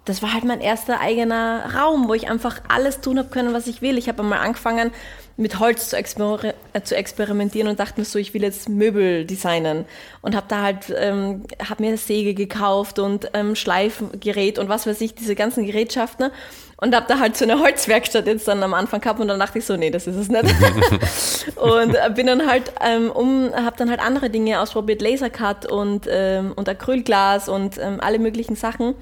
das 0.06 0.22
war 0.22 0.34
halt 0.34 0.44
mein 0.44 0.62
erster 0.62 1.00
eigener 1.00 1.76
Raum, 1.76 2.08
wo 2.08 2.14
ich 2.14 2.30
einfach 2.30 2.62
alles 2.68 3.02
tun 3.02 3.18
habe 3.18 3.30
können, 3.30 3.54
was 3.54 3.68
ich 3.68 3.82
will. 3.82 3.98
Ich 3.98 4.08
habe 4.08 4.22
einmal 4.22 4.40
angefangen, 4.40 4.92
mit 5.38 5.60
Holz 5.60 5.90
zu, 5.90 5.98
exper 5.98 6.40
äh, 6.74 6.82
zu, 6.82 6.96
experimentieren 6.96 7.68
und 7.68 7.80
dachte 7.80 8.00
mir 8.00 8.06
so, 8.06 8.18
ich 8.18 8.34
will 8.34 8.44
jetzt 8.44 8.70
Möbel 8.70 9.26
designen 9.26 9.86
und 10.22 10.36
habe 10.36 10.46
da 10.48 10.62
halt, 10.62 10.94
ähm, 10.96 11.44
habe 11.68 11.84
mir 11.84 11.98
Säge 11.98 12.34
gekauft 12.34 13.00
und 13.00 13.30
ähm, 13.34 13.56
Schleifgerät 13.56 14.60
und 14.60 14.70
was 14.70 14.88
weiß 14.88 15.02
ich, 15.02 15.14
diese 15.14 15.36
ganzen 15.36 15.66
Gerätschaften 15.66 16.32
und 16.78 16.96
habe 16.96 17.06
da 17.10 17.20
halt 17.20 17.36
so 17.36 17.44
eine 17.44 17.60
Holzwerkstatt 17.60 18.28
jetzt 18.28 18.48
dann 18.48 18.64
am 18.64 18.74
Anfang 18.74 19.02
gehabt 19.02 19.20
und 19.20 19.28
dann 19.28 19.40
dachte 19.40 19.60
ich 19.60 19.66
so, 19.66 19.76
nee, 19.76 19.90
das 19.90 20.08
ist 20.08 20.16
es 20.16 20.30
nicht. 20.30 20.46
und 21.56 21.96
äh, 21.96 22.12
bin 22.16 22.28
dann 22.28 22.48
halt 22.48 22.72
ähm, 22.82 23.12
um, 23.12 23.52
habe 23.54 23.76
dann 23.78 23.90
halt 23.90 24.00
andere 24.00 24.30
Dinge 24.30 24.62
ausprobiert, 24.62 25.02
Lasercut 25.02 25.70
und, 25.70 26.08
ähm, 26.10 26.54
und 26.56 26.70
Acrylglas 26.70 27.50
und 27.50 27.78
ähm, 27.78 28.00
alle 28.00 28.20
möglichen 28.20 28.56
Sachen. 28.56 28.96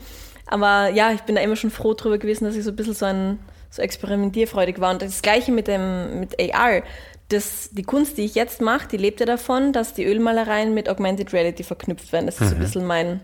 Aber 0.54 0.90
ja, 0.90 1.12
ich 1.12 1.22
bin 1.22 1.34
da 1.34 1.42
immer 1.42 1.56
schon 1.56 1.72
froh 1.72 1.96
drüber 1.96 2.20
gewesen, 2.20 2.46
dass 2.46 2.56
ich 2.56 2.64
so 2.64 2.70
ein 2.70 2.76
bisschen 2.76 2.94
so 2.94 3.06
ein 3.06 3.40
so 3.72 3.82
experimentierfreudig 3.82 4.80
war. 4.80 4.92
Und 4.92 5.02
das 5.02 5.24
gleiche 5.24 5.52
mit 5.52 5.68
dem 5.68 6.20
mit 6.20 6.40
AR. 6.40 6.84
Das, 7.30 7.72
die 7.72 7.82
Kunst, 7.82 8.20
die 8.20 8.26
ich 8.26 8.36
jetzt 8.36 8.62
mache, 8.62 8.88
die 8.88 8.98
lebt 8.98 9.20
ja 9.20 9.26
davon, 9.26 9.74
dass 9.74 9.96
die 9.96 10.06
Ölmalereien 10.06 10.76
mit 10.76 10.90
Augmented 10.90 11.34
Reality 11.34 11.64
verknüpft 11.64 12.12
werden. 12.12 12.28
Das 12.28 12.40
ist 12.40 12.52
mhm. 12.52 12.58
ein 12.58 12.60
bisschen 12.60 12.86
mein, 12.86 13.22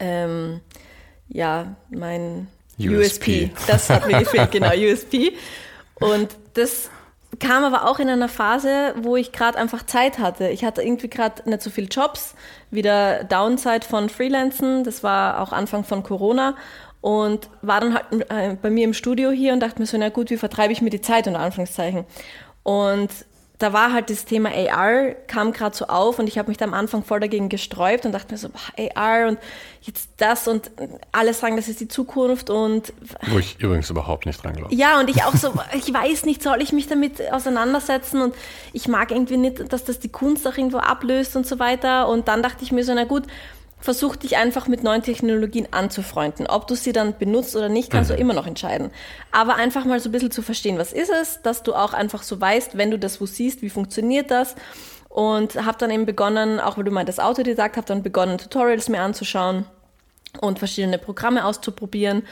ähm, 0.00 0.60
ja, 1.28 1.76
mein 1.90 2.48
USP. 2.76 3.44
USP. 3.44 3.50
Das 3.68 3.88
hat 3.88 4.08
mir 4.08 4.18
gefehlt, 4.18 4.50
genau, 4.50 4.72
USP. 4.74 5.34
Und 5.94 6.36
das 6.54 6.90
kam 7.38 7.64
aber 7.64 7.88
auch 7.88 7.98
in 7.98 8.08
einer 8.08 8.28
Phase, 8.28 8.94
wo 9.02 9.16
ich 9.16 9.32
gerade 9.32 9.58
einfach 9.58 9.84
Zeit 9.86 10.18
hatte. 10.18 10.48
Ich 10.48 10.64
hatte 10.64 10.82
irgendwie 10.82 11.08
gerade 11.08 11.48
nicht 11.48 11.62
so 11.62 11.70
viele 11.70 11.88
Jobs, 11.88 12.34
wieder 12.70 13.24
Downside 13.24 13.86
von 13.88 14.08
Freelancen. 14.08 14.84
Das 14.84 15.02
war 15.02 15.40
auch 15.40 15.52
Anfang 15.52 15.84
von 15.84 16.02
Corona 16.02 16.56
und 17.00 17.48
war 17.62 17.80
dann 17.80 17.94
halt 17.94 18.30
äh, 18.30 18.56
bei 18.60 18.70
mir 18.70 18.84
im 18.84 18.94
Studio 18.94 19.30
hier 19.30 19.52
und 19.52 19.60
dachte 19.60 19.80
mir 19.80 19.86
so, 19.86 19.98
na 19.98 20.08
gut, 20.08 20.30
wie 20.30 20.36
vertreibe 20.36 20.72
ich 20.72 20.82
mir 20.82 20.90
die 20.90 21.00
Zeit, 21.00 21.26
unter 21.26 21.40
Anführungszeichen. 21.40 22.04
Und 22.62 23.10
da 23.62 23.72
war 23.72 23.92
halt 23.92 24.10
das 24.10 24.24
Thema 24.24 24.50
AR, 24.50 25.12
kam 25.28 25.52
gerade 25.52 25.76
so 25.76 25.86
auf 25.86 26.18
und 26.18 26.26
ich 26.26 26.36
habe 26.36 26.48
mich 26.48 26.58
da 26.58 26.64
am 26.64 26.74
Anfang 26.74 27.04
voll 27.04 27.20
dagegen 27.20 27.48
gesträubt 27.48 28.04
und 28.04 28.12
dachte 28.12 28.32
mir 28.32 28.38
so, 28.38 28.48
boah, 28.48 28.96
AR 28.96 29.28
und 29.28 29.38
jetzt 29.82 30.10
das 30.16 30.48
und 30.48 30.70
alle 31.12 31.32
sagen, 31.32 31.56
das 31.56 31.68
ist 31.68 31.80
die 31.80 31.88
Zukunft 31.88 32.50
und... 32.50 32.92
Wo 33.28 33.38
ich 33.38 33.60
übrigens 33.60 33.88
überhaupt 33.88 34.26
nicht 34.26 34.42
dran 34.42 34.54
glaube. 34.54 34.74
Ja, 34.74 34.98
und 34.98 35.08
ich 35.08 35.22
auch 35.22 35.36
so, 35.36 35.52
ich 35.74 35.92
weiß 35.92 36.24
nicht, 36.24 36.42
soll 36.42 36.60
ich 36.60 36.72
mich 36.72 36.88
damit 36.88 37.32
auseinandersetzen 37.32 38.20
und 38.20 38.34
ich 38.72 38.88
mag 38.88 39.12
irgendwie 39.12 39.36
nicht, 39.36 39.72
dass 39.72 39.84
das 39.84 40.00
die 40.00 40.08
Kunst 40.08 40.46
auch 40.48 40.56
irgendwo 40.56 40.78
ablöst 40.78 41.36
und 41.36 41.46
so 41.46 41.58
weiter 41.58 42.08
und 42.08 42.26
dann 42.26 42.42
dachte 42.42 42.64
ich 42.64 42.72
mir 42.72 42.84
so, 42.84 42.92
na 42.94 43.04
gut, 43.04 43.24
versuch 43.82 44.14
dich 44.14 44.36
einfach 44.36 44.68
mit 44.68 44.84
neuen 44.84 45.02
Technologien 45.02 45.66
anzufreunden. 45.72 46.46
Ob 46.46 46.68
du 46.68 46.76
sie 46.76 46.92
dann 46.92 47.18
benutzt 47.18 47.56
oder 47.56 47.68
nicht, 47.68 47.90
kannst 47.90 48.10
mhm. 48.10 48.14
du 48.14 48.20
immer 48.20 48.32
noch 48.32 48.46
entscheiden. 48.46 48.92
Aber 49.32 49.56
einfach 49.56 49.84
mal 49.84 49.98
so 49.98 50.08
ein 50.08 50.12
bisschen 50.12 50.30
zu 50.30 50.40
verstehen, 50.40 50.78
was 50.78 50.92
ist 50.92 51.10
es, 51.10 51.42
dass 51.42 51.64
du 51.64 51.74
auch 51.74 51.92
einfach 51.92 52.22
so 52.22 52.40
weißt, 52.40 52.78
wenn 52.78 52.92
du 52.92 52.98
das 52.98 53.20
wo 53.20 53.26
siehst, 53.26 53.60
wie 53.60 53.70
funktioniert 53.70 54.30
das. 54.30 54.54
Und 55.08 55.56
habe 55.66 55.76
dann 55.78 55.90
eben 55.90 56.06
begonnen, 56.06 56.60
auch 56.60 56.78
weil 56.78 56.84
du 56.84 56.90
mal 56.92 57.04
das 57.04 57.18
Autodidakt, 57.18 57.76
habe 57.76 57.86
dann 57.86 58.02
begonnen, 58.02 58.38
Tutorials 58.38 58.88
mir 58.88 59.02
anzuschauen 59.02 59.66
und 60.40 60.58
verschiedene 60.58 60.96
Programme 60.96 61.44
auszuprobieren 61.44 62.22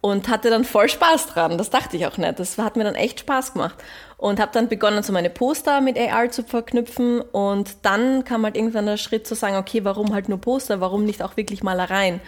und 0.00 0.28
hatte 0.28 0.48
dann 0.48 0.64
voll 0.64 0.88
Spaß 0.88 1.26
dran. 1.26 1.58
Das 1.58 1.70
dachte 1.70 1.96
ich 1.96 2.06
auch 2.06 2.16
nicht. 2.16 2.38
Das 2.38 2.56
hat 2.56 2.76
mir 2.76 2.84
dann 2.84 2.94
echt 2.94 3.20
Spaß 3.20 3.52
gemacht. 3.52 3.74
Und 4.20 4.38
habe 4.38 4.52
dann 4.52 4.68
begonnen, 4.68 5.02
so 5.02 5.14
meine 5.14 5.30
Poster 5.30 5.80
mit 5.80 5.98
AR 5.98 6.30
zu 6.30 6.42
verknüpfen. 6.42 7.22
Und 7.22 7.70
dann 7.82 8.22
kam 8.24 8.44
halt 8.44 8.54
irgendwann 8.54 8.84
der 8.84 8.98
Schritt 8.98 9.26
zu 9.26 9.34
sagen, 9.34 9.56
okay, 9.56 9.82
warum 9.82 10.12
halt 10.12 10.28
nur 10.28 10.38
Poster, 10.38 10.82
warum 10.82 11.06
nicht 11.06 11.22
auch 11.22 11.38
wirklich 11.38 11.62
Malereien? 11.62 12.20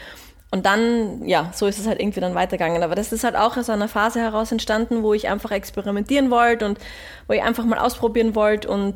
Und 0.50 0.64
dann, 0.64 1.26
ja, 1.28 1.50
so 1.54 1.66
ist 1.66 1.78
es 1.78 1.86
halt 1.86 2.00
irgendwie 2.00 2.20
dann 2.20 2.34
weitergegangen. 2.34 2.82
Aber 2.82 2.94
das 2.94 3.12
ist 3.12 3.24
halt 3.24 3.36
auch 3.36 3.58
aus 3.58 3.68
einer 3.68 3.88
Phase 3.88 4.20
heraus 4.20 4.50
entstanden, 4.50 5.02
wo 5.02 5.12
ich 5.12 5.28
einfach 5.28 5.50
experimentieren 5.50 6.30
wollte 6.30 6.64
und 6.64 6.78
wo 7.26 7.34
ich 7.34 7.42
einfach 7.42 7.66
mal 7.66 7.78
ausprobieren 7.78 8.34
wollte. 8.34 8.70
Und 8.70 8.94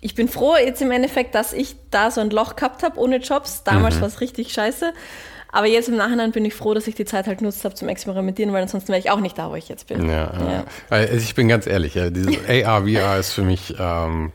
ich 0.00 0.14
bin 0.14 0.26
froh 0.26 0.56
jetzt 0.56 0.80
im 0.80 0.90
Endeffekt, 0.90 1.34
dass 1.34 1.52
ich 1.52 1.76
da 1.90 2.10
so 2.10 2.22
ein 2.22 2.30
Loch 2.30 2.56
gehabt 2.56 2.82
habe 2.82 2.98
ohne 2.98 3.18
Jobs. 3.18 3.62
Damals 3.62 3.96
mhm. 3.96 4.00
war 4.00 4.08
es 4.08 4.22
richtig 4.22 4.54
scheiße. 4.54 4.94
Aber 5.52 5.66
jetzt 5.66 5.88
im 5.90 5.96
Nachhinein 5.96 6.32
bin 6.32 6.44
ich 6.46 6.54
froh, 6.54 6.72
dass 6.72 6.86
ich 6.88 6.94
die 6.94 7.04
Zeit 7.04 7.26
halt 7.26 7.38
genutzt 7.38 7.64
habe 7.64 7.74
zum 7.74 7.88
Experimentieren, 7.88 8.52
weil 8.52 8.62
ansonsten 8.62 8.88
wäre 8.88 8.98
ich 8.98 9.10
auch 9.10 9.20
nicht 9.20 9.36
da, 9.36 9.50
wo 9.50 9.54
ich 9.54 9.68
jetzt 9.68 9.86
bin. 9.86 10.08
Ja, 10.08 10.32
ja. 10.32 10.64
Also 10.88 11.14
ich 11.16 11.34
bin 11.34 11.46
ganz 11.46 11.66
ehrlich, 11.66 11.94
ja, 11.94 12.08
dieses 12.08 12.38
AR, 12.48 12.82
VR 12.88 13.18
ist 13.18 13.32
für 13.32 13.42
mich, 13.42 13.74
ähm, 13.78 14.32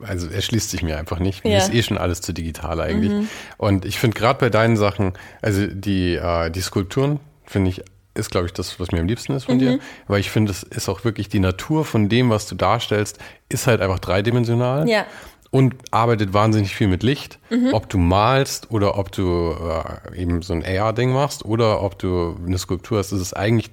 also 0.00 0.28
erschließt 0.28 0.70
sich 0.70 0.82
mir 0.82 0.96
einfach 0.96 1.18
nicht. 1.18 1.44
Mir 1.44 1.54
ja. 1.54 1.58
ist 1.58 1.74
eh 1.74 1.82
schon 1.82 1.98
alles 1.98 2.20
zu 2.20 2.32
digital 2.32 2.80
eigentlich. 2.80 3.10
Mhm. 3.10 3.28
Und 3.58 3.84
ich 3.84 3.98
finde 3.98 4.16
gerade 4.16 4.38
bei 4.38 4.48
deinen 4.48 4.76
Sachen, 4.76 5.14
also 5.42 5.66
die, 5.66 6.14
äh, 6.14 6.50
die 6.50 6.60
Skulpturen 6.60 7.18
finde 7.44 7.70
ich 7.70 7.82
ist, 8.12 8.30
glaube 8.30 8.46
ich, 8.46 8.52
das, 8.52 8.80
was 8.80 8.90
mir 8.90 9.00
am 9.00 9.06
liebsten 9.06 9.34
ist 9.34 9.44
von 9.44 9.54
mhm. 9.54 9.58
dir. 9.60 9.78
Weil 10.08 10.20
ich 10.20 10.30
finde, 10.30 10.50
es 10.50 10.62
ist 10.64 10.88
auch 10.88 11.04
wirklich 11.04 11.28
die 11.28 11.38
Natur 11.38 11.84
von 11.84 12.08
dem, 12.08 12.28
was 12.28 12.46
du 12.46 12.54
darstellst, 12.56 13.18
ist 13.48 13.66
halt 13.66 13.80
einfach 13.80 14.00
dreidimensional. 14.00 14.88
Ja 14.88 15.06
und 15.50 15.74
arbeitet 15.90 16.32
wahnsinnig 16.32 16.74
viel 16.74 16.88
mit 16.88 17.02
Licht. 17.02 17.38
Mhm. 17.50 17.74
Ob 17.74 17.88
du 17.88 17.98
malst 17.98 18.70
oder 18.70 18.96
ob 18.96 19.10
du 19.12 19.52
äh, 19.52 20.20
eben 20.20 20.42
so 20.42 20.52
ein 20.52 20.64
AR-Ding 20.64 21.12
machst 21.12 21.44
oder 21.44 21.82
ob 21.82 21.98
du 21.98 22.36
eine 22.46 22.58
Skulptur 22.58 22.98
hast, 22.98 23.12
ist 23.12 23.20
es 23.20 23.32
eigentlich 23.32 23.70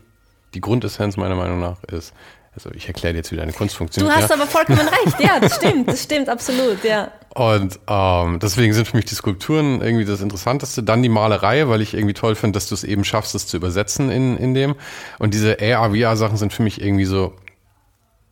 die 0.54 0.62
Grundessenz 0.62 1.18
meiner 1.18 1.36
Meinung 1.36 1.60
nach 1.60 1.84
ist. 1.84 2.14
Also 2.56 2.72
ich 2.74 2.88
erkläre 2.88 3.14
dir 3.14 3.20
jetzt, 3.20 3.32
wie 3.32 3.36
deine 3.36 3.54
Kunst 3.54 3.76
funktioniert. 3.76 4.16
Du 4.16 4.20
hast 4.20 4.30
ja. 4.32 4.36
aber 4.36 4.48
vollkommen 4.48 4.80
recht, 4.80 5.20
ja, 5.20 5.40
das 5.40 5.56
stimmt, 5.58 5.88
das 5.88 6.04
stimmt, 6.04 6.28
absolut, 6.28 6.84
ja. 6.84 7.12
Und 7.36 7.80
ähm, 7.88 8.40
deswegen 8.40 8.74
sind 8.74 8.88
für 8.88 8.98
mich 8.98 9.06
die 9.06 9.14
Skulpturen 9.14 9.80
irgendwie 9.80 10.06
das 10.06 10.22
Interessanteste. 10.22 10.82
Dann 10.82 11.04
die 11.04 11.10
Malerei, 11.10 11.68
weil 11.68 11.82
ich 11.84 11.94
irgendwie 11.94 12.16
toll 12.16 12.34
finde, 12.34 12.58
dass 12.58 12.66
du 12.66 12.74
es 12.74 12.84
eben 12.84 13.04
schaffst, 13.04 13.36
es 13.36 13.46
zu 13.46 13.58
übersetzen 13.58 14.10
in, 14.10 14.38
in 14.38 14.56
dem. 14.56 14.74
Und 15.20 15.36
diese 15.36 15.58
AR-VR-Sachen 15.62 16.38
sind 16.38 16.52
für 16.52 16.64
mich 16.64 16.82
irgendwie 16.82 17.06
so, 17.06 17.36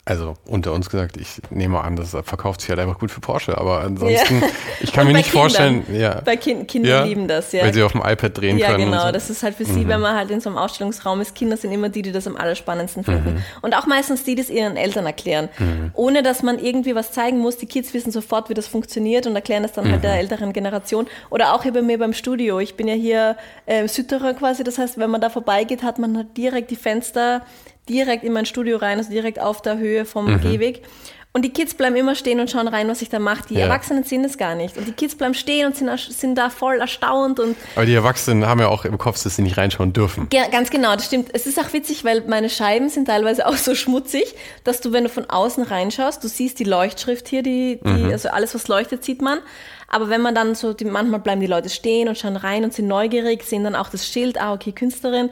also 0.07 0.35
unter 0.45 0.71
uns 0.71 0.87
gesagt, 0.87 1.17
ich 1.17 1.41
nehme 1.49 1.83
an, 1.83 1.95
das 1.95 2.11
verkauft 2.11 2.61
sich 2.61 2.69
halt 2.69 2.79
einfach 2.79 2.99
gut 2.99 3.09
für 3.09 3.21
Porsche, 3.21 3.57
aber 3.57 3.81
ansonsten, 3.81 4.39
ja. 4.39 4.47
ich 4.79 4.93
kann 4.93 5.07
mir 5.07 5.13
nicht 5.13 5.31
Kindern. 5.31 5.41
vorstellen, 5.41 5.85
ja. 5.91 6.21
Bei 6.23 6.37
kind, 6.37 6.67
Kinder 6.67 6.89
ja, 6.89 7.03
lieben 7.03 7.27
das, 7.27 7.51
ja. 7.53 7.63
Weil 7.63 7.73
sie 7.73 7.81
auf 7.81 7.93
dem 7.93 8.01
iPad 8.01 8.37
drehen 8.37 8.59
ja, 8.59 8.67
können. 8.67 8.81
Ja, 8.81 8.85
genau, 8.85 9.05
so. 9.07 9.11
das 9.11 9.31
ist 9.31 9.41
halt 9.41 9.55
für 9.55 9.65
sie, 9.65 9.79
mhm. 9.79 9.87
wenn 9.87 10.01
man 10.01 10.15
halt 10.15 10.29
in 10.29 10.41
so 10.41 10.49
einem 10.49 10.59
Ausstellungsraum 10.59 11.21
ist, 11.21 11.33
Kinder 11.33 11.57
sind 11.57 11.71
immer 11.71 11.89
die, 11.89 12.03
die 12.03 12.11
das 12.11 12.27
am 12.27 12.37
allerspannendsten 12.37 13.03
finden. 13.03 13.33
Mhm. 13.33 13.43
Und 13.63 13.75
auch 13.75 13.87
meistens 13.87 14.23
die, 14.23 14.35
die 14.35 14.43
es 14.43 14.51
ihren 14.51 14.77
Eltern 14.77 15.07
erklären. 15.07 15.49
Mhm. 15.57 15.89
Ohne, 15.95 16.21
dass 16.21 16.43
man 16.43 16.59
irgendwie 16.59 16.93
was 16.93 17.11
zeigen 17.11 17.39
muss. 17.39 17.57
Die 17.57 17.65
Kids 17.65 17.91
wissen 17.95 18.11
sofort, 18.11 18.49
wie 18.49 18.53
das 18.53 18.67
funktioniert 18.67 19.25
und 19.25 19.35
erklären 19.35 19.63
das 19.63 19.73
dann 19.73 19.91
halt 19.91 20.03
der 20.03 20.11
mhm. 20.11 20.19
älteren 20.19 20.53
Generation. 20.53 21.07
Oder 21.31 21.55
auch 21.55 21.63
hier 21.63 21.73
bei 21.73 21.81
mir 21.81 21.97
beim 21.97 22.13
Studio. 22.13 22.59
Ich 22.59 22.75
bin 22.75 22.87
ja 22.87 22.93
hier 22.93 23.37
äh, 23.65 23.87
Sütterer 23.87 24.35
quasi, 24.35 24.63
das 24.63 24.77
heißt, 24.77 24.99
wenn 24.99 25.09
man 25.09 25.21
da 25.21 25.31
vorbeigeht, 25.31 25.81
hat 25.81 25.97
man 25.97 26.15
halt 26.15 26.37
direkt 26.37 26.69
die 26.69 26.75
Fenster 26.75 27.41
direkt 27.89 28.23
in 28.23 28.33
mein 28.33 28.45
Studio 28.45 28.77
rein, 28.77 28.97
also 28.97 29.09
direkt 29.09 29.39
auf 29.39 29.61
der 29.61 29.77
Höhe 29.77 30.05
vom 30.05 30.31
mhm. 30.31 30.41
Gehweg. 30.41 30.83
Und 31.35 31.41
die 31.41 31.49
Kids 31.49 31.73
bleiben 31.73 31.97
immer 31.97 32.15
stehen 32.15 32.39
und 32.39 32.49
schauen 32.49 32.69
rein, 32.69 32.87
was 32.87 33.01
ich 33.01 33.09
da 33.09 33.19
mache. 33.19 33.43
Die 33.49 33.55
ja. 33.55 33.65
Erwachsenen 33.65 34.05
sehen 34.05 34.23
es 34.23 34.37
gar 34.37 34.55
nicht. 34.55 34.77
Und 34.77 34.87
die 34.87 34.93
Kids 34.93 35.15
bleiben 35.15 35.33
stehen 35.33 35.65
und 35.65 35.75
sind, 35.75 35.89
sind 35.99 36.35
da 36.35 36.49
voll 36.49 36.77
erstaunt. 36.77 37.41
Und 37.41 37.57
Aber 37.75 37.85
die 37.85 37.93
Erwachsenen 37.93 38.45
haben 38.45 38.61
ja 38.61 38.69
auch 38.69 38.85
im 38.85 38.97
Kopf, 38.97 39.21
dass 39.21 39.35
sie 39.35 39.41
nicht 39.41 39.57
reinschauen 39.57 39.91
dürfen. 39.91 40.29
Ja, 40.31 40.47
ganz 40.47 40.69
genau, 40.69 40.95
das 40.95 41.07
stimmt. 41.07 41.31
Es 41.33 41.45
ist 41.45 41.59
auch 41.59 41.73
witzig, 41.73 42.05
weil 42.05 42.23
meine 42.25 42.49
Scheiben 42.49 42.87
sind 42.87 43.09
teilweise 43.09 43.45
auch 43.47 43.57
so 43.57 43.75
schmutzig, 43.75 44.33
dass 44.63 44.79
du, 44.79 44.93
wenn 44.93 45.03
du 45.03 45.09
von 45.09 45.29
außen 45.29 45.65
reinschaust, 45.65 46.23
du 46.23 46.29
siehst 46.29 46.57
die 46.59 46.63
Leuchtschrift 46.63 47.27
hier, 47.27 47.43
die, 47.43 47.81
die 47.83 47.89
mhm. 47.89 48.11
also 48.11 48.29
alles, 48.29 48.55
was 48.55 48.69
leuchtet, 48.69 49.03
sieht 49.03 49.21
man. 49.21 49.39
Aber 49.87 50.09
wenn 50.09 50.21
man 50.21 50.35
dann 50.35 50.55
so, 50.55 50.73
die, 50.73 50.85
manchmal 50.85 51.19
bleiben 51.19 51.41
die 51.41 51.47
Leute 51.47 51.69
stehen 51.69 52.07
und 52.07 52.17
schauen 52.17 52.37
rein 52.37 52.63
und 52.63 52.73
sind 52.73 52.87
neugierig, 52.87 53.43
sehen 53.43 53.63
dann 53.65 53.75
auch 53.75 53.89
das 53.89 54.07
Schild, 54.07 54.39
ah, 54.39 54.53
okay, 54.53 54.71
Künstlerin. 54.71 55.29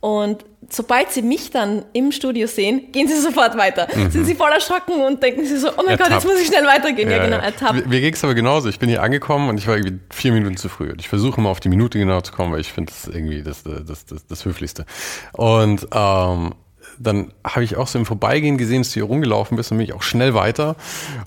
Und 0.00 0.46
sobald 0.70 1.10
sie 1.10 1.20
mich 1.20 1.50
dann 1.50 1.84
im 1.92 2.10
Studio 2.10 2.46
sehen, 2.46 2.90
gehen 2.90 3.06
sie 3.06 3.20
sofort 3.20 3.56
weiter. 3.56 3.86
Mhm. 3.94 4.10
Sind 4.10 4.24
sie 4.24 4.34
voll 4.34 4.50
erschrocken 4.50 4.94
und 4.94 5.22
denken 5.22 5.44
sie 5.44 5.58
so, 5.58 5.68
oh 5.68 5.72
mein 5.76 5.88
ertappt. 5.88 6.10
Gott, 6.10 6.22
jetzt 6.22 6.24
muss 6.24 6.40
ich 6.40 6.46
schnell 6.46 6.64
weitergehen. 6.64 7.10
Ja, 7.10 7.18
ja 7.18 7.24
genau, 7.24 7.36
ertappt. 7.36 7.86
Mir 7.86 8.00
ging 8.00 8.14
es 8.14 8.24
aber 8.24 8.34
genauso. 8.34 8.68
Ich 8.68 8.78
bin 8.78 8.88
hier 8.88 9.02
angekommen 9.02 9.50
und 9.50 9.58
ich 9.58 9.66
war 9.66 9.76
irgendwie 9.76 9.98
vier 10.10 10.32
Minuten 10.32 10.56
zu 10.56 10.68
früh. 10.68 10.90
Und 10.90 11.00
ich 11.00 11.08
versuche 11.08 11.40
immer 11.40 11.50
auf 11.50 11.60
die 11.60 11.68
Minute 11.68 11.98
genau 11.98 12.20
zu 12.22 12.32
kommen, 12.32 12.52
weil 12.52 12.60
ich 12.60 12.72
finde 12.72 12.92
das 12.92 13.12
irgendwie 13.12 13.42
das, 13.42 13.62
das, 13.62 14.06
das, 14.06 14.26
das 14.26 14.44
Höflichste. 14.44 14.86
Und 15.32 15.86
ähm, 15.92 16.54
dann 17.02 17.32
habe 17.42 17.64
ich 17.64 17.76
auch 17.76 17.86
so 17.86 17.98
im 17.98 18.04
Vorbeigehen 18.04 18.58
gesehen, 18.58 18.82
dass 18.82 18.90
du 18.90 18.94
hier 18.94 19.04
rumgelaufen 19.04 19.56
bist 19.56 19.72
und 19.72 19.78
bin 19.78 19.86
ich 19.86 19.94
auch 19.94 20.02
schnell 20.02 20.34
weiter. 20.34 20.76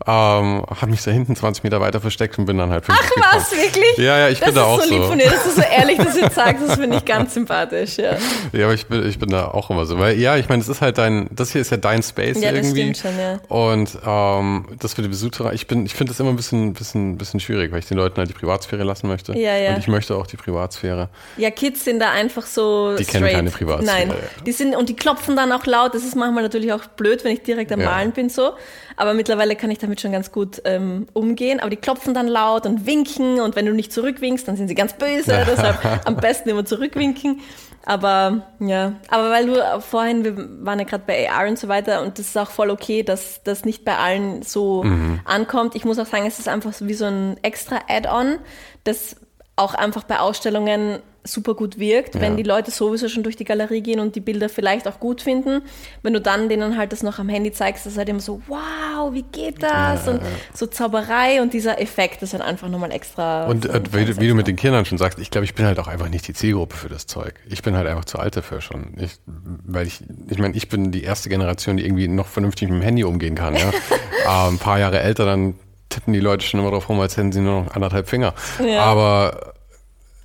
Ähm, 0.05 0.63
habe 0.69 0.87
mich 0.87 1.01
da 1.01 1.09
hinten 1.09 1.35
20 1.35 1.63
Meter 1.63 1.81
weiter 1.81 1.99
versteckt 1.99 2.37
und 2.37 2.45
bin 2.45 2.59
dann 2.59 2.69
halt 2.69 2.83
Ach 2.87 3.11
was, 3.33 3.51
wirklich? 3.51 3.97
Ja, 3.97 4.19
ja, 4.19 4.29
ich 4.29 4.39
das 4.39 4.49
bin 4.49 4.55
da 4.55 4.65
auch 4.65 4.79
so. 4.79 4.81
Das 4.81 4.85
ist 4.85 4.89
so 4.91 4.95
lieb 4.95 5.09
von 5.09 5.17
dir, 5.17 5.29
dass 5.29 5.43
du 5.43 5.49
so 5.49 5.61
ehrlich 5.61 5.97
das 5.97 6.15
jetzt 6.15 6.35
sagst, 6.35 6.63
das 6.67 6.75
finde 6.75 6.97
ich 6.97 7.05
ganz 7.05 7.33
sympathisch, 7.33 7.97
ja. 7.97 8.17
Ja, 8.53 8.65
aber 8.65 8.75
ich 8.75 8.85
bin, 8.85 9.07
ich 9.07 9.17
bin 9.17 9.29
da 9.29 9.47
auch 9.47 9.71
immer 9.71 9.85
so. 9.87 9.97
Weil, 9.97 10.19
ja, 10.19 10.37
ich 10.37 10.47
meine, 10.47 10.61
das 10.61 10.69
ist 10.69 10.81
halt 10.81 10.99
dein, 10.99 11.27
das 11.31 11.51
hier 11.51 11.61
ist 11.61 11.71
ja 11.71 11.77
dein 11.77 12.03
Space 12.03 12.39
ja, 12.39 12.51
irgendwie. 12.51 12.89
Das 12.89 12.99
stimmt 12.99 13.15
schon, 13.15 13.19
ja. 13.19 13.39
Und 13.47 13.97
ähm, 14.05 14.67
das 14.79 14.93
für 14.93 15.01
die 15.01 15.07
Besucher, 15.07 15.53
ich 15.53 15.65
bin, 15.65 15.87
ich 15.87 15.95
finde 15.95 16.11
das 16.11 16.19
immer 16.19 16.29
ein 16.29 16.35
bisschen, 16.35 16.73
bisschen, 16.73 17.17
bisschen 17.17 17.39
schwierig, 17.39 17.71
weil 17.71 17.79
ich 17.79 17.87
den 17.87 17.97
Leuten 17.97 18.17
halt 18.17 18.29
die 18.29 18.33
Privatsphäre 18.33 18.83
lassen 18.83 19.07
möchte. 19.07 19.35
Ja, 19.37 19.57
ja. 19.57 19.73
Und 19.73 19.79
ich 19.79 19.87
möchte 19.87 20.15
auch 20.15 20.27
die 20.27 20.37
Privatsphäre. 20.37 21.09
Ja, 21.37 21.49
Kids 21.49 21.83
sind 21.83 21.99
da 21.99 22.11
einfach 22.11 22.45
so. 22.45 22.95
Die 22.95 23.03
straight. 23.03 23.23
kennen 23.23 23.35
keine 23.35 23.49
Privatsphäre. 23.49 24.07
Nein. 24.07 24.17
Die 24.45 24.51
sind, 24.51 24.75
und 24.75 24.89
die 24.89 24.95
klopfen 24.95 25.35
dann 25.35 25.51
auch 25.51 25.62
laut. 25.65 25.93
Das 25.93 26.03
ist 26.03 26.15
manchmal 26.15 26.43
natürlich 26.43 26.73
auch 26.73 26.85
blöd, 26.85 27.23
wenn 27.23 27.33
ich 27.33 27.43
direkt 27.43 27.71
am 27.71 27.81
ja. 27.81 27.89
Malen 27.89 28.11
bin 28.11 28.29
so. 28.29 28.53
Aber 28.95 29.13
mittlerweile 29.13 29.55
kann 29.55 29.71
ich 29.71 29.79
damit 29.79 30.01
schon 30.01 30.11
ganz 30.11 30.31
gut 30.31 30.61
ähm, 30.65 31.07
umgehen. 31.13 31.59
Aber 31.59 31.69
die 31.69 31.77
klopfen 31.77 32.13
dann 32.13 32.27
laut 32.27 32.65
und 32.65 32.85
winken 32.85 33.39
und 33.39 33.55
wenn 33.55 33.65
du 33.65 33.73
nicht 33.73 33.91
zurückwinkst, 33.91 34.47
dann 34.47 34.55
sind 34.55 34.67
sie 34.67 34.75
ganz 34.75 34.93
böse. 34.93 35.43
Deshalb 35.47 36.05
am 36.05 36.15
besten 36.15 36.49
immer 36.49 36.65
zurückwinken. 36.65 37.41
Aber 37.85 38.43
ja, 38.59 38.93
aber 39.09 39.29
weil 39.29 39.47
du 39.47 39.81
vorhin, 39.81 40.23
wir 40.23 40.65
waren 40.65 40.79
ja 40.79 40.85
gerade 40.85 41.03
bei 41.05 41.29
AR 41.29 41.49
und 41.49 41.59
so 41.59 41.67
weiter 41.67 42.01
und 42.01 42.17
das 42.17 42.27
ist 42.27 42.37
auch 42.37 42.49
voll 42.49 42.69
okay, 42.69 43.03
dass 43.03 43.43
das 43.43 43.65
nicht 43.65 43.83
bei 43.83 43.97
allen 43.97 44.41
so 44.41 44.83
mhm. 44.83 45.19
ankommt. 45.25 45.75
Ich 45.75 45.83
muss 45.83 45.99
auch 45.99 46.05
sagen, 46.05 46.25
es 46.25 46.39
ist 46.39 46.47
einfach 46.47 46.71
so 46.71 46.87
wie 46.87 46.93
so 46.93 47.05
ein 47.05 47.37
extra 47.41 47.81
Add-on, 47.89 48.37
das 48.85 49.17
auch 49.57 49.73
einfach 49.73 50.03
bei 50.03 50.19
Ausstellungen 50.19 50.99
super 51.23 51.53
gut 51.53 51.79
wirkt, 51.79 52.15
ja. 52.15 52.21
wenn 52.21 52.37
die 52.37 52.43
Leute 52.43 52.71
sowieso 52.71 53.07
schon 53.07 53.23
durch 53.23 53.35
die 53.35 53.45
Galerie 53.45 53.81
gehen 53.81 53.99
und 53.99 54.15
die 54.15 54.19
Bilder 54.19 54.49
vielleicht 54.49 54.87
auch 54.87 54.99
gut 54.99 55.21
finden. 55.21 55.61
Wenn 56.01 56.13
du 56.13 56.21
dann 56.21 56.49
denen 56.49 56.77
halt 56.77 56.91
das 56.91 57.03
noch 57.03 57.19
am 57.19 57.29
Handy 57.29 57.51
zeigst, 57.51 57.85
das 57.85 57.93
ist 57.93 57.97
halt 57.97 58.09
immer 58.09 58.19
so, 58.19 58.41
wow, 58.47 59.13
wie 59.13 59.23
geht 59.23 59.63
das? 59.63 60.05
Ja, 60.05 60.11
und 60.11 60.21
so 60.53 60.67
Zauberei 60.67 61.41
und 61.41 61.53
dieser 61.53 61.79
Effekt 61.79 62.21
ist 62.21 62.33
halt 62.33 62.43
einfach 62.43 62.69
nochmal 62.69 62.91
extra. 62.91 63.45
Und 63.45 63.65
äh, 63.65 63.81
wie, 63.91 64.19
wie, 64.19 64.27
du 64.27 64.35
mit 64.35 64.47
den 64.47 64.55
Kindern 64.55 64.85
schon 64.85 64.97
sagst, 64.97 65.19
ich 65.19 65.31
glaube, 65.31 65.45
ich 65.45 65.55
bin 65.55 65.65
halt 65.65 65.79
auch 65.79 65.87
einfach 65.87 66.09
nicht 66.09 66.27
die 66.27 66.33
Zielgruppe 66.33 66.75
für 66.75 66.89
das 66.89 67.05
Zeug. 67.05 67.35
Ich 67.47 67.61
bin 67.61 67.75
halt 67.75 67.87
einfach 67.87 68.05
zu 68.05 68.19
alt 68.19 68.35
dafür 68.35 68.61
schon. 68.61 68.93
Ich, 68.97 69.19
weil 69.25 69.87
ich, 69.87 70.01
ich 70.29 70.37
meine, 70.39 70.55
ich 70.55 70.67
bin 70.67 70.91
die 70.91 71.03
erste 71.03 71.29
Generation, 71.29 71.77
die 71.77 71.85
irgendwie 71.85 72.07
noch 72.07 72.27
vernünftig 72.27 72.69
mit 72.69 72.81
dem 72.81 72.83
Handy 72.83 73.03
umgehen 73.03 73.35
kann. 73.35 73.55
Ja? 73.55 73.69
äh, 73.69 74.49
ein 74.49 74.57
paar 74.57 74.79
Jahre 74.79 74.99
älter, 74.99 75.25
dann 75.25 75.55
tippen 75.89 76.13
die 76.13 76.19
Leute 76.19 76.45
schon 76.45 76.59
immer 76.59 76.71
drauf 76.71 76.89
rum, 76.89 76.99
als 76.99 77.15
hätten 77.17 77.31
sie 77.31 77.39
nur 77.39 77.63
noch 77.63 77.75
anderthalb 77.75 78.09
Finger. 78.09 78.33
Ja. 78.65 78.81
Aber 78.81 79.53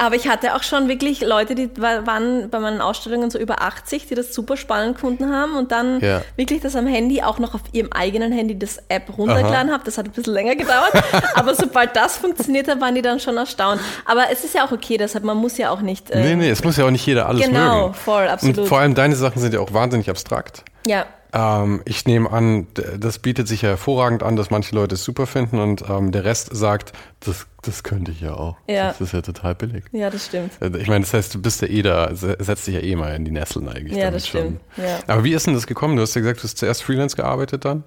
aber 0.01 0.15
ich 0.15 0.29
hatte 0.29 0.55
auch 0.55 0.63
schon 0.63 0.89
wirklich 0.89 1.23
Leute, 1.23 1.57
die 1.57 1.69
waren 1.77 2.51
bei 2.51 2.61
meinen 2.61 2.81
Ausstellungen 2.81 3.31
so 3.31 3.39
über 3.39 3.63
80, 3.63 4.07
die 4.07 4.15
das 4.15 4.33
super 4.33 4.57
spannend 4.57 4.95
gefunden 4.95 5.33
haben 5.33 5.57
und 5.57 5.73
dann 5.73 5.99
ja. 6.01 6.23
wirklich 6.37 6.61
das 6.61 6.77
am 6.77 6.87
Handy, 6.87 7.21
auch 7.23 7.41
noch 7.41 7.55
auf 7.55 7.63
ihrem 7.73 7.93
eigenen 7.93 8.31
Handy 8.31 8.57
das 8.57 8.79
App 8.89 9.19
runtergeladen 9.19 9.73
haben. 9.73 9.83
Das 9.85 9.99
hat 9.99 10.07
ein 10.07 10.13
bisschen 10.13 10.35
länger 10.35 10.55
gedauert. 10.55 10.93
aber 11.35 11.57
sobald 11.57 11.97
das 11.97 12.17
funktioniert 12.17 12.69
hat, 12.69 12.81
waren 12.81 12.95
die 12.95 13.03
dann 13.03 13.19
schon 13.19 13.37
erstaunt. 13.37 13.81
Aber 14.05 14.27
es 14.31 14.45
ist 14.45 14.55
ja 14.55 14.65
auch 14.65 14.71
okay, 14.71 14.99
deshalb 14.99 15.25
man 15.25 15.37
muss 15.37 15.59
ja 15.59 15.71
auch 15.71 15.81
nicht. 15.81 16.11
Äh, 16.13 16.23
nee, 16.23 16.37
nee, 16.37 16.51
es 16.51 16.63
muss 16.63 16.77
ja 16.77 16.85
auch 16.85 16.91
nicht 16.91 17.05
jeder 17.05 17.29
alles 17.29 17.45
genau, 17.45 17.59
mögen. 17.59 17.71
Genau, 17.71 17.93
voll, 17.93 18.29
absolut. 18.29 18.59
Und 18.59 18.67
vor 18.67 18.79
allem 18.79 18.95
deine 18.95 19.17
Sachen 19.17 19.43
sind 19.43 19.53
ja 19.53 19.59
auch 19.59 19.73
wahnsinnig 19.73 20.09
abstrakt. 20.09 20.63
Ja. 20.87 21.07
Ähm, 21.33 21.83
ich 21.85 22.07
nehme 22.07 22.31
an, 22.31 22.67
das 22.99 23.19
bietet 23.19 23.49
sich 23.49 23.63
ja 23.63 23.71
hervorragend 23.71 24.23
an, 24.23 24.37
dass 24.37 24.51
manche 24.51 24.75
Leute 24.75 24.95
es 24.95 25.05
super 25.05 25.27
finden 25.27 25.59
und 25.59 25.85
ähm, 25.89 26.13
der 26.13 26.25
Rest 26.25 26.51
sagt, 26.53 26.93
das, 27.21 27.47
das 27.63 27.83
könnte 27.83 28.11
ich 28.13 28.21
ja 28.21 28.35
auch. 28.35 28.57
Ja. 28.67 28.89
Das 28.89 29.01
ist 29.01 29.13
ja 29.13 29.23
total 29.23 29.55
billig. 29.55 29.85
Ja, 29.93 30.11
das 30.11 30.27
stimmt. 30.27 30.53
Äh, 30.61 30.77
ich 30.79 30.89
meine, 30.89 31.01
das 31.01 31.13
heißt, 31.13 31.35
du 31.35 31.43
bist 31.43 31.61
ja 31.63 31.69
eh 31.69 31.83
da, 31.83 32.15
setzt 32.15 32.67
dich 32.67 32.75
ja 32.75 32.81
eh 32.81 32.97
mal 32.97 33.15
in 33.15 33.25
die 33.25 33.31
Nesseln 33.31 33.69
eigentlich. 33.69 33.97
Ja, 33.97 34.11
das 34.11 34.29
stimmt. 34.29 34.61
Ja. 34.77 34.99
Aber 35.07 35.25
wie 35.25 35.35
ist 35.35 35.47
denn 35.47 35.55
das 35.55 35.67
gekommen? 35.67 35.97
Du 35.97 36.03
hast 36.03 36.15
ja 36.15 36.21
gesagt, 36.21 36.41
du 36.41 36.45
hast 36.45 36.59
zuerst 36.59 36.83
Freelance 36.83 37.17
gearbeitet 37.17 37.65
dann. 37.65 37.85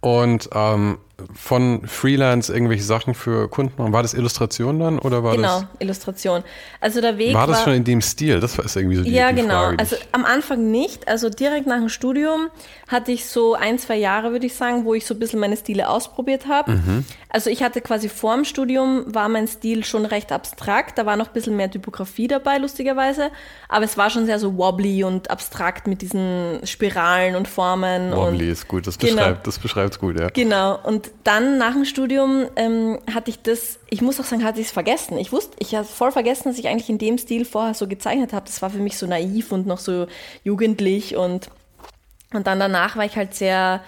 Und 0.00 0.50
ähm, 0.52 0.98
von 1.34 1.86
Freelance 1.86 2.52
irgendwelche 2.52 2.82
Sachen 2.82 3.14
für 3.14 3.48
Kunden 3.48 3.74
machen. 3.80 3.92
War 3.92 4.02
das 4.02 4.14
Illustration 4.14 4.80
dann 4.80 4.98
oder 4.98 5.22
war 5.22 5.36
genau, 5.36 5.60
das? 5.60 5.68
Illustration. 5.78 6.42
Also 6.80 7.00
der 7.00 7.18
Weg 7.18 7.34
war 7.34 7.46
das 7.46 7.62
schon 7.62 7.74
in 7.74 7.84
dem 7.84 8.00
Stil? 8.00 8.40
Das 8.40 8.58
ist 8.58 8.76
irgendwie 8.76 8.96
so 8.96 9.02
die 9.04 9.10
Ja, 9.12 9.30
die 9.30 9.42
genau. 9.42 9.54
Frage, 9.54 9.76
die 9.76 9.80
also 9.80 9.96
am 10.12 10.24
Anfang 10.24 10.70
nicht. 10.70 11.06
Also 11.08 11.28
direkt 11.28 11.66
nach 11.66 11.78
dem 11.78 11.88
Studium 11.88 12.48
hatte 12.88 13.12
ich 13.12 13.26
so 13.26 13.54
ein, 13.54 13.78
zwei 13.78 13.96
Jahre, 13.96 14.32
würde 14.32 14.46
ich 14.46 14.54
sagen, 14.54 14.84
wo 14.84 14.94
ich 14.94 15.06
so 15.06 15.14
ein 15.14 15.20
bisschen 15.20 15.38
meine 15.38 15.56
Stile 15.56 15.88
ausprobiert 15.88 16.46
habe. 16.48 16.72
Mhm. 16.72 17.04
Also 17.28 17.50
ich 17.50 17.62
hatte 17.62 17.80
quasi 17.80 18.08
vor 18.08 18.34
dem 18.34 18.44
Studium, 18.44 19.04
war 19.14 19.28
mein 19.28 19.46
Stil 19.48 19.84
schon 19.84 20.04
recht 20.04 20.32
abstrakt. 20.32 20.98
Da 20.98 21.06
war 21.06 21.16
noch 21.16 21.28
ein 21.28 21.32
bisschen 21.32 21.56
mehr 21.56 21.70
Typografie 21.70 22.26
dabei, 22.28 22.58
lustigerweise. 22.58 23.30
Aber 23.68 23.84
es 23.84 23.96
war 23.96 24.10
schon 24.10 24.26
sehr 24.26 24.38
so 24.38 24.56
wobbly 24.56 25.04
und 25.04 25.30
abstrakt 25.30 25.86
mit 25.86 26.02
diesen 26.02 26.60
Spiralen 26.64 27.36
und 27.36 27.48
Formen. 27.48 28.12
Wobbly 28.12 28.44
und 28.46 28.50
ist 28.50 28.68
gut, 28.68 28.86
das 28.86 28.98
Genau. 28.98 29.14
beschreibt 29.16 29.46
das 29.46 29.58
beschreibt's 29.58 29.98
gut, 29.98 30.18
ja. 30.18 30.28
Genau. 30.28 30.78
Und 30.82 31.11
dann 31.24 31.58
nach 31.58 31.72
dem 31.72 31.84
Studium 31.84 32.46
ähm, 32.56 32.98
hatte 33.12 33.30
ich 33.30 33.42
das, 33.42 33.78
ich 33.90 34.02
muss 34.02 34.18
auch 34.20 34.24
sagen, 34.24 34.44
hatte 34.44 34.60
ich 34.60 34.66
es 34.66 34.72
vergessen. 34.72 35.18
Ich 35.18 35.32
wusste, 35.32 35.56
ich 35.58 35.74
hatte 35.74 35.88
voll 35.88 36.12
vergessen, 36.12 36.48
dass 36.48 36.58
ich 36.58 36.68
eigentlich 36.68 36.90
in 36.90 36.98
dem 36.98 37.18
Stil 37.18 37.44
vorher 37.44 37.74
so 37.74 37.86
gezeichnet 37.86 38.32
habe. 38.32 38.46
Das 38.46 38.62
war 38.62 38.70
für 38.70 38.78
mich 38.78 38.98
so 38.98 39.06
naiv 39.06 39.52
und 39.52 39.66
noch 39.66 39.78
so 39.78 40.06
jugendlich 40.44 41.16
und, 41.16 41.50
und 42.32 42.46
dann 42.46 42.58
danach 42.58 42.96
war 42.96 43.04
ich 43.04 43.16
halt 43.16 43.34
sehr 43.34 43.82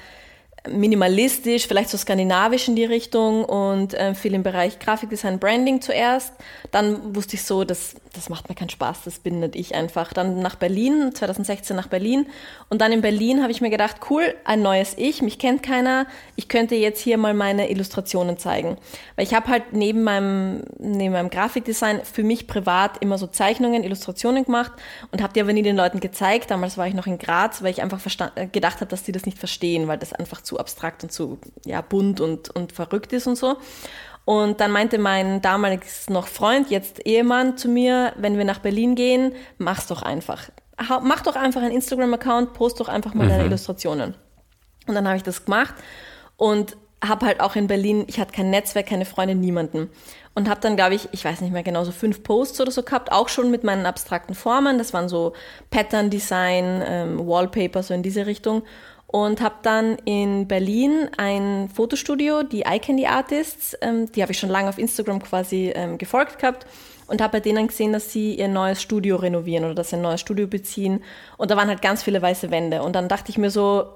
minimalistisch, 0.69 1.67
vielleicht 1.67 1.91
so 1.91 1.99
skandinavisch 1.99 2.69
in 2.69 2.77
die 2.77 2.85
Richtung 2.85 3.45
und 3.45 3.93
äh, 3.95 4.15
viel 4.15 4.33
im 4.33 4.43
Bereich 4.43 4.79
Grafikdesign, 4.79 5.39
Branding 5.39 5.83
zuerst. 5.83 6.33
Dann 6.71 7.15
wusste 7.15 7.37
ich 7.37 7.43
so, 7.43 7.65
das, 7.65 7.97
das 8.15 8.31
macht 8.31 8.49
mir 8.49 8.55
keinen 8.55 8.71
Spaß, 8.71 9.03
das 9.05 9.19
bin 9.19 9.41
nicht 9.41 9.57
ich 9.57 9.75
einfach. 9.75 10.13
Dann 10.15 10.41
nach 10.41 10.55
Berlin, 10.55 11.13
2016 11.15 11.77
nach 11.77 11.89
Berlin. 11.89 12.27
Und 12.71 12.81
dann 12.81 12.93
in 12.93 13.03
Berlin 13.03 13.43
habe 13.43 13.53
ich 13.53 13.61
mir 13.61 13.69
gedacht, 13.69 13.97
cool, 14.09 14.35
ein 14.45 14.63
neues 14.63 14.95
Ich, 14.97 15.21
mich 15.21 15.39
kennt 15.39 15.63
keiner. 15.63 16.07
Ich 16.35 16.49
könnte 16.49 16.77
jetzt 16.77 17.01
hier 17.01 17.19
mal 17.19 17.35
meine 17.35 17.71
Illustrationen 17.71 18.39
zeigen. 18.39 18.79
Weil 19.17 19.27
ich 19.27 19.35
habe 19.35 19.49
halt 19.49 19.73
neben 19.73 20.03
meinem, 20.03 20.65
neben 20.79 21.13
meinem 21.13 21.29
Grafikdesign 21.29 22.01
für 22.05 22.23
mich 22.23 22.47
privat 22.47 23.03
immer 23.03 23.19
so 23.19 23.27
Zeichnungen, 23.27 23.85
Illustrationen 23.85 24.45
gemacht 24.45 24.73
und 25.11 25.23
habe 25.23 25.35
die 25.35 25.43
aber 25.43 25.53
nie 25.53 25.63
den 25.63 25.77
Leuten 25.77 26.01
gezeigt. 26.01 26.51
Damals 26.51 26.79
war 26.79 26.87
ich 26.87 26.95
noch 26.95 27.07
in 27.07 27.19
Graz, 27.19 27.63
weil 27.63 27.71
ich 27.71 27.83
einfach 27.83 28.01
gedacht 28.51 28.77
habe, 28.77 28.87
dass 28.87 29.03
die 29.03 29.13
das 29.13 29.27
nicht 29.27 29.39
verstehen, 29.39 29.89
weil 29.89 29.99
das 29.99 30.15
einfach 30.15 30.41
zu 30.41 30.54
abstrakt 30.59 31.03
und 31.03 31.13
zu 31.13 31.39
ja, 31.65 31.81
bunt 31.81 32.21
und, 32.21 32.51
und 32.51 32.73
verrückt 32.73 33.13
ist 33.13 33.27
und 33.27 33.37
so. 33.37 33.57
Und 34.25 34.61
dann 34.61 34.71
meinte 34.71 34.99
mein 34.99 35.43
damaliges 35.43 36.09
noch 36.09 36.29
Freund, 36.29 36.71
jetzt 36.71 37.07
Ehemann, 37.07 37.59
zu 37.59 37.69
mir, 37.69 38.15
wenn 38.17 38.39
wir 38.39 38.45
nach 38.45 38.59
Berlin 38.61 38.95
gehen, 38.95 39.33
mach's 39.59 39.87
doch 39.87 40.03
einfach. 40.03 40.49
Mach 41.03 41.21
doch 41.23 41.37
einfach 41.37 41.63
einen 41.63 41.73
Instagram-Account, 41.73 42.55
post 42.55 42.81
doch 42.81 42.89
einfach 42.89 43.15
mal 43.15 43.29
deine 43.29 43.45
Illustrationen. 43.45 44.15
Und 44.87 44.95
dann 44.95 45.07
habe 45.07 45.17
ich 45.17 45.23
das 45.23 45.45
gemacht 45.45 45.75
und 46.37 46.77
habe 47.09 47.27
halt 47.27 47.41
auch 47.41 47.55
in 47.55 47.67
Berlin, 47.67 48.05
ich 48.07 48.19
hatte 48.19 48.33
kein 48.33 48.51
Netzwerk, 48.51 48.87
keine 48.87 49.05
Freunde, 49.05 49.35
niemanden. 49.35 49.91
Und 50.35 50.49
habe 50.49 50.61
dann, 50.61 50.75
glaube 50.75 50.95
ich, 50.95 51.09
ich 51.13 51.25
weiß 51.25 51.43
nicht 51.43 51.53
mehr 51.53 51.63
genau, 51.63 51.85
so 51.85 51.93
fünf 51.93 52.23
Posts 52.23 52.63
oder 52.63 52.71
so 52.73 52.83
gehabt, 52.83 53.13
auch 53.13 53.29
schon 53.29 53.51
mit 53.51 53.63
meinen 53.63 53.87
abstrakten 53.87 54.35
Formen. 54.35 54.79
Das 54.79 54.93
waren 54.93 55.09
so 55.09 55.35
Pattern-Design, 55.71 56.83
ähm, 56.85 57.27
Wallpaper, 57.27 57.83
so 57.83 57.95
in 57.95 58.03
diese 58.03 58.27
Richtung. 58.27 58.63
Und 59.15 59.41
habe 59.41 59.55
dann 59.63 59.97
in 60.07 60.49
Berlin 60.49 61.09
ein 61.19 61.71
Fotostudio, 61.73 62.43
die 62.43 62.63
Eye 62.63 62.81
Candy 62.81 63.07
Artists, 63.07 63.79
ähm, 63.81 64.11
die 64.11 64.23
habe 64.23 64.33
ich 64.33 64.39
schon 64.41 64.51
lange 64.51 64.69
auf 64.69 64.77
Instagram 64.77 65.23
quasi 65.23 65.71
ähm, 65.73 65.99
gefolgt 65.99 66.41
gehabt 66.41 66.67
und 67.07 67.21
habe 67.21 67.35
bei 67.35 67.39
denen 67.39 67.69
gesehen, 67.69 67.93
dass 67.93 68.11
sie 68.11 68.35
ihr 68.35 68.49
neues 68.49 68.83
Studio 68.83 69.15
renovieren 69.15 69.67
oder 69.67 69.77
dass 69.77 69.91
sie 69.91 69.97
ein 69.99 70.03
neues 70.03 70.21
Studio 70.21 70.49
beziehen. 70.49 71.05
Und 71.37 71.53
da 71.53 71.57
waren 71.57 71.69
halt 71.69 71.81
ganz 71.81 72.03
viele 72.03 72.21
weiße 72.21 72.51
Wände. 72.51 72.83
Und 72.83 72.97
dann 72.97 73.07
dachte 73.07 73.31
ich 73.31 73.39
mir 73.39 73.51
so, 73.51 73.87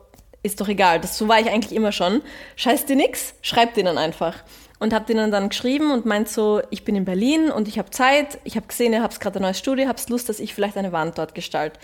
ist 0.44 0.60
doch 0.60 0.68
egal, 0.68 1.00
das, 1.00 1.18
so 1.18 1.26
war 1.26 1.40
ich 1.40 1.50
eigentlich 1.50 1.74
immer 1.74 1.90
schon. 1.90 2.22
Scheiß 2.54 2.86
dir 2.86 2.94
nix, 2.94 3.34
schreib 3.42 3.74
denen 3.74 3.98
einfach. 3.98 4.36
Und 4.78 4.92
habe 4.92 5.06
denen 5.06 5.32
dann 5.32 5.48
geschrieben 5.48 5.90
und 5.90 6.06
meint 6.06 6.28
so, 6.28 6.62
ich 6.70 6.84
bin 6.84 6.94
in 6.94 7.04
Berlin 7.04 7.50
und 7.50 7.66
ich 7.66 7.80
habe 7.80 7.90
Zeit, 7.90 8.38
ich 8.44 8.54
habe 8.54 8.68
gesehen, 8.68 8.92
ihr 8.92 9.02
habt 9.02 9.18
gerade 9.18 9.40
ein 9.40 9.42
neues 9.42 9.58
Studio, 9.58 9.88
habt 9.88 10.08
Lust, 10.10 10.28
dass 10.28 10.38
ich 10.38 10.54
vielleicht 10.54 10.76
eine 10.76 10.92
Wand 10.92 11.18
dort 11.18 11.34
gestalte. 11.34 11.80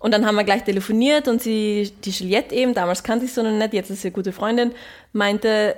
Und 0.00 0.12
dann 0.12 0.26
haben 0.26 0.36
wir 0.36 0.44
gleich 0.44 0.64
telefoniert 0.64 1.28
und 1.28 1.42
sie, 1.42 1.92
die 2.04 2.10
Juliette 2.10 2.54
eben, 2.54 2.74
damals 2.74 3.02
kannte 3.02 3.24
ich 3.24 3.32
sie 3.32 3.42
noch 3.42 3.50
nicht, 3.50 3.72
jetzt 3.72 3.90
ist 3.90 4.02
sie 4.02 4.10
gute 4.10 4.32
Freundin, 4.32 4.72
meinte, 5.12 5.76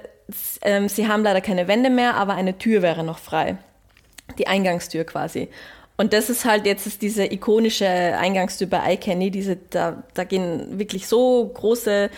ähm, 0.63 0.89
sie 0.89 1.09
haben 1.09 1.23
leider 1.23 1.41
keine 1.41 1.69
Wände 1.69 1.91
mehr, 1.91 2.15
aber 2.15 2.35
eine 2.35 2.59
Tür 2.59 2.83
wäre 2.83 3.03
noch 3.03 3.19
frei. 3.19 3.57
Die 4.39 4.47
Eingangstür 4.47 5.05
quasi. 5.05 5.49
Und 5.97 6.13
das 6.13 6.31
ist 6.31 6.45
halt 6.45 6.65
jetzt 6.67 6.87
ist 6.87 7.03
diese 7.03 7.31
ikonische 7.31 7.87
Eingangstür 7.87 8.67
bei 8.67 8.95
iCandy, 8.95 9.31
diese, 9.31 9.57
da, 9.57 10.03
da 10.15 10.25
gehen 10.25 10.79
wirklich 10.79 11.07
so 11.07 11.51
große, 11.53 12.09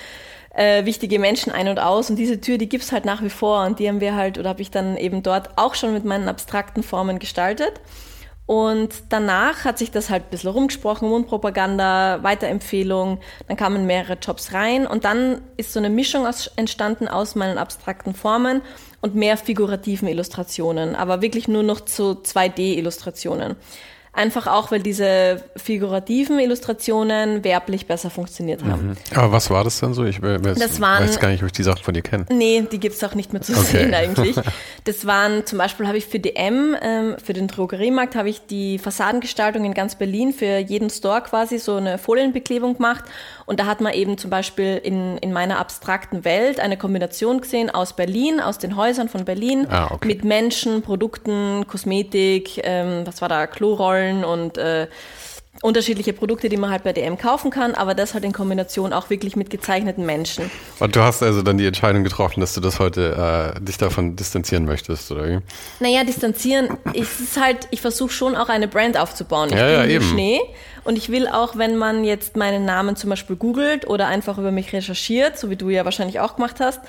äh, 0.55 0.85
wichtige 0.85 1.19
Menschen 1.19 1.53
ein 1.53 1.69
und 1.69 1.79
aus. 1.79 2.11
Und 2.11 2.17
diese 2.17 2.41
Tür, 2.41 2.59
die 2.59 2.69
gibt's 2.69 2.93
halt 2.93 3.05
nach 3.05 3.23
wie 3.23 3.31
vor. 3.31 3.65
Und 3.65 3.79
die 3.79 3.89
haben 3.89 4.01
wir 4.01 4.15
halt, 4.15 4.39
oder 4.39 4.51
habe 4.51 4.63
ich 4.63 4.71
dann 4.71 4.97
eben 4.97 5.23
dort 5.23 5.51
auch 5.57 5.75
schon 5.75 5.93
mit 5.93 6.05
meinen 6.05 6.29
abstrakten 6.29 6.83
Formen 6.83 7.19
gestaltet. 7.19 7.81
Und 8.47 8.91
danach 9.11 9.65
hat 9.65 9.79
sich 9.79 9.93
das 9.93 10.11
halt 10.11 10.25
ein 10.25 10.31
bisschen 10.31 10.51
rumgesprochen, 10.51 11.09
Mundpropaganda, 11.09 12.23
Weiterempfehlung, 12.23 13.21
dann 13.47 13.57
kamen 13.57 13.87
mehrere 13.87 14.19
Jobs 14.21 14.53
rein 14.53 14.87
und 14.87 15.05
dann 15.05 15.43
ist 15.57 15.73
so 15.73 15.79
eine 15.79 15.91
Mischung 15.91 16.27
aus, 16.27 16.51
entstanden 16.57 17.07
aus 17.07 17.35
meinen 17.37 17.57
abstrakten 17.57 18.15
Formen 18.15 18.61
und 19.01 19.15
mehr 19.15 19.37
figurativen 19.37 20.09
Illustrationen, 20.09 20.97
aber 20.97 21.23
wirklich 21.23 21.47
nur 21.47 21.63
noch 21.63 21.81
zu 21.83 22.13
2D-Illustrationen. 22.23 23.57
Einfach 24.15 24.47
auch, 24.47 24.71
weil 24.71 24.83
diese 24.83 25.43
figurativen 25.57 26.39
Illustrationen 26.39 27.45
werblich 27.45 27.87
besser 27.87 28.11
funktioniert 28.11 28.63
haben. 28.63 28.95
Aber 29.15 29.33
was 29.33 29.49
war 29.49 29.65
das 29.65 29.81
denn 29.81 29.95
so? 29.95 30.05
Ich 30.05 30.21
we- 30.21 30.45
weiß, 30.45 30.59
Das 30.59 30.81
waren- 30.83 31.05
weiß 31.05 31.19
gar 31.19 31.29
nicht, 31.31 31.41
ob 31.43 31.47
ich 31.47 31.53
die 31.53 31.63
Sachen 31.63 31.83
von 31.83 31.95
dir 31.95 32.03
kenne. 32.03 32.27
Nee, 32.31 32.63
die 32.71 32.79
gibt's 32.79 33.03
auch 33.03 33.15
nicht 33.15 33.33
mehr 33.33 33.41
zu 33.41 33.53
Okay. 33.55 33.63
sehen 33.79 33.95
eigentlich. 33.95 34.37
Das 34.85 35.07
waren 35.07 35.47
zum 35.47 35.59
Beispiel 35.59 35.87
habe 35.87 35.97
ich 35.97 36.07
für 36.07 36.19
DM, 36.19 36.77
ähm, 36.83 37.15
für 37.25 37.33
den 37.35 37.47
Drogeriemarkt, 37.47 38.17
habe 38.17 38.29
ich 38.29 38.45
die 38.47 38.79
Fassadengestaltung 38.81 39.65
in 39.65 39.75
ganz 39.75 39.95
Berlin 39.95 40.33
für 40.33 40.59
jeden 40.59 40.91
Store 40.91 41.21
quasi 41.23 41.59
so 41.59 41.77
eine 41.77 41.99
Folienbeklebung 41.99 42.75
gemacht. 42.75 43.05
Und 43.47 43.61
da 43.61 43.67
hat 43.67 43.81
man 43.81 43.93
eben 43.95 44.19
zum 44.19 44.31
Beispiel 44.31 44.81
in, 44.83 45.19
in 45.19 45.33
meiner 45.33 45.59
abstrakten 45.59 46.25
Welt 46.25 46.61
eine 46.61 46.77
Kombination 46.77 47.41
gesehen 47.41 47.71
aus 47.71 47.95
Berlin, 47.95 48.41
aus 48.41 48.59
den 48.59 48.77
Häusern 48.77 49.09
von 49.09 49.25
Berlin, 49.25 49.67
Ah, 49.71 49.89
okay. 49.93 50.07
mit 50.09 50.25
Menschen, 50.25 50.83
Produkten, 50.83 51.67
Kosmetik, 51.67 52.61
ähm, 52.65 53.03
was 53.07 53.21
war 53.21 53.29
da, 53.29 53.47
Klorollen 53.47 54.25
und 54.25 54.59
äh, 54.59 54.87
unterschiedliche 55.61 56.13
Produkte, 56.13 56.49
die 56.49 56.57
man 56.57 56.71
halt 56.71 56.83
bei 56.83 56.93
DM 56.93 57.19
kaufen 57.19 57.51
kann, 57.51 57.75
aber 57.75 57.95
das 57.95 58.15
halt 58.15 58.25
in 58.25 58.33
Kombination 58.33 58.93
auch 58.93 59.11
wirklich 59.11 59.37
mit 59.37 59.51
gezeichneten 59.51 60.05
Menschen. 60.07 60.51
Und 60.81 60.97
du 60.97 61.01
hast 61.03 61.23
also 61.23 61.43
dann 61.43 61.59
die 61.59 61.67
Entscheidung 61.67 62.03
getroffen, 62.05 62.41
dass 62.41 62.55
du 62.55 62.61
das 62.61 62.81
heute 62.81 63.55
äh, 63.57 63.61
dich 63.61 63.77
davon 63.79 64.17
distanzieren 64.17 64.65
möchtest, 64.65 65.13
oder 65.13 65.29
wie? 65.29 65.39
Naja, 65.79 66.05
distanzieren, 66.05 66.79
es 66.95 67.21
ist 67.21 67.41
halt, 67.41 67.69
ich 67.71 67.81
versuche 67.81 68.11
schon 68.11 68.35
auch 68.35 68.49
eine 68.49 68.67
Brand 68.67 68.97
aufzubauen. 68.99 69.51
Ich 69.51 69.55
Ja, 69.57 69.67
bin 69.67 69.75
ja, 69.75 69.85
eben. 69.87 70.05
Schnee 70.05 70.41
und 70.85 70.97
ich 70.97 71.09
will 71.09 71.29
auch, 71.29 71.57
wenn 71.57 71.77
man 71.77 72.05
jetzt 72.05 72.37
meinen 72.37 72.65
Namen 72.65 72.97
zum 72.97 73.11
Beispiel 73.11 73.37
googelt 73.37 73.87
oder 73.87 74.09
einfach 74.09 74.39
über 74.39 74.51
mich 74.51 74.73
recherchiert, 74.73 75.39
so 75.39 75.51
wie 75.51 75.57
du 75.57 75.71
ja 75.71 75.85
wahrscheinlich 75.85 76.21
auch 76.21 76.37
gemacht 76.37 76.61
hast, 76.61 76.81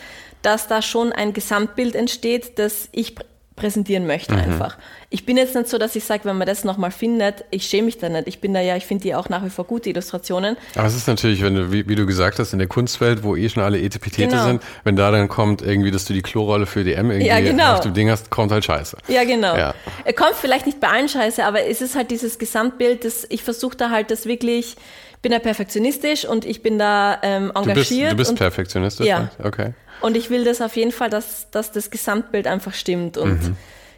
dass 0.42 0.68
da 0.68 0.82
schon 0.82 1.12
ein 1.12 1.34
Gesamtbild 1.34 1.96
entsteht, 1.96 2.60
das 2.60 2.90
ich 2.92 3.16
präsentieren 3.56 4.08
möchte 4.08 4.34
Mhm. 4.34 4.40
einfach. 4.40 4.78
Ich 5.10 5.26
bin 5.26 5.38
jetzt 5.38 5.54
nicht 5.56 5.68
so, 5.70 5.78
dass 5.78 5.96
ich 5.96 6.04
sage, 6.04 6.26
wenn 6.26 6.38
man 6.38 6.48
das 6.48 6.64
nochmal 6.64 6.92
findet, 6.92 7.46
ich 7.52 7.66
schäme 7.66 7.86
mich 7.86 7.98
da 8.00 8.10
nicht. 8.10 8.28
Ich 8.28 8.40
bin 8.42 8.54
da 8.54 8.60
ja, 8.62 8.76
ich 8.76 8.86
finde 8.86 9.04
die 9.04 9.14
auch 9.16 9.30
nach 9.30 9.44
wie 9.46 9.50
vor 9.50 9.66
gute 9.66 9.90
Illustrationen. 9.90 10.58
Aber 10.76 10.88
es 10.88 10.96
ist 10.96 11.08
natürlich, 11.08 11.42
wenn 11.44 11.56
du, 11.56 11.72
wie, 11.72 11.88
wie 11.88 11.96
du 11.96 12.06
gesagt 12.06 12.40
hast, 12.40 12.54
in 12.54 12.60
der 12.60 12.68
Kunstwelt, 12.68 13.24
wo 13.24 13.36
eh 13.36 13.48
schon 13.50 13.62
alle 13.64 13.80
Etepetete 13.80 14.28
Genau. 14.30 14.44
sind, 14.46 14.64
wenn 14.84 14.96
da 14.96 15.12
dann 15.12 15.28
kommt 15.28 15.62
irgendwie, 15.62 15.92
dass 15.92 16.06
du 16.06 16.14
die 16.14 16.22
Klorolle 16.24 16.66
für 16.66 16.84
DM 16.84 17.12
irgendwie 17.12 17.28
Ja, 17.28 17.40
genau. 17.42 17.74
auf 17.74 17.82
dem 17.82 17.94
Ding 17.94 18.10
hast, 18.10 18.30
kommt 18.32 18.52
halt 18.52 18.66
scheiße. 18.66 18.98
Ja, 19.08 19.24
genau. 19.24 19.56
Ja. 19.56 19.76
Er 20.04 20.14
kommt 20.14 20.34
vielleicht 20.36 20.66
nicht 20.66 20.80
bei 20.80 20.88
allen 20.90 21.10
Scheiße, 21.10 21.46
aber 21.46 21.66
es 21.66 21.82
ist 21.82 21.96
halt 21.96 22.10
dieses 22.12 22.40
Gesamtbild, 22.40 23.06
das 23.06 23.26
ich 23.30 23.44
versuche 23.44 23.78
da 23.78 23.90
halt 23.92 24.10
das 24.12 24.26
wirklich, 24.26 24.54
ich 24.64 24.76
bin 25.24 25.32
da 25.32 25.40
perfektionistisch 25.40 26.26
und 26.26 26.46
ich 26.46 26.62
bin 26.62 26.78
da 26.78 27.18
ähm, 27.24 27.48
Du 27.56 27.62
bist, 27.64 27.68
engagiert. 27.92 28.12
du 28.12 28.16
bist 28.18 28.30
und, 28.32 28.38
perfektionistisch? 28.38 29.08
Ja. 29.08 29.32
Okay. 29.42 29.74
und 30.02 30.16
ich 30.16 30.30
will 30.30 30.44
das 30.44 30.62
auf 30.62 30.76
jeden 30.76 30.92
Fall, 30.92 31.10
dass, 31.10 31.50
dass 31.50 31.72
das 31.72 31.90
Gesamtbild 31.90 32.46
einfach 32.46 32.74
stimmt. 32.76 33.18
Und 33.18 33.42
Mhm. 33.42 33.56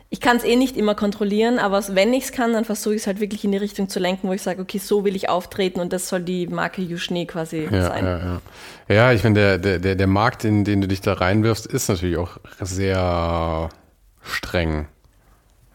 ich 0.09 0.21
kann 0.21 0.37
es 0.37 0.43
eh 0.45 0.55
nicht 0.55 0.77
immer 0.77 0.93
kontrollieren, 0.95 1.57
aber 1.59 1.83
wenn 1.89 2.13
ich 2.13 2.25
es 2.25 2.31
kann, 2.31 2.53
dann 2.53 2.63
versuche 2.63 2.93
ich 2.95 3.01
es 3.01 3.07
halt 3.07 3.19
wirklich 3.19 3.43
in 3.43 3.51
die 3.51 3.57
Richtung 3.57 3.89
zu 3.89 3.99
lenken, 3.99 4.29
wo 4.29 4.33
ich 4.33 4.41
sage, 4.43 4.61
okay, 4.61 4.77
so 4.77 5.03
will 5.03 5.15
ich 5.15 5.27
auftreten 5.27 5.79
und 5.81 5.91
das 5.91 6.07
soll 6.07 6.21
die 6.21 6.47
Marke 6.47 6.81
Juschnee 6.81 7.25
quasi 7.25 7.67
Ja, 7.71 7.87
sein. 7.87 8.05
ja, 8.05 8.17
ja. 8.19 8.41
Ja, 8.87 9.11
ich 9.13 9.23
meine, 9.23 9.33
der, 9.35 9.57
der, 9.57 9.79
der, 9.79 9.95
der 9.95 10.07
Markt, 10.07 10.45
in 10.45 10.63
den 10.63 10.79
du 10.79 10.87
dich 10.87 11.01
da 11.01 11.13
reinwirfst, 11.13 11.65
ist 11.65 11.89
natürlich 11.89 12.17
auch 12.17 12.37
sehr 12.61 13.69
streng, 14.21 14.87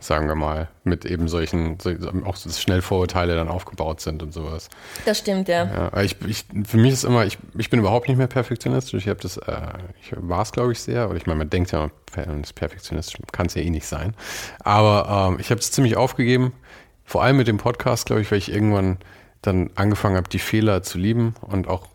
sagen 0.01 0.27
wir 0.29 0.35
mal, 0.35 0.69
mit 0.83 1.05
eben 1.05 1.29
solchen, 1.29 1.79
so- 1.79 1.91
auch 2.25 2.37
schnell 2.37 2.81
Vorurteile 2.83 3.35
dann 3.35 3.49
aufgebaut 3.49 4.01
sind 4.01 4.23
und 4.23 4.33
sowas. 4.33 4.69
Das 5.05 5.19
stimmt, 5.19 5.47
ja. 5.49 5.91
Ja, 5.93 6.01
ich, 6.01 6.17
ich, 6.27 6.47
für 6.67 6.79
mich 6.79 6.93
ist 6.95 7.05
immer, 7.05 7.27
ich, 7.27 7.39
ich 7.57 7.69
bin 7.71 7.81
überhaupt 7.81 8.09
nicht 8.09 8.17
mehr 8.17 8.27
perfektionistisch. 8.27 9.03
Ich 9.05 9.09
habe 9.09 9.21
das, 9.21 9.37
äh, 9.37 9.61
ich 10.01 10.13
war 10.17 10.43
es, 10.43 10.53
glaube 10.53 10.73
ich, 10.73 10.81
sehr. 10.81 11.09
Oder 11.09 11.17
ich 11.19 11.27
meine, 11.27 11.39
man 11.39 11.51
denkt 11.51 11.71
ja, 11.73 11.91
man 12.17 12.43
ist 12.43 12.55
perfektionistisch, 12.55 13.19
kann 13.31 13.47
es 13.47 13.55
ja 13.55 13.63
eh 13.63 13.71
nicht 13.71 13.87
sein. 13.87 14.15
Aber 14.65 15.29
ähm, 15.33 15.39
ich 15.39 15.51
habe 15.51 15.61
es 15.61 15.71
ziemlich 15.71 15.97
aufgegeben. 15.97 16.53
Vor 17.05 17.23
allem 17.23 17.37
mit 17.37 17.47
dem 17.49 17.59
Podcast, 17.59 18.07
glaube 18.07 18.23
ich, 18.23 18.31
weil 18.31 18.39
ich 18.39 18.51
irgendwann 18.51 18.97
dann 19.43 19.71
angefangen 19.75 20.17
habe, 20.17 20.29
die 20.29 20.39
Fehler 20.39 20.83
zu 20.83 20.97
lieben 20.99 21.35
und 21.43 21.69
auch 21.69 21.89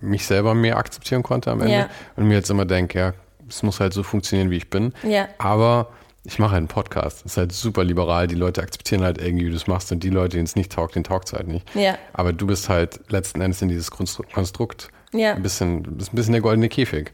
mich 0.00 0.26
selber 0.26 0.54
mehr 0.54 0.76
akzeptieren 0.76 1.22
konnte 1.22 1.50
am 1.50 1.60
Ende. 1.60 1.72
Ja. 1.72 1.88
Und 2.14 2.28
mir 2.28 2.34
jetzt 2.34 2.50
immer 2.50 2.64
denke, 2.64 2.98
ja, 2.98 3.12
es 3.48 3.62
muss 3.62 3.80
halt 3.80 3.92
so 3.92 4.02
funktionieren, 4.02 4.50
wie 4.50 4.56
ich 4.58 4.70
bin. 4.70 4.92
Ja. 5.02 5.28
Aber 5.38 5.88
ich 6.28 6.38
mache 6.38 6.56
einen 6.56 6.68
Podcast. 6.68 7.24
Das 7.24 7.32
ist 7.32 7.36
halt 7.38 7.52
super 7.52 7.82
liberal. 7.84 8.26
Die 8.26 8.34
Leute 8.34 8.62
akzeptieren 8.62 9.02
halt 9.02 9.16
irgendwie, 9.18 9.46
wie 9.46 9.50
du 9.50 9.56
es 9.56 9.66
machst. 9.66 9.90
Und 9.92 10.02
die 10.04 10.10
Leute, 10.10 10.36
denen 10.36 10.44
es 10.44 10.56
nicht 10.56 10.70
taugt, 10.70 10.94
den 10.94 11.02
taugt 11.02 11.28
es 11.28 11.32
halt 11.32 11.48
nicht. 11.48 11.74
Ja. 11.74 11.96
Aber 12.12 12.34
du 12.34 12.46
bist 12.46 12.68
halt 12.68 13.00
letzten 13.08 13.40
Endes 13.40 13.62
in 13.62 13.68
dieses 13.70 13.90
Konstru- 13.90 14.30
Konstrukt 14.32 14.90
Ja. 15.12 15.32
ein 15.34 15.42
bisschen, 15.42 15.82
bist 15.82 16.12
ein 16.12 16.16
bisschen 16.16 16.32
der 16.32 16.42
goldene 16.42 16.68
Käfig. 16.68 17.12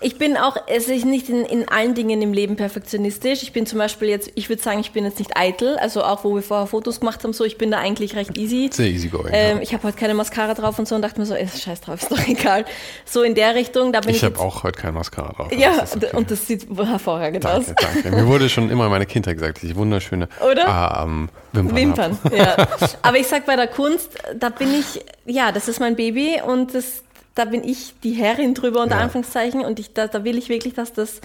Ich 0.00 0.16
bin 0.16 0.36
auch, 0.36 0.56
es 0.68 0.88
ist 0.88 1.04
nicht 1.04 1.28
in, 1.28 1.44
in 1.44 1.68
allen 1.68 1.94
Dingen 1.94 2.22
im 2.22 2.32
Leben 2.32 2.54
perfektionistisch. 2.56 3.42
Ich 3.42 3.52
bin 3.52 3.66
zum 3.66 3.78
Beispiel 3.78 4.08
jetzt, 4.08 4.30
ich 4.36 4.48
würde 4.48 4.62
sagen, 4.62 4.78
ich 4.78 4.92
bin 4.92 5.04
jetzt 5.04 5.18
nicht 5.18 5.36
eitel. 5.36 5.76
Also 5.78 6.04
auch, 6.04 6.22
wo 6.22 6.34
wir 6.36 6.42
vorher 6.42 6.66
Fotos 6.68 7.00
gemacht 7.00 7.24
haben, 7.24 7.32
so, 7.32 7.44
ich 7.44 7.58
bin 7.58 7.70
da 7.72 7.78
eigentlich 7.78 8.14
recht 8.14 8.38
easy. 8.38 8.70
Sehr 8.72 8.86
easy 8.86 9.08
going. 9.08 9.30
Ähm, 9.32 9.56
ja. 9.56 9.62
ich 9.62 9.72
habe 9.74 9.82
heute 9.84 9.96
keine 9.96 10.14
Mascara 10.14 10.54
drauf 10.54 10.78
und 10.78 10.86
so 10.86 10.94
und 10.94 11.02
dachte 11.02 11.18
mir 11.18 11.26
so, 11.26 11.34
ey, 11.34 11.48
scheiß 11.48 11.80
drauf, 11.80 12.02
ist 12.02 12.12
doch 12.12 12.18
egal. 12.28 12.64
So 13.04 13.22
in 13.22 13.34
der 13.34 13.54
Richtung, 13.56 13.92
da 13.92 14.00
bin 14.00 14.10
ich, 14.10 14.16
Ich 14.18 14.24
habe 14.24 14.38
auch 14.38 14.62
heute 14.62 14.80
kein 14.80 14.94
Mascara 14.94 15.32
drauf. 15.32 15.52
Ja, 15.52 15.76
Das 15.78 15.96
ist 15.96 16.04
okay. 16.04 16.16
und 16.16 16.30
das 16.30 16.46
sieht 16.46 16.66
hervorragend 16.74 17.44
aus. 17.44 17.66
Danke, 17.66 18.02
danke. 18.02 18.10
Mir 18.12 18.26
wurde 18.28 18.48
schon 18.48 18.70
immer 18.70 18.84
in 18.84 18.90
meiner 18.90 19.06
Kindheit 19.06 19.34
gesagt, 19.38 19.62
ich 19.64 19.74
wunderschöne 19.74 20.28
Oder? 20.48 20.68
Ah, 20.68 21.02
ähm, 21.04 21.28
Wimpern, 21.52 21.76
Wimpern, 21.76 22.18
ja. 22.36 22.56
Aber 23.02 23.18
ich 23.18 23.26
sag 23.26 23.46
bei 23.46 23.56
der 23.56 23.66
Kunst, 23.66 24.10
da 24.38 24.48
bin 24.48 24.68
ich, 24.72 25.04
ja, 25.26 25.50
das 25.52 25.68
ist 25.68 25.80
mein 25.80 25.96
Baby 25.96 26.40
und 26.46 26.74
das, 26.74 27.02
da 27.34 27.44
bin 27.46 27.64
ich 27.64 27.94
die 28.02 28.12
Herrin 28.12 28.54
drüber 28.54 28.82
unter 28.82 28.96
Ja. 28.96 29.02
Anführungszeichen 29.02 29.64
und 29.64 29.78
ich, 29.78 29.92
da, 29.94 30.06
da 30.06 30.24
will 30.24 30.36
ich 30.38 30.48
wirklich, 30.48 30.74
dass 30.74 30.92
das 30.92 31.20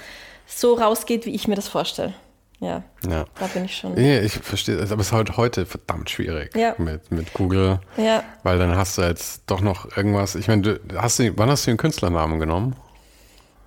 so 0.46 0.74
rausgeht, 0.76 1.26
wie 1.26 1.36
ich 1.36 1.48
mir 1.48 1.56
das 1.56 1.68
vorstelle. 1.68 2.14
Ja, 2.60 2.82
Ja. 3.08 3.26
da 3.40 3.46
bin 3.48 3.66
ich 3.66 3.78
schon. 3.78 3.94
Nee, 3.94 4.20
ich 4.22 4.34
verstehe, 4.34 4.78
aber 4.82 5.00
es 5.02 5.08
ist 5.08 5.12
halt 5.12 5.38
heute 5.38 5.66
verdammt 5.68 6.10
schwierig 6.10 6.56
Ja. 6.56 6.74
mit, 6.80 7.12
mit 7.12 7.34
Google, 7.34 7.80
Ja. 7.98 8.24
weil 8.44 8.58
dann 8.58 8.76
hast 8.76 8.98
du 8.98 9.04
jetzt 9.04 9.44
doch 9.46 9.62
noch 9.62 9.96
irgendwas. 9.96 10.34
Ich 10.36 10.48
meine, 10.48 10.62
du 10.64 10.80
hast 10.98 11.20
du, 11.20 11.38
wann 11.38 11.50
hast 11.52 11.68
du 11.68 11.72
den 11.72 11.78
Künstlernamen 11.78 12.40
genommen? 12.40 12.76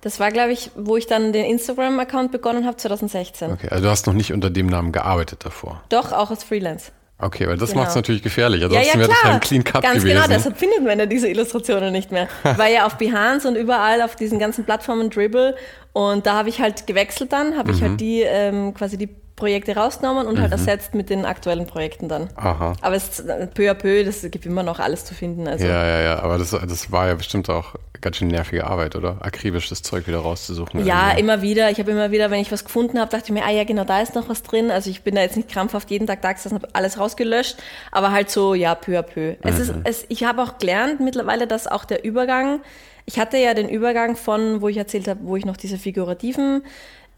Das 0.01 0.19
war, 0.19 0.31
glaube 0.31 0.51
ich, 0.51 0.71
wo 0.75 0.97
ich 0.97 1.05
dann 1.05 1.31
den 1.31 1.45
Instagram-Account 1.45 2.31
begonnen 2.31 2.65
habe, 2.65 2.75
2016. 2.75 3.51
Okay, 3.53 3.67
also 3.69 3.83
du 3.83 3.89
hast 3.91 4.07
noch 4.07 4.13
nicht 4.13 4.33
unter 4.33 4.49
dem 4.49 4.65
Namen 4.65 4.91
gearbeitet 4.91 5.45
davor. 5.45 5.83
Doch, 5.89 6.11
auch 6.11 6.31
als 6.31 6.43
Freelance. 6.43 6.91
Okay, 7.21 7.47
weil 7.47 7.57
das 7.57 7.69
Genau. 7.69 7.81
macht 7.81 7.89
es 7.91 7.95
natürlich 7.95 8.23
gefährlich. 8.23 8.61
Ja, 8.61 8.67
Ansonsten 8.67 8.87
ja, 8.89 8.99
wäre 8.99 9.07
das 9.09 9.17
ja 9.17 9.21
klar. 9.23 9.33
ein 9.35 9.39
Clean 9.39 9.63
Cut 9.63 9.83
Ganz 9.83 9.95
gewesen. 10.03 10.15
genau, 10.15 10.27
deshalb 10.27 10.57
findet 10.57 10.83
man 10.83 10.99
ja 10.99 11.05
diese 11.05 11.27
Illustrationen 11.29 11.91
nicht 11.93 12.11
mehr. 12.11 12.27
War 12.43 12.67
ja 12.67 12.85
auf 12.85 12.95
Behance 12.97 13.47
und 13.47 13.55
überall 13.55 14.01
auf 14.01 14.15
diesen 14.15 14.39
ganzen 14.39 14.65
Plattformen 14.65 15.09
Dribble. 15.09 15.55
Und 15.93 16.25
da 16.25 16.33
habe 16.33 16.49
ich 16.49 16.59
halt 16.61 16.87
gewechselt 16.87 17.31
dann, 17.33 17.57
habe 17.57 17.71
Mhm. 17.71 17.77
ich 17.77 17.83
halt 17.83 17.99
die 18.01 18.21
ähm, 18.21 18.73
quasi 18.73 18.97
die 18.97 19.09
Projekte 19.35 19.75
rausgenommen 19.75 20.27
und 20.27 20.39
halt 20.39 20.51
ersetzt 20.51 20.93
mit 20.93 21.09
den 21.09 21.25
aktuellen 21.25 21.65
Projekten 21.65 22.07
dann. 22.07 22.29
Aha. 22.35 22.73
Aber 22.81 22.95
es 22.95 23.19
ist 23.19 23.27
peu 23.53 23.71
à 23.71 23.73
peu, 23.73 24.03
das 24.03 24.21
gibt 24.29 24.45
immer 24.45 24.63
noch 24.63 24.79
alles 24.79 25.05
zu 25.05 25.13
finden. 25.13 25.47
Also 25.47 25.65
Ja, 25.65 25.85
ja, 25.85 26.01
ja, 26.01 26.19
aber 26.19 26.37
das, 26.37 26.51
das 26.51 26.91
war 26.91 27.07
ja 27.07 27.15
bestimmt 27.15 27.49
auch 27.49 27.75
ganz 28.01 28.17
schön 28.17 28.27
nervige 28.27 28.65
Arbeit, 28.65 28.95
oder? 28.95 29.17
Akribisch 29.21 29.69
das 29.69 29.81
Zeug 29.81 30.07
wieder 30.07 30.19
rauszusuchen. 30.19 30.85
Ja, 30.85 31.09
irgendwie. 31.09 31.19
immer 31.21 31.41
wieder. 31.41 31.71
Ich 31.71 31.79
habe 31.79 31.91
immer 31.91 32.11
wieder, 32.11 32.31
wenn 32.31 32.39
ich 32.39 32.51
was 32.51 32.65
gefunden 32.65 32.99
habe, 32.99 33.09
dachte 33.09 33.25
ich 33.25 33.31
mir, 33.31 33.45
ah 33.45 33.51
ja, 33.51 33.63
genau, 33.63 33.83
da 33.83 34.01
ist 34.01 34.15
noch 34.15 34.27
was 34.27 34.43
drin. 34.43 34.71
Also 34.71 34.89
ich 34.89 35.03
bin 35.03 35.15
da 35.15 35.21
jetzt 35.21 35.37
nicht 35.37 35.49
krampfhaft 35.49 35.89
jeden 35.91 36.07
Tag 36.07 36.21
da 36.21 36.33
gesessen, 36.33 36.55
habe 36.55 36.67
alles 36.73 36.99
rausgelöscht, 36.99 37.57
aber 37.91 38.11
halt 38.11 38.29
so, 38.29 38.53
ja, 38.53 38.75
peu 38.75 38.97
à 38.97 39.03
peu. 39.03 39.35
Es 39.41 39.59
ist, 39.59 39.73
es, 39.83 40.05
ich 40.09 40.23
habe 40.23 40.41
auch 40.41 40.57
gelernt 40.57 40.99
mittlerweile, 40.99 41.47
dass 41.47 41.67
auch 41.67 41.85
der 41.85 42.03
Übergang, 42.03 42.61
ich 43.05 43.19
hatte 43.19 43.37
ja 43.37 43.53
den 43.53 43.69
Übergang 43.69 44.15
von, 44.15 44.61
wo 44.61 44.67
ich 44.67 44.77
erzählt 44.77 45.07
habe, 45.07 45.21
wo 45.23 45.35
ich 45.35 45.45
noch 45.45 45.57
diese 45.57 45.77
figurativen 45.77 46.63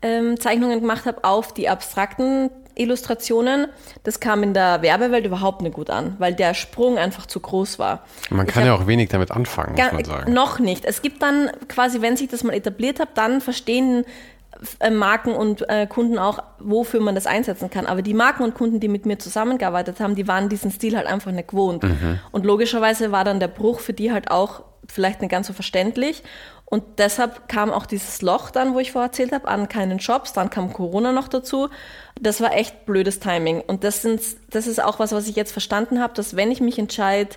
ähm, 0.04 0.40
Zeichnungen 0.40 0.80
gemacht 0.80 1.06
habe, 1.06 1.24
auf 1.24 1.54
die 1.54 1.70
abstrakten 1.70 2.52
Illustrationen. 2.76 3.68
Das 4.04 4.20
kam 4.20 4.44
in 4.44 4.54
der 4.54 4.82
Werbewelt 4.82 5.26
überhaupt 5.26 5.62
nicht 5.62 5.76
gut 5.76 5.90
an, 5.90 6.16
weil 6.20 6.34
der 6.34 6.54
Sprung 6.54 6.98
einfach 6.98 7.26
zu 7.26 7.40
groß 7.40 7.80
war. 7.80 8.04
Man 8.30 8.48
Ich 8.48 8.54
kann 8.54 8.66
ja 8.66 8.74
auch 8.74 8.88
wenig 8.88 9.10
damit 9.10 9.32
anfangen, 9.32 9.76
muss 9.76 9.92
man 9.92 10.04
sagen. 10.04 10.34
Noch 10.34 10.60
nicht. 10.60 10.86
Es 10.86 11.02
gibt 11.02 11.22
dann 11.22 11.52
quasi, 11.68 12.02
wenn 12.02 12.18
sich 12.18 12.30
das 12.30 12.44
mal 12.44 12.54
etabliert 12.54 13.00
hat, 13.00 13.10
dann 13.16 13.42
verstehen 13.42 14.06
äh, 14.80 14.90
Marken 14.90 15.34
und 15.34 15.68
äh, 15.70 15.88
Kunden 15.88 16.18
auch, 16.18 16.40
wofür 16.60 17.00
man 17.00 17.16
das 17.16 17.28
einsetzen 17.28 17.70
kann. 17.70 17.86
Aber 17.86 18.02
die 18.02 18.14
Marken 18.14 18.44
und 18.44 18.56
Kunden, 18.56 18.80
die 18.80 18.88
mit 18.88 19.06
mir 19.06 19.20
zusammengearbeitet 19.20 20.00
haben, 20.00 20.16
die 20.16 20.28
waren 20.28 20.50
diesen 20.50 20.72
Stil 20.72 20.96
halt 20.98 21.08
einfach 21.08 21.32
nicht 21.32 21.50
gewohnt. 21.50 21.86
Und 22.32 22.46
logischerweise 22.46 23.12
war 23.12 23.24
dann 23.24 23.40
der 23.40 23.48
Bruch 23.48 23.80
für 23.80 23.94
die 23.94 24.12
halt 24.12 24.32
auch 24.32 24.64
vielleicht 24.88 25.22
nicht 25.22 25.32
ganz 25.32 25.48
so 25.48 25.54
verständlich. 25.54 26.24
Und 26.66 26.84
deshalb 26.98 27.48
kam 27.50 27.72
auch 27.72 27.86
dieses 27.86 28.22
Loch 28.22 28.50
dann, 28.50 28.74
wo 28.74 28.80
ich 28.80 28.94
vorher 28.94 29.10
erzählt 29.10 29.32
habe, 29.32 29.48
an 29.48 29.70
keinen 29.70 30.00
Shops. 30.00 30.34
Dann 30.34 30.50
kam 30.50 30.74
Corona 30.74 31.12
noch 31.12 31.28
dazu. 31.28 31.70
Das 32.20 32.42
war 32.42 32.54
echt 32.54 32.86
blödes 32.86 33.20
Timing. 33.20 33.62
Und 33.62 33.84
das, 33.84 34.02
sind, 34.02 34.22
das 34.50 34.66
ist 34.66 34.84
auch 34.84 34.98
was, 34.98 35.12
was 35.12 35.28
ich 35.28 35.36
jetzt 35.36 35.52
verstanden 35.52 36.02
habe, 36.02 36.14
dass 36.16 36.36
wenn 36.36 36.52
ich 36.52 36.62
mich 36.62 36.80
entscheide, 36.80 37.36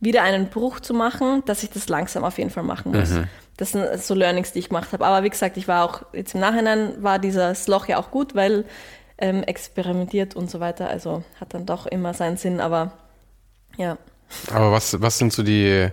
wieder 0.00 0.22
einen 0.22 0.48
Bruch 0.48 0.78
zu 0.78 0.94
machen, 0.94 1.42
dass 1.46 1.64
ich 1.64 1.70
das 1.70 1.88
langsam 1.88 2.22
auf 2.22 2.38
jeden 2.38 2.50
Fall 2.50 2.62
machen 2.62 2.92
muss. 2.92 3.10
Das 3.56 3.72
sind 3.72 4.00
so 4.00 4.14
Learnings, 4.14 4.52
die 4.52 4.60
ich 4.60 4.68
gemacht 4.68 4.92
habe. 4.92 5.04
Aber 5.04 5.24
wie 5.24 5.30
gesagt, 5.30 5.56
ich 5.56 5.66
war 5.66 5.84
auch, 5.84 6.02
jetzt 6.12 6.34
im 6.34 6.40
Nachhinein 6.40 7.02
war 7.02 7.18
dieses 7.18 7.66
Loch 7.66 7.88
ja 7.88 7.98
auch 7.98 8.12
gut, 8.12 8.36
weil 8.36 8.64
ähm, 9.18 9.42
experimentiert 9.42 10.36
und 10.36 10.48
so 10.48 10.60
weiter. 10.60 10.88
Also 10.88 11.24
hat 11.40 11.52
dann 11.54 11.66
doch 11.66 11.86
immer 11.86 12.14
seinen 12.14 12.36
Sinn, 12.36 12.60
aber 12.60 12.92
ja. 13.76 13.98
Aber 14.52 14.70
was, 14.70 15.00
was 15.00 15.18
sind 15.18 15.32
so 15.32 15.42
die 15.42 15.90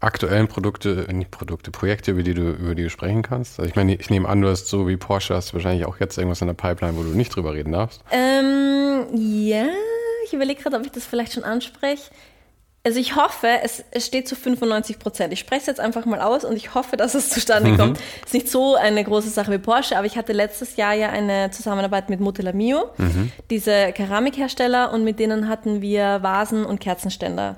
aktuellen 0.00 0.48
Produkte, 0.48 1.06
äh, 1.08 1.12
nicht 1.12 1.30
Produkte, 1.30 1.70
Projekte, 1.70 2.12
über 2.12 2.22
die 2.22 2.34
du, 2.34 2.52
über 2.52 2.74
die 2.74 2.84
du 2.84 2.90
sprechen 2.90 3.22
kannst? 3.22 3.58
Also 3.58 3.68
ich 3.68 3.76
meine, 3.76 3.94
ich 3.94 4.10
nehme 4.10 4.28
an, 4.28 4.40
du 4.40 4.48
hast 4.48 4.68
so 4.68 4.86
wie 4.88 4.96
Porsche, 4.96 5.34
hast 5.34 5.50
du 5.50 5.54
wahrscheinlich 5.54 5.86
auch 5.86 5.98
jetzt 6.00 6.16
irgendwas 6.18 6.40
in 6.40 6.46
der 6.46 6.54
Pipeline, 6.54 6.96
wo 6.96 7.02
du 7.02 7.10
nicht 7.10 7.34
drüber 7.34 7.54
reden 7.54 7.72
darfst. 7.72 8.02
Ähm, 8.10 9.06
ja, 9.14 9.66
ich 10.24 10.32
überlege 10.32 10.62
gerade, 10.62 10.76
ob 10.76 10.84
ich 10.84 10.92
das 10.92 11.04
vielleicht 11.04 11.32
schon 11.32 11.44
anspreche. 11.44 12.10
Also 12.84 13.00
ich 13.00 13.16
hoffe, 13.16 13.48
es, 13.62 13.84
es 13.90 14.06
steht 14.06 14.28
zu 14.28 14.36
95 14.36 14.98
Prozent. 14.98 15.32
Ich 15.32 15.40
spreche 15.40 15.62
es 15.62 15.66
jetzt 15.66 15.80
einfach 15.80 16.06
mal 16.06 16.20
aus 16.20 16.44
und 16.44 16.56
ich 16.56 16.74
hoffe, 16.74 16.96
dass 16.96 17.14
es 17.14 17.28
zustande 17.28 17.76
kommt. 17.76 17.98
Ist 18.24 18.32
nicht 18.32 18.48
so 18.48 18.76
eine 18.76 19.02
große 19.02 19.28
Sache 19.28 19.52
wie 19.52 19.58
Porsche, 19.58 19.98
aber 19.98 20.06
ich 20.06 20.16
hatte 20.16 20.32
letztes 20.32 20.76
Jahr 20.76 20.94
ja 20.94 21.10
eine 21.10 21.50
Zusammenarbeit 21.50 22.08
mit 22.08 22.20
Motelamio, 22.20 22.88
diese 23.50 23.92
Keramikhersteller, 23.92 24.92
und 24.92 25.04
mit 25.04 25.18
denen 25.18 25.48
hatten 25.48 25.82
wir 25.82 26.22
Vasen 26.22 26.64
und 26.64 26.78
Kerzenständer. 26.78 27.56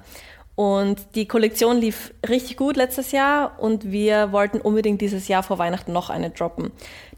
Und 0.61 1.01
die 1.15 1.27
Kollektion 1.27 1.81
lief 1.81 2.13
richtig 2.29 2.59
gut 2.59 2.77
letztes 2.77 3.13
Jahr 3.13 3.59
und 3.61 3.91
wir 3.93 4.31
wollten 4.31 4.61
unbedingt 4.61 5.01
dieses 5.01 5.27
Jahr 5.27 5.43
vor 5.43 5.57
Weihnachten 5.59 5.91
noch 5.91 6.11
eine 6.11 6.29
droppen. 6.29 6.71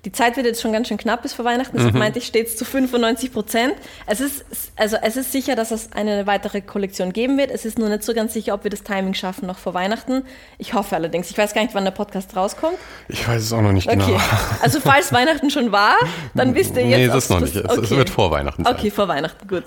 Die 0.04 0.12
Zeit 0.12 0.36
wird 0.36 0.46
jetzt 0.46 0.62
schon 0.62 0.72
ganz 0.72 0.86
schön 0.86 0.96
knapp 0.96 1.22
bis 1.22 1.32
vor 1.32 1.44
Weihnachten, 1.44 1.76
deshalb 1.76 1.96
meinte 1.96 2.20
ich, 2.20 2.26
steht 2.26 2.46
es 2.46 2.56
zu 2.56 2.64
95 2.64 3.32
Prozent. 3.32 3.74
Es 4.06 4.20
ist, 4.20 4.44
also 4.76 4.96
es 5.02 5.16
ist 5.16 5.32
sicher, 5.32 5.56
dass 5.56 5.72
es 5.72 5.90
eine 5.90 6.28
weitere 6.28 6.60
Kollektion 6.60 7.12
geben 7.12 7.36
wird. 7.36 7.50
Es 7.50 7.64
ist 7.64 7.80
nur 7.80 7.88
nicht 7.88 8.04
so 8.04 8.14
ganz 8.14 8.32
sicher, 8.32 8.54
ob 8.54 8.62
wir 8.62 8.70
das 8.70 8.84
Timing 8.84 9.14
schaffen 9.14 9.48
noch 9.48 9.58
vor 9.58 9.74
Weihnachten. 9.74 10.22
Ich 10.58 10.74
hoffe 10.74 10.94
allerdings. 10.94 11.28
Ich 11.28 11.36
weiß 11.36 11.52
gar 11.52 11.62
nicht, 11.62 11.74
wann 11.74 11.84
der 11.84 11.90
Podcast 11.90 12.36
rauskommt. 12.36 12.78
Ich 13.08 13.26
weiß 13.26 13.42
es 13.42 13.52
auch 13.52 13.60
noch 13.60 13.72
nicht 13.72 13.88
Okay. 13.88 13.96
genau. 13.96 14.20
Also 14.62 14.78
falls 14.78 15.12
Weihnachten 15.12 15.50
schon 15.50 15.72
war, 15.72 15.96
dann 16.36 16.54
wisst 16.54 16.76
ihr 16.76 16.86
jetzt. 16.86 16.98
nee, 16.98 17.08
das 17.08 17.28
noch 17.28 17.40
nicht. 17.40 17.56
Es, 17.56 17.76
es 17.76 17.90
wird 17.90 18.08
vor 18.08 18.30
Weihnachten 18.30 18.62
sein. 18.62 18.72
Okay, 18.72 18.92
vor 18.92 19.08
Weihnachten, 19.08 19.48
gut. 19.48 19.64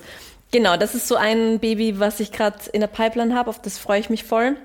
Genau, 0.55 0.77
das 0.77 0.95
ist 0.95 1.09
so 1.09 1.15
ein 1.15 1.59
Baby, 1.59 1.99
was 1.99 2.21
ich 2.21 2.31
gerade 2.31 2.55
in 2.71 2.79
der 2.79 2.87
Pipeline 2.87 3.35
habe, 3.35 3.49
auf 3.49 3.61
das 3.61 3.77
freue 3.77 3.99
ich 3.99 4.09
mich 4.09 4.23
voll. 4.23 4.55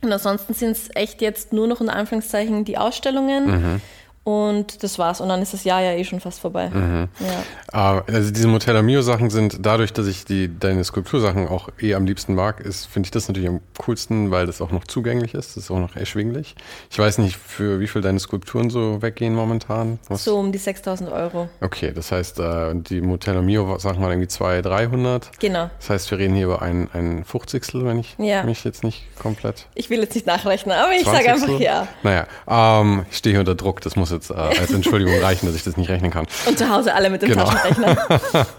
Und 0.00 0.12
ansonsten 0.12 0.54
sind 0.54 0.70
es 0.70 0.90
echt 0.94 1.20
jetzt 1.22 1.52
nur 1.52 1.66
noch 1.66 1.80
in 1.80 1.88
Anführungszeichen 1.88 2.64
die 2.64 2.78
Ausstellungen. 2.78 3.46
Mhm. 3.46 3.80
Und 4.28 4.82
das 4.82 4.98
war's. 4.98 5.22
Und 5.22 5.30
dann 5.30 5.40
ist 5.40 5.54
das 5.54 5.64
Jahr 5.64 5.80
ja 5.80 5.92
eh 5.92 6.04
schon 6.04 6.20
fast 6.20 6.40
vorbei. 6.40 6.68
Mhm. 6.68 7.08
Ja. 7.20 7.42
Ah, 7.72 8.02
Also 8.12 8.30
diese 8.30 8.46
Montella 8.46 8.82
Mio 8.82 9.00
Sachen 9.00 9.30
sind 9.30 9.64
dadurch, 9.64 9.94
dass 9.94 10.06
ich 10.06 10.26
die 10.26 10.50
deine 10.58 10.84
Skulptursachen 10.84 11.48
auch 11.48 11.70
eh 11.80 11.94
am 11.94 12.04
liebsten 12.04 12.34
mag, 12.34 12.60
ist 12.60 12.84
finde 12.86 13.06
ich 13.06 13.10
das 13.10 13.26
natürlich 13.28 13.48
am 13.48 13.60
coolsten, 13.78 14.30
weil 14.30 14.44
das 14.44 14.60
auch 14.60 14.70
noch 14.70 14.84
zugänglich 14.84 15.32
ist, 15.32 15.56
das 15.56 15.64
ist 15.64 15.70
auch 15.70 15.78
noch 15.78 15.96
erschwinglich. 15.96 16.56
Ich 16.90 16.98
weiß 16.98 17.16
nicht, 17.18 17.36
für 17.38 17.80
wie 17.80 17.86
viel 17.86 18.02
deine 18.02 18.18
Skulpturen 18.20 18.68
so 18.68 19.00
weggehen 19.00 19.34
momentan. 19.34 19.98
Was? 20.08 20.24
So 20.24 20.36
um 20.38 20.52
die 20.52 20.58
6000 20.58 21.10
Euro. 21.10 21.48
Okay, 21.62 21.92
das 21.94 22.12
heißt, 22.12 22.38
äh, 22.40 22.74
die 22.74 23.00
Montella 23.00 23.40
Mio 23.40 23.78
Sachen 23.78 24.02
waren 24.02 24.10
irgendwie 24.10 24.28
200, 24.28 24.66
300. 24.66 25.30
Genau. 25.40 25.70
Das 25.78 25.88
heißt, 25.88 26.10
wir 26.10 26.18
reden 26.18 26.34
hier 26.34 26.44
über 26.46 26.60
ein, 26.60 26.90
ein 26.92 27.24
50 27.24 27.64
wenn 27.84 28.00
ich 28.00 28.14
Ja. 28.18 28.42
mich 28.42 28.62
jetzt 28.64 28.84
nicht 28.84 29.06
komplett. 29.18 29.66
Ich 29.74 29.88
will 29.88 30.00
jetzt 30.00 30.14
nicht 30.14 30.26
nachrechnen, 30.26 30.76
aber 30.76 30.92
ich 30.92 31.04
sage 31.06 31.30
einfach 31.32 31.46
20. 31.46 31.60
ja. 31.64 31.88
Naja, 32.02 32.26
ähm, 32.46 33.06
ich 33.10 33.16
stehe 33.16 33.32
hier 33.32 33.40
unter 33.40 33.54
Druck, 33.54 33.80
das 33.80 33.96
muss 33.96 34.10
jetzt 34.10 34.17
äh, 34.30 34.34
als 34.34 34.70
Entschuldigung 34.72 35.18
reichen, 35.22 35.46
dass 35.46 35.54
ich 35.54 35.64
das 35.64 35.76
nicht 35.76 35.88
rechnen 35.90 36.10
kann. 36.10 36.26
Und 36.46 36.58
zu 36.58 36.68
Hause 36.68 36.94
alle 36.94 37.10
mit 37.10 37.22
dem 37.22 37.30
Genau. 37.30 37.44
Taschenrechner. 37.44 38.46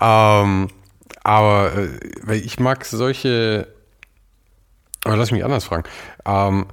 Ähm, 0.00 0.68
aber 1.24 1.72
äh, 2.28 2.36
ich 2.36 2.60
mag 2.60 2.84
solche. 2.84 3.66
Aber 5.04 5.16
lass 5.16 5.32
mich 5.32 5.44
anders 5.44 5.64
fragen. 5.64 5.82
Ähm, 6.24 6.66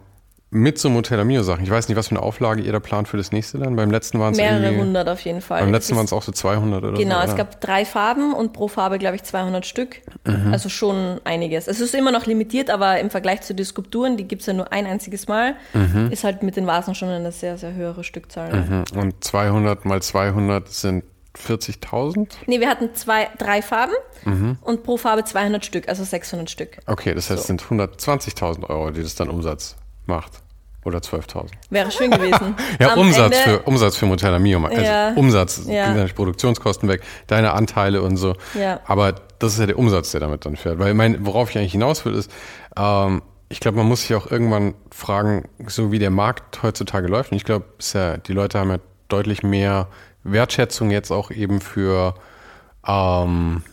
mit 0.52 0.78
so 0.78 0.89
Motel 0.89 1.24
Mio 1.26 1.43
Sachen. 1.43 1.64
Ich 1.64 1.70
weiß 1.70 1.89
nicht, 1.89 1.98
was 1.98 2.08
für 2.08 2.16
eine 2.16 2.22
Auflage 2.24 2.62
ihr 2.62 2.72
da 2.72 2.80
plant 2.80 3.08
für 3.08 3.18
das 3.18 3.32
nächste 3.32 3.58
dann. 3.58 3.76
Beim 3.76 3.91
letzten 3.91 4.20
waren 4.20 4.32
es 4.32 4.38
Mehrere 4.38 4.76
hundert 4.78 5.10
auf 5.10 5.20
jeden 5.22 5.41
Fall. 5.41 5.60
Beim 5.60 5.70
Es 5.70 5.74
letzten 5.74 5.96
waren 5.98 6.06
es 6.06 6.14
auch 6.14 6.22
so 6.24 6.32
200 6.32 6.84
oder 6.84 6.98
Genau, 6.98 7.20
so. 7.22 7.28
es 7.32 7.36
gab 7.36 7.60
drei 7.60 7.84
Farben 7.84 8.34
und 8.34 8.54
pro 8.54 8.68
Farbe, 8.68 8.98
glaube 8.98 9.16
ich, 9.18 9.24
200 9.24 9.66
Stück. 9.66 9.98
Mhm. 10.26 10.54
Also 10.54 10.70
schon 10.70 11.20
einiges. 11.26 11.68
Es 11.68 11.80
ist 11.82 11.93
immer 11.93 12.12
noch 12.12 12.26
limitiert, 12.26 12.70
aber 12.70 13.00
im 13.00 13.10
Vergleich 13.10 13.41
zu 13.41 13.54
den 13.54 13.66
Skulpturen, 13.66 14.16
die 14.18 14.26
gibt 14.28 14.41
es 14.41 14.46
ja 14.46 14.54
nur 14.54 14.72
ein 14.72 14.86
einziges 14.86 15.28
Mal, 15.28 15.56
Mhm. 15.74 16.10
ist 16.12 16.24
halt 16.24 16.41
mit 16.43 16.56
den 16.56 16.68
Vasen 16.68 16.96
schon 16.96 17.10
eine 17.10 17.32
sehr, 17.32 17.58
sehr 17.58 17.74
höhere 17.74 18.04
Stückzahl. 18.04 18.54
Mhm. 18.54 18.84
Und 18.98 19.24
200 19.24 19.84
mal 19.86 20.02
200 20.02 20.70
sind 20.70 21.04
40.000? 21.38 22.38
Nee, 22.48 22.60
wir 22.62 22.70
hatten 22.70 22.93
zwei, 22.96 23.28
drei 23.38 23.62
Farben 23.62 23.93
Mhm. 24.24 24.58
und 24.62 24.84
pro 24.84 24.96
Farbe 24.98 25.26
200 25.26 25.66
Stück, 25.66 25.89
also 25.89 26.04
600 26.04 26.50
Stück. 26.50 26.78
Okay, 26.86 27.14
das 27.14 27.30
heißt, 27.30 27.39
es 27.41 27.48
So. 27.48 27.48
sind 27.48 27.62
120.000 27.70 28.70
Euro, 28.70 28.91
die 28.91 29.02
das 29.04 29.16
dann 29.16 29.30
Umsatz 29.30 29.76
macht. 30.08 30.41
Oder 30.84 30.99
12.000. 30.99 31.47
Wäre 31.72 31.89
schön 31.89 32.12
gewesen. 32.12 32.56
ja, 32.80 32.93
Am 32.93 32.99
Umsatz 32.99 33.36
Ende- 33.36 33.58
für, 33.58 33.60
Umsatz 33.64 33.95
für 33.95 34.06
Montella 34.06 34.38
Mio. 34.38 34.64
Also 34.64 34.82
Ja. 34.82 35.14
Umsatz, 35.16 35.62
Ja. 35.66 36.06
Produktionskosten 36.14 36.88
weg, 36.88 37.01
deine 37.26 37.53
Anteile 37.53 38.03
und 38.03 38.18
so. 38.18 38.36
Ja. 38.53 38.82
Aber 38.86 39.14
das 39.39 39.53
ist 39.53 39.60
ja 39.60 39.66
der 39.66 39.80
Umsatz, 39.80 40.12
der 40.12 40.20
damit 40.20 40.45
dann 40.45 40.56
fährt. 40.58 40.78
Weil 40.78 40.93
mein, 40.93 41.26
worauf 41.26 41.49
ich 41.49 41.58
eigentlich 41.58 41.72
hinaus 41.72 42.06
will, 42.06 42.14
ist, 42.14 42.30
ähm, 42.78 43.24
ich 43.49 43.60
glaube, 43.62 43.78
man 43.80 43.88
muss 43.88 44.01
sich 44.01 44.14
auch 44.16 44.30
irgendwann 44.30 44.76
fragen, 44.91 45.47
so 45.66 45.91
wie 45.91 45.97
der 45.97 46.12
Markt 46.12 46.62
heutzutage 46.62 47.08
läuft. 47.08 47.32
Und 47.32 47.38
ich 47.38 47.45
glaube, 47.45 47.66
ja, 47.93 48.18
die 48.18 48.34
Leute 48.34 48.60
haben 48.60 48.70
ja 48.70 48.78
deutlich 49.08 49.41
mehr 49.41 49.88
Wertschätzung 50.24 50.91
jetzt 50.91 51.10
auch 51.12 51.32
eben 51.32 51.62
für, 51.62 52.14
ähm, 52.88 53.64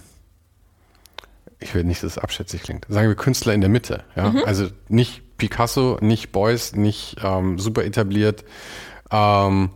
ich 1.61 1.75
will 1.75 1.85
nicht, 1.85 2.03
dass 2.03 2.13
es 2.13 2.19
abschätzig 2.19 2.63
klingt, 2.63 2.87
sagen 2.89 3.09
wir 3.09 3.15
Künstler 3.17 3.53
in 3.55 3.61
der 3.61 3.71
Mitte. 3.71 4.05
Ja? 4.17 4.31
Mhm. 4.31 4.43
Also 4.47 4.69
nicht 4.89 5.23
Picasso, 5.43 5.99
nicht 6.01 6.31
Beuys, 6.31 6.77
nicht 6.77 7.17
ähm, 7.21 7.59
super 7.59 7.85
etabliert, 7.85 8.45
ähm, 9.11 9.71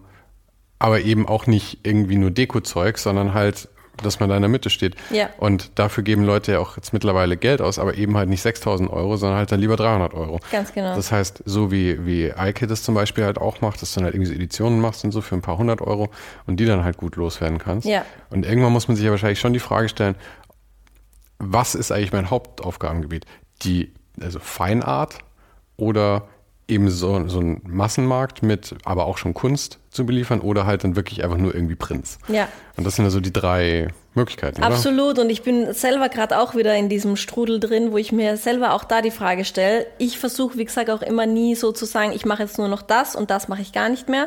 aber 0.79 1.01
eben 1.01 1.27
auch 1.27 1.49
nicht 1.49 1.81
irgendwie 1.83 2.15
nur 2.15 2.31
Deko-Zeug, 2.31 2.99
sondern 2.99 3.35
halt, 3.35 3.69
dass 4.01 4.21
man 4.21 4.29
da 4.29 4.37
in 4.37 4.43
der 4.43 4.49
Mitte 4.49 4.71
steht. 4.71 4.95
Ja. 5.11 5.29
Und 5.39 5.77
dafür 5.77 6.05
geben 6.05 6.23
Leute 6.23 6.53
ja 6.53 6.61
auch 6.61 6.77
jetzt 6.77 6.93
mittlerweile 6.93 7.37
Geld 7.37 7.61
aus, 7.61 7.81
aber 7.81 7.97
eben 7.97 8.17
halt 8.17 8.29
nicht 8.29 8.43
6000 8.43 8.89
Euro, 8.93 9.17
sondern 9.17 9.39
halt 9.39 9.51
dann 9.51 9.59
lieber 9.59 9.75
300 9.75 10.15
Euro. 10.15 10.39
Ganz 10.53 10.73
genau. 10.73 10.95
Das 10.95 11.11
heißt, 11.11 11.43
so 11.47 11.73
wie, 11.73 12.07
wie 12.07 12.33
Eike 12.33 12.69
das 12.69 12.85
zum 12.85 12.95
Beispiel 12.95 13.25
halt 13.25 13.39
auch 13.39 13.61
macht, 13.61 13.83
dass 13.83 13.93
du 13.93 13.99
dann 13.99 14.05
halt 14.05 14.15
irgendwie 14.15 14.29
so 14.31 14.35
Editionen 14.37 14.81
machst 14.81 15.05
und 15.05 15.11
so 15.11 15.21
für 15.21 15.35
ein 15.35 15.43
paar 15.43 15.59
hundert 15.59 15.81
Euro 15.81 16.11
und 16.47 16.61
die 16.61 16.65
dann 16.65 16.85
halt 16.85 16.97
gut 16.97 17.17
loswerden 17.17 17.59
kannst. 17.59 17.89
Ja. 17.89 18.05
Und 18.31 18.47
irgendwann 18.47 18.73
muss 18.73 18.87
man 18.87 18.97
sich 18.97 19.05
ja 19.05 19.11
wahrscheinlich 19.11 19.41
schon 19.41 19.53
die 19.53 19.59
Frage 19.59 19.89
stellen, 19.89 20.15
was 21.41 21.75
ist 21.75 21.91
eigentlich 21.91 22.13
mein 22.13 22.31
Hauptaufgabengebiet? 22.31 23.27
Die, 23.63 23.93
also 24.21 24.39
Feinart 24.39 25.19
oder 25.77 26.29
eben 26.69 26.91
so, 26.91 27.29
so 27.29 27.41
ein 27.41 27.61
Massenmarkt 27.65 28.43
mit 28.43 28.75
aber 28.85 29.07
auch 29.07 29.19
schon 29.19 29.35
Kunst 29.35 29.79
zu 29.91 30.05
beliefern 30.05 30.41
oder 30.41 30.67
halt 30.67 30.83
dann 30.83 30.97
wirklich 30.97 31.23
einfach 31.23 31.37
nur 31.37 31.55
irgendwie 31.55 31.77
Prints. 31.77 32.19
Ja. 32.29 32.49
Und 32.77 32.85
das 32.85 32.97
sind 32.97 33.05
ja 33.05 33.11
so 33.11 33.21
die 33.21 33.33
drei 33.33 33.89
Möglichkeiten, 34.15 34.59
oder? 34.59 34.67
Absolut. 34.67 35.19
Und 35.19 35.31
ich 35.31 35.43
bin 35.43 35.73
selber 35.73 36.09
gerade 36.09 36.39
auch 36.41 36.57
wieder 36.57 36.75
in 36.75 36.89
diesem 36.89 37.17
Strudel 37.17 37.61
drin, 37.61 37.93
wo 37.93 37.99
ich 37.99 38.11
mir 38.11 38.37
selber 38.37 38.73
auch 38.73 38.83
da 38.83 39.01
die 39.01 39.13
Frage 39.13 39.45
stelle. 39.45 39.87
Ich 39.99 40.19
versuche, 40.19 40.59
wie 40.59 40.65
gesagt, 40.65 40.91
auch 40.91 41.03
immer 41.03 41.27
nie 41.27 41.55
so 41.55 41.71
zu 41.71 41.85
sagen, 41.85 42.13
ich 42.13 42.27
mache 42.27 42.43
jetzt 42.43 42.59
nur 42.59 42.69
noch 42.69 42.83
das 42.83 43.15
und 43.15 43.31
das 43.31 43.47
mache 43.47 43.63
ich 43.63 43.73
gar 43.73 43.89
nicht 43.89 44.09
mehr. 44.09 44.27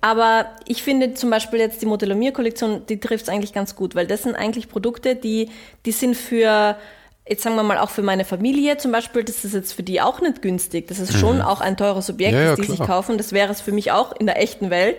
Aber 0.00 0.46
ich 0.66 0.82
finde 0.82 1.14
zum 1.14 1.30
Beispiel 1.30 1.58
jetzt 1.58 1.82
die 1.82 1.86
Modellomier-Kollektion, 1.86 2.86
die 2.86 3.00
trifft 3.00 3.24
es 3.24 3.28
eigentlich 3.28 3.52
ganz 3.52 3.76
gut, 3.76 3.94
weil 3.94 4.06
das 4.06 4.22
sind 4.22 4.34
eigentlich 4.34 4.68
Produkte, 4.68 5.14
die, 5.14 5.50
die 5.84 5.92
sind 5.92 6.16
für 6.16 6.76
Jetzt 7.28 7.42
sagen 7.42 7.56
wir 7.56 7.62
mal 7.64 7.78
auch 7.78 7.90
für 7.90 8.02
meine 8.02 8.24
Familie 8.24 8.76
zum 8.76 8.92
Beispiel, 8.92 9.24
das 9.24 9.44
ist 9.44 9.52
jetzt 9.54 9.72
für 9.72 9.82
die 9.82 10.00
auch 10.00 10.20
nicht 10.20 10.42
günstig. 10.42 10.86
Das 10.86 10.98
ist 11.00 11.18
schon 11.18 11.42
auch 11.42 11.60
ein 11.60 11.76
teures 11.76 12.08
Objekt, 12.08 12.32
Mhm. 12.34 12.38
Ja, 12.38 12.44
ja, 12.44 12.50
das 12.50 12.60
die 12.60 12.66
sich 12.66 12.76
klar. 12.76 12.86
kaufen. 12.88 13.18
Das 13.18 13.32
wäre 13.32 13.50
es 13.52 13.60
für 13.60 13.72
mich 13.72 13.90
auch 13.90 14.12
in 14.12 14.26
der 14.26 14.40
echten 14.40 14.70
Welt. 14.70 14.96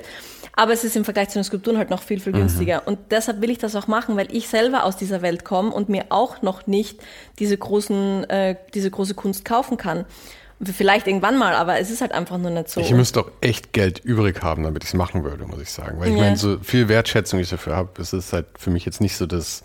Aber 0.60 0.74
es 0.74 0.84
ist 0.84 0.96
im 0.96 1.06
Vergleich 1.06 1.30
zu 1.30 1.36
den 1.36 1.44
Skulpturen 1.44 1.78
halt 1.78 1.90
noch 1.92 2.02
viel, 2.02 2.18
Mhm. 2.18 2.22
viel 2.22 2.34
günstiger. 2.34 2.82
Und 2.86 2.98
deshalb 3.12 3.42
will 3.42 3.50
ich 3.52 3.60
das 3.60 3.76
auch 3.76 3.88
machen, 3.88 4.18
weil 4.18 4.28
ich 4.36 4.48
selber 4.50 4.84
aus 4.84 4.98
dieser 4.98 5.22
Welt 5.22 5.46
komme 5.46 5.70
und 5.72 5.88
mir 5.88 6.06
auch 6.10 6.42
noch 6.42 6.68
nicht 6.68 7.00
diese 7.40 7.58
großen, 7.58 8.30
äh, 8.30 8.56
diese 8.74 8.90
große 8.92 9.14
Kunst 9.14 9.46
kaufen 9.46 9.78
kann. 9.78 10.04
Vielleicht 10.62 11.06
irgendwann 11.06 11.38
mal, 11.38 11.54
aber 11.54 11.78
es 11.80 11.92
ist 11.92 12.02
halt 12.02 12.12
einfach 12.12 12.40
nur 12.40 12.50
nicht 12.50 12.70
so. 12.70 12.82
Ich 12.82 12.92
müsste 12.92 13.20
auch 13.22 13.30
echt 13.42 13.72
Geld 13.74 14.00
übrig 14.00 14.42
haben, 14.42 14.64
damit 14.64 14.84
ich 14.84 14.90
es 14.90 14.94
machen 14.96 15.24
würde, 15.24 15.46
muss 15.46 15.62
ich 15.62 15.70
sagen. 15.72 16.00
Weil 16.00 16.10
ich 16.10 16.16
Ja. 16.16 16.22
meine, 16.24 16.36
so 16.36 16.58
viel 16.64 16.90
Wertschätzung 16.90 17.40
ich 17.40 17.50
dafür 17.50 17.76
habe, 17.76 18.02
es 18.02 18.12
ist 18.12 18.34
halt 18.34 18.48
für 18.58 18.72
mich 18.72 18.84
jetzt 18.84 19.00
nicht 19.00 19.16
so, 19.16 19.28
dass 19.28 19.62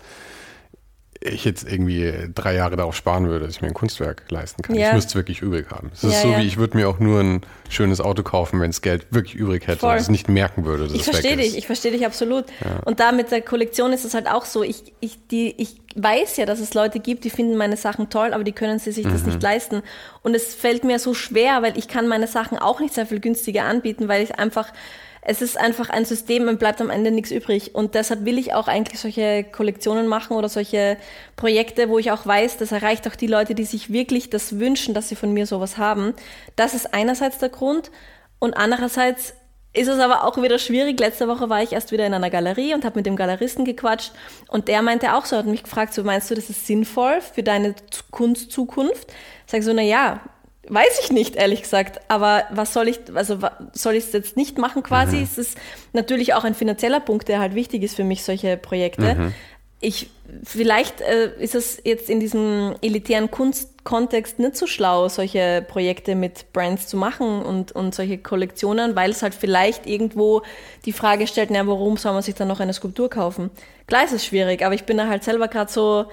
ich 1.25 1.45
jetzt 1.45 1.67
irgendwie 1.69 2.13
drei 2.35 2.53
Jahre 2.55 2.75
darauf 2.75 2.95
sparen 2.95 3.27
würde, 3.27 3.45
dass 3.45 3.55
ich 3.55 3.61
mir 3.61 3.69
ein 3.69 3.73
Kunstwerk 3.73 4.23
leisten 4.29 4.61
kann. 4.61 4.75
Ja. 4.75 4.89
Ich 4.89 4.93
müsste 4.95 5.09
es 5.09 5.15
wirklich 5.15 5.41
übrig 5.41 5.67
haben. 5.71 5.89
Es 5.93 6.03
ist 6.03 6.13
Ja, 6.13 6.21
so, 6.21 6.27
ja. 6.31 6.37
wie 6.39 6.45
ich 6.45 6.57
würde 6.57 6.75
mir 6.77 6.89
auch 6.89 6.99
nur 6.99 7.19
ein 7.21 7.41
schönes 7.69 8.01
Auto 8.01 8.23
kaufen, 8.23 8.59
wenn 8.59 8.69
es 8.69 8.81
Geld 8.81 9.07
wirklich 9.11 9.35
übrig 9.35 9.65
hätte 9.67 9.79
Voll. 9.79 9.91
und 9.93 9.97
es 10.01 10.09
nicht 10.09 10.27
merken 10.29 10.65
würde, 10.65 10.83
dass 10.83 10.93
Ich 10.93 11.01
es 11.01 11.07
weg 11.07 11.13
verstehe 11.15 11.37
dich, 11.37 11.57
ich 11.57 11.65
verstehe 11.65 11.91
dich 11.91 12.05
absolut. 12.05 12.45
Und 12.85 12.99
da 12.99 13.11
mit 13.11 13.31
der 13.31 13.41
Kollektion 13.41 13.93
ist 13.93 14.05
es 14.05 14.13
halt 14.13 14.27
auch 14.27 14.45
so, 14.45 14.63
ich, 14.63 14.93
ich, 14.99 15.17
die, 15.29 15.53
ich 15.61 15.77
weiß 15.95 16.37
ja, 16.37 16.45
dass 16.45 16.59
es 16.59 16.73
Leute 16.73 16.99
gibt, 16.99 17.23
die 17.23 17.29
finden 17.29 17.55
meine 17.57 17.77
Sachen 17.77 18.09
toll, 18.09 18.33
aber 18.33 18.43
die 18.43 18.51
können 18.51 18.79
sie 18.79 18.91
sich 18.91 19.05
Mhm. 19.05 19.11
das 19.13 19.23
nicht 19.25 19.41
leisten. 19.41 19.81
Und 20.23 20.35
es 20.35 20.53
fällt 20.55 20.83
mir 20.83 20.99
so 20.99 21.13
schwer, 21.13 21.61
weil 21.61 21.77
ich 21.77 21.87
kann 21.87 22.07
meine 22.07 22.27
Sachen 22.27 22.57
auch 22.57 22.79
nicht 22.79 22.93
sehr 22.93 23.05
viel 23.05 23.19
günstiger 23.19 23.63
anbieten, 23.65 24.07
weil 24.07 24.23
ich 24.23 24.37
einfach, 24.39 24.73
es 25.25 25.41
ist 25.41 25.57
einfach 25.57 25.89
ein 25.89 26.05
System 26.05 26.47
und 26.47 26.59
bleibt 26.59 26.81
am 26.81 26.89
Ende 26.89 27.09
nichts 27.09 27.31
übrig. 27.31 27.75
Und 27.75 27.95
deshalb 27.95 28.25
will 28.25 28.37
ich 28.37 28.53
auch 28.53 28.67
eigentlich 28.67 28.99
solche 28.99 29.43
Kollektionen 29.43 30.07
machen 30.07 30.35
oder 30.35 30.49
solche 30.49 30.97
Projekte, 31.35 31.89
wo 31.89 31.97
ich 31.97 32.11
auch 32.11 32.25
weiß, 32.25 32.57
das 32.57 32.71
erreicht 32.71 33.07
auch 33.07 33.15
die 33.15 33.27
Leute, 33.27 33.55
die 33.55 33.63
sich 33.63 33.91
wirklich 33.91 34.29
das 34.29 34.59
wünschen, 34.59 34.93
dass 34.93 35.09
sie 35.09 35.15
von 35.15 35.33
mir 35.33 35.45
sowas 35.45 35.77
haben. 35.77 36.13
Das 36.55 36.73
ist 36.73 36.93
einerseits 36.93 37.37
der 37.37 37.49
Grund. 37.49 37.89
Und 38.39 38.55
andererseits 38.55 39.33
ist 39.71 39.87
es 39.87 39.99
aber 39.99 40.25
auch 40.25 40.41
wieder 40.41 40.59
schwierig. 40.59 40.99
Letzte 40.99 41.27
Woche 41.27 41.49
war 41.49 41.63
ich 41.63 41.71
erst 41.71 41.91
wieder 41.91 42.05
in 42.05 42.13
einer 42.13 42.29
Galerie 42.29 42.73
und 42.73 42.83
habe 42.83 42.99
mit 42.99 43.05
dem 43.05 43.15
Galeristen 43.15 43.65
gequatscht 43.65 44.11
und 44.49 44.67
der 44.67 44.81
meinte 44.81 45.15
auch 45.15 45.25
so, 45.25 45.35
hat 45.35 45.47
mich 45.47 45.63
gefragt, 45.63 45.93
so 45.93 46.03
meinst 46.03 46.29
du, 46.29 46.35
das 46.35 46.49
ist 46.49 46.67
sinnvoll 46.67 47.21
für 47.21 47.41
deine 47.41 47.73
Kunstzukunft? 48.11 49.07
Sag 49.47 49.63
so, 49.63 49.73
na 49.73 49.81
ja, 49.81 50.21
weiß 50.67 50.99
ich 51.01 51.11
nicht, 51.11 51.35
ehrlich 51.35 51.61
gesagt. 51.61 51.99
Aber 52.07 52.43
was 52.51 52.73
soll 52.73 52.87
ich, 52.87 52.99
also 53.13 53.39
soll 53.73 53.95
ich 53.95 54.05
es 54.05 54.13
jetzt 54.13 54.37
nicht 54.37 54.57
machen 54.57 54.83
quasi? 54.83 55.21
Es 55.21 55.37
ist 55.37 55.57
natürlich 55.91 56.33
auch 56.33 56.43
ein 56.43 56.55
finanzieller 56.55 56.99
Punkt, 56.99 57.27
der 57.27 57.39
halt 57.39 57.55
wichtig 57.55 57.83
ist 57.83 57.95
für 57.95 58.03
mich, 58.03 58.23
solche 58.23 58.57
Projekte. 58.57 59.33
Ich, 59.81 60.09
vielleicht 60.45 61.01
äh, 61.01 61.31
ist 61.39 61.55
es 61.55 61.81
jetzt 61.83 62.09
in 62.09 62.21
diesem 62.21 62.75
elitären 62.81 63.29
Kunstkontext 63.29 64.39
nicht 64.39 64.55
so 64.55 64.65
schlau, 64.65 65.09
solche 65.09 65.65
Projekte 65.67 66.15
mit 66.15 66.53
Brands 66.53 66.87
zu 66.87 66.95
machen 66.95 67.41
und, 67.41 67.73
und 67.73 67.93
solche 67.93 68.17
Kollektionen, 68.17 68.95
weil 68.95 69.11
es 69.11 69.21
halt 69.21 69.35
vielleicht 69.35 69.85
irgendwo 69.85 70.43
die 70.85 70.93
Frage 70.93 71.27
stellt, 71.27 71.49
na, 71.51 71.67
warum 71.67 71.97
soll 71.97 72.13
man 72.13 72.21
sich 72.21 72.35
dann 72.35 72.47
noch 72.47 72.61
eine 72.61 72.71
Skulptur 72.71 73.09
kaufen? 73.09 73.51
Klar 73.87 74.05
ist 74.05 74.13
es 74.13 74.25
schwierig, 74.25 74.63
aber 74.65 74.73
ich 74.73 74.85
bin 74.85 74.95
da 74.95 75.09
halt 75.09 75.25
selber 75.25 75.49
gerade 75.49 75.69
so, 75.69 76.05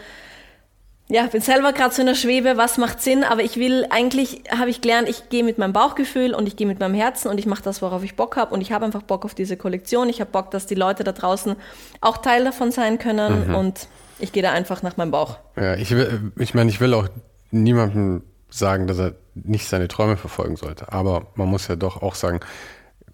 ja, 1.10 1.26
bin 1.26 1.40
selber 1.40 1.72
gerade 1.72 1.92
so 1.92 2.02
in 2.02 2.06
der 2.06 2.14
Schwebe, 2.14 2.56
was 2.56 2.78
macht 2.78 3.02
Sinn, 3.02 3.24
aber 3.24 3.42
ich 3.42 3.56
will 3.56 3.84
eigentlich, 3.90 4.44
habe 4.56 4.70
ich 4.70 4.80
gelernt, 4.80 5.08
ich 5.08 5.28
gehe 5.28 5.42
mit 5.42 5.58
meinem 5.58 5.72
Bauchgefühl 5.72 6.34
und 6.34 6.46
ich 6.46 6.56
gehe 6.56 6.66
mit 6.66 6.78
meinem 6.78 6.94
Herzen 6.94 7.28
und 7.28 7.38
ich 7.38 7.46
mache 7.46 7.62
das, 7.62 7.82
worauf 7.82 8.04
ich 8.04 8.14
Bock 8.14 8.36
habe 8.36 8.54
und 8.54 8.60
ich 8.60 8.70
habe 8.70 8.84
einfach 8.84 9.02
Bock 9.02 9.24
auf 9.24 9.34
diese 9.34 9.56
Kollektion. 9.56 10.08
Ich 10.08 10.20
habe 10.20 10.30
Bock, 10.30 10.52
dass 10.52 10.66
die 10.66 10.76
Leute 10.76 11.02
da 11.02 11.10
draußen 11.10 11.56
auch 12.00 12.18
Teil 12.18 12.44
davon 12.44 12.70
sein 12.70 12.98
können 12.98 13.54
und 13.54 13.88
ich 14.20 14.32
gehe 14.32 14.42
da 14.42 14.52
einfach 14.52 14.82
nach 14.82 14.96
meinem 14.96 15.10
Bauch. 15.10 15.38
Ja, 15.56 15.74
ich 15.74 15.90
will, 15.90 16.32
ich 16.36 16.54
meine, 16.54 16.70
ich 16.70 16.80
will 16.80 16.94
auch 16.94 17.08
niemandem 17.50 18.22
sagen, 18.48 18.86
dass 18.86 18.98
er 18.98 19.14
nicht 19.34 19.66
seine 19.66 19.88
Träume 19.88 20.16
verfolgen 20.16 20.56
sollte. 20.56 20.92
Aber 20.92 21.26
man 21.34 21.48
muss 21.48 21.66
ja 21.66 21.76
doch 21.76 22.02
auch 22.02 22.14
sagen, 22.14 22.40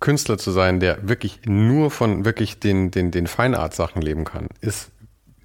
Künstler 0.01 0.37
zu 0.37 0.51
sein, 0.51 0.81
der 0.81 1.09
wirklich 1.09 1.41
nur 1.47 1.91
von 1.91 2.25
wirklich 2.25 2.61
den, 2.61 2.91
den, 2.91 3.11
den 3.11 3.27
Feinart-Sachen 3.27 4.03
leben 4.03 4.25
kann, 4.25 4.49
ist, 4.61 4.91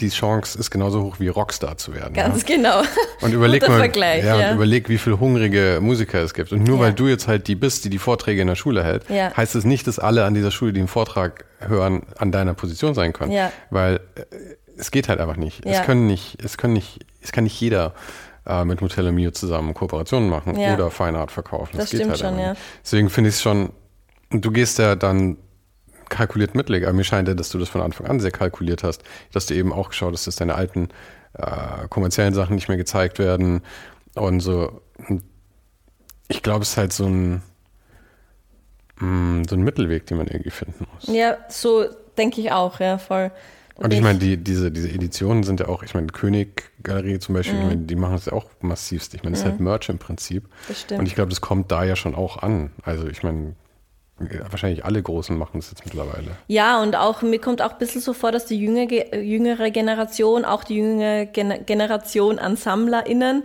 die 0.02 0.10
Chance 0.10 0.58
ist 0.58 0.72
genauso 0.72 1.04
hoch 1.04 1.20
wie 1.20 1.28
Rockstar 1.28 1.78
zu 1.78 1.94
werden. 1.94 2.14
Ganz 2.14 2.42
ja? 2.42 2.56
genau. 2.56 2.82
Und 3.22 3.34
überleg 3.34 3.68
mal, 3.68 3.78
Vergleich, 3.78 4.24
ja, 4.24 4.38
ja. 4.38 4.50
Und 4.50 4.56
überleg, 4.56 4.90
wie 4.90 4.98
viele 4.98 5.20
hungrige 5.20 5.80
Musiker 5.82 6.22
es 6.22 6.34
gibt. 6.34 6.52
Und 6.52 6.64
nur 6.64 6.80
weil 6.80 6.94
du 6.94 7.08
jetzt 7.08 7.28
halt 7.28 7.48
die 7.48 7.56
bist, 7.56 7.86
die 7.86 7.90
die 7.90 8.00
Vorträge 8.00 8.42
in 8.42 8.48
der 8.48 8.56
Schule 8.56 8.84
hält, 8.84 9.08
heißt 9.10 9.56
es 9.56 9.64
nicht, 9.64 9.88
dass 9.88 10.00
alle 10.00 10.26
an 10.26 10.34
dieser 10.34 10.52
Schule, 10.52 10.74
die 10.74 10.80
einen 10.80 10.88
Vortrag 10.88 11.46
hören, 11.60 12.04
an 12.18 12.32
deiner 12.32 12.54
Position 12.54 12.94
sein 12.94 13.14
können. 13.14 13.32
Ja. 13.32 13.52
Weil 13.70 14.02
äh, 14.16 14.24
es 14.78 14.92
geht 14.92 15.10
halt 15.10 15.20
einfach 15.20 15.38
nicht. 15.38 15.66
Es 15.66 15.84
können 15.84 16.08
nicht, 16.08 16.44
es 16.44 16.58
können 16.58 16.74
nicht, 16.74 17.06
es 17.22 17.32
kann 17.32 17.44
nicht 17.44 17.60
jeder 17.62 17.94
äh, 18.46 18.66
mit 18.66 18.82
Motello 18.82 19.12
Mio 19.12 19.32
zusammen 19.32 19.74
Kooperationen 19.74 20.30
machen 20.30 20.58
oder 20.58 20.90
Feinart 20.90 21.32
verkaufen. 21.32 21.78
Das 21.78 21.92
geht 21.92 22.00
stimmt 22.00 22.12
halt 22.12 22.20
schon. 22.20 22.56
Deswegen 22.84 23.10
finde 23.10 23.30
ich 23.30 23.36
es 23.36 23.42
schon, 23.42 23.72
du 24.32 24.52
gehst 24.52 24.80
ja 24.80 24.96
dann 24.96 25.38
kalkuliert 26.12 26.54
mitleg, 26.54 26.84
aber 26.84 26.94
mir 26.94 27.04
scheint 27.04 27.28
ja, 27.28 27.34
dass 27.34 27.50
du 27.50 27.58
das 27.58 27.70
von 27.70 27.82
Anfang 27.82 28.06
an 28.06 28.20
sehr 28.20 28.32
kalkuliert 28.32 28.84
hast, 28.84 29.02
dass 29.34 29.48
du 29.48 29.56
eben 29.56 29.74
auch 29.74 29.90
geschaut 29.90 30.14
hast, 30.14 30.28
dass 30.28 30.36
deine 30.36 30.54
alten 30.56 30.90
äh, 31.34 31.88
kommerziellen 31.90 32.34
Sachen 32.36 32.54
nicht 32.56 32.68
mehr 32.68 32.78
gezeigt 32.78 33.18
werden 33.18 33.62
und 34.16 34.42
so. 34.42 34.82
Ich 36.28 36.44
glaube, 36.44 36.62
es 36.64 36.70
ist 36.72 36.78
halt 36.78 36.94
so 36.94 37.06
ein, 37.08 37.42
mh, 39.00 39.44
so 39.50 39.56
ein 39.56 39.62
Mittelweg, 39.64 40.06
den 40.06 40.18
man 40.18 40.28
irgendwie 40.28 40.52
finden 40.52 40.86
muss. 40.94 41.08
Ja, 41.14 41.38
so 41.50 41.86
denke 42.18 42.42
ich 42.42 42.52
auch, 42.52 42.80
ja, 42.80 42.98
voll. 42.98 43.32
Und 43.76 43.94
ich 43.94 44.02
meine, 44.02 44.20
die, 44.20 44.38
diese, 44.38 44.70
diese 44.72 44.90
Editionen 44.90 45.42
sind 45.44 45.60
ja 45.60 45.68
auch, 45.68 45.82
ich 45.82 45.96
meine, 45.96 46.08
König-Galerie 46.08 47.18
zum 47.18 47.34
Beispiel, 47.34 47.56
Mhm. 47.56 47.62
ich 47.62 47.68
meine, 47.70 47.82
die 47.88 47.96
machen 47.96 48.14
das 48.14 48.26
ja 48.26 48.34
auch 48.34 48.46
massivst. 48.60 49.16
Ich 49.16 49.24
meine, 49.24 49.32
das 49.36 49.40
ist 49.44 49.50
halt 49.50 49.60
Merch 49.60 49.90
im 49.90 49.98
Prinzip. 49.98 50.48
Das 50.68 50.82
stimmt. 50.82 51.00
Und 51.00 51.06
ich 51.08 51.16
glaube, 51.16 51.30
das 51.30 51.42
kommt 51.42 51.72
da 51.72 51.84
ja 51.84 51.96
schon 51.96 52.14
auch 52.14 52.38
an. 52.44 52.72
Also 52.84 53.08
ich 53.08 53.24
meine, 53.24 53.56
wahrscheinlich 54.50 54.86
alle 54.86 55.02
Großen 55.02 55.38
machen 55.38 55.60
das 55.60 55.70
jetzt 55.70 55.86
mittlerweile. 55.86 56.32
Ja, 56.48 56.82
und 56.82 56.96
auch 56.96 57.22
mir 57.22 57.40
kommt 57.40 57.62
auch 57.62 57.74
ein 57.74 57.78
bisschen 57.78 58.02
so 58.02 58.14
vor, 58.14 58.32
dass 58.32 58.46
die 58.46 58.58
jüngere, 58.58 59.16
jüngere 59.18 59.72
Generation, 59.72 60.46
auch 60.46 60.64
die 60.64 60.76
jüngere 60.78 61.26
Gen 61.26 61.66
Generation 61.66 62.40
an 62.40 62.56
SammlerInnen, 62.56 63.44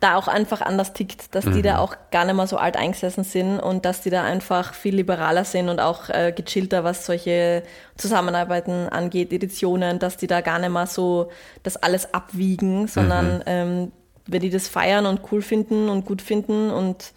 da 0.00 0.16
auch 0.16 0.28
einfach 0.28 0.62
anders 0.62 0.94
tickt, 0.94 1.34
dass 1.34 1.44
die 1.44 1.60
da 1.60 1.78
auch 1.78 1.94
gar 2.10 2.24
nicht 2.24 2.34
mehr 2.34 2.46
so 2.46 2.56
alt 2.56 2.76
eingesessen 2.76 3.22
sind 3.22 3.60
und 3.60 3.84
dass 3.84 4.00
die 4.00 4.08
da 4.08 4.24
einfach 4.24 4.72
viel 4.72 4.94
liberaler 4.94 5.44
sind 5.44 5.68
und 5.68 5.78
auch 5.78 6.08
äh, 6.08 6.32
gechillter, 6.34 6.84
was 6.84 7.04
solche 7.04 7.62
Zusammenarbeiten 7.98 8.88
angeht, 8.88 9.30
Editionen, 9.30 9.98
dass 9.98 10.16
die 10.16 10.26
da 10.26 10.40
gar 10.40 10.58
nicht 10.58 10.70
mehr 10.70 10.86
so 10.86 11.28
das 11.62 11.76
alles 11.76 12.14
abwiegen, 12.14 12.86
sondern 12.86 13.42
ähm, 13.44 13.92
wenn 14.26 14.40
die 14.40 14.50
das 14.50 14.68
feiern 14.68 15.04
und 15.04 15.20
cool 15.30 15.42
finden 15.42 15.90
und 15.90 16.06
gut 16.06 16.22
finden 16.22 16.70
und 16.70 17.12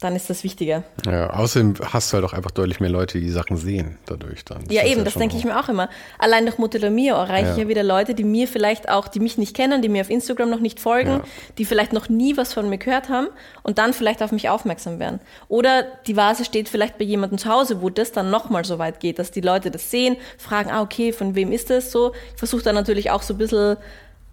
dann 0.00 0.14
ist 0.14 0.30
das 0.30 0.44
wichtiger. 0.44 0.84
Ja, 1.06 1.30
außerdem 1.30 1.74
hast 1.92 2.12
du 2.12 2.14
halt 2.14 2.24
auch 2.24 2.32
einfach 2.32 2.52
deutlich 2.52 2.78
mehr 2.78 2.90
Leute, 2.90 3.18
die 3.18 3.30
Sachen 3.30 3.56
sehen 3.56 3.98
dadurch 4.06 4.44
dann. 4.44 4.64
Das 4.64 4.72
ja, 4.72 4.84
eben, 4.84 4.98
ja 4.98 5.04
das 5.04 5.14
denke 5.14 5.36
ich 5.36 5.44
mir 5.44 5.58
auch 5.58 5.68
immer. 5.68 5.88
Allein 6.18 6.46
durch 6.46 6.58
Motelomio 6.58 7.16
erreiche 7.16 7.46
ja. 7.46 7.52
ich 7.52 7.58
ja 7.58 7.68
wieder 7.68 7.82
Leute, 7.82 8.14
die 8.14 8.22
mir 8.22 8.46
vielleicht 8.46 8.88
auch, 8.88 9.08
die 9.08 9.18
mich 9.18 9.38
nicht 9.38 9.56
kennen, 9.56 9.82
die 9.82 9.88
mir 9.88 10.02
auf 10.02 10.10
Instagram 10.10 10.50
noch 10.50 10.60
nicht 10.60 10.78
folgen, 10.78 11.10
ja. 11.10 11.20
die 11.58 11.64
vielleicht 11.64 11.92
noch 11.92 12.08
nie 12.08 12.36
was 12.36 12.54
von 12.54 12.68
mir 12.68 12.78
gehört 12.78 13.08
haben 13.08 13.26
und 13.64 13.78
dann 13.78 13.92
vielleicht 13.92 14.22
auf 14.22 14.30
mich 14.30 14.48
aufmerksam 14.48 15.00
werden. 15.00 15.18
Oder 15.48 15.82
die 16.06 16.16
Vase 16.16 16.44
steht 16.44 16.68
vielleicht 16.68 16.98
bei 16.98 17.04
jemandem 17.04 17.38
zu 17.38 17.48
Hause, 17.48 17.82
wo 17.82 17.90
das 17.90 18.12
dann 18.12 18.30
nochmal 18.30 18.64
so 18.64 18.78
weit 18.78 19.00
geht, 19.00 19.18
dass 19.18 19.32
die 19.32 19.40
Leute 19.40 19.72
das 19.72 19.90
sehen, 19.90 20.16
fragen, 20.36 20.70
ah, 20.70 20.82
okay, 20.82 21.12
von 21.12 21.34
wem 21.34 21.50
ist 21.50 21.70
das 21.70 21.90
so? 21.90 22.12
Ich 22.34 22.38
versuche 22.38 22.62
dann 22.62 22.76
natürlich 22.76 23.10
auch 23.10 23.22
so 23.22 23.34
ein 23.34 23.38
bisschen 23.38 23.76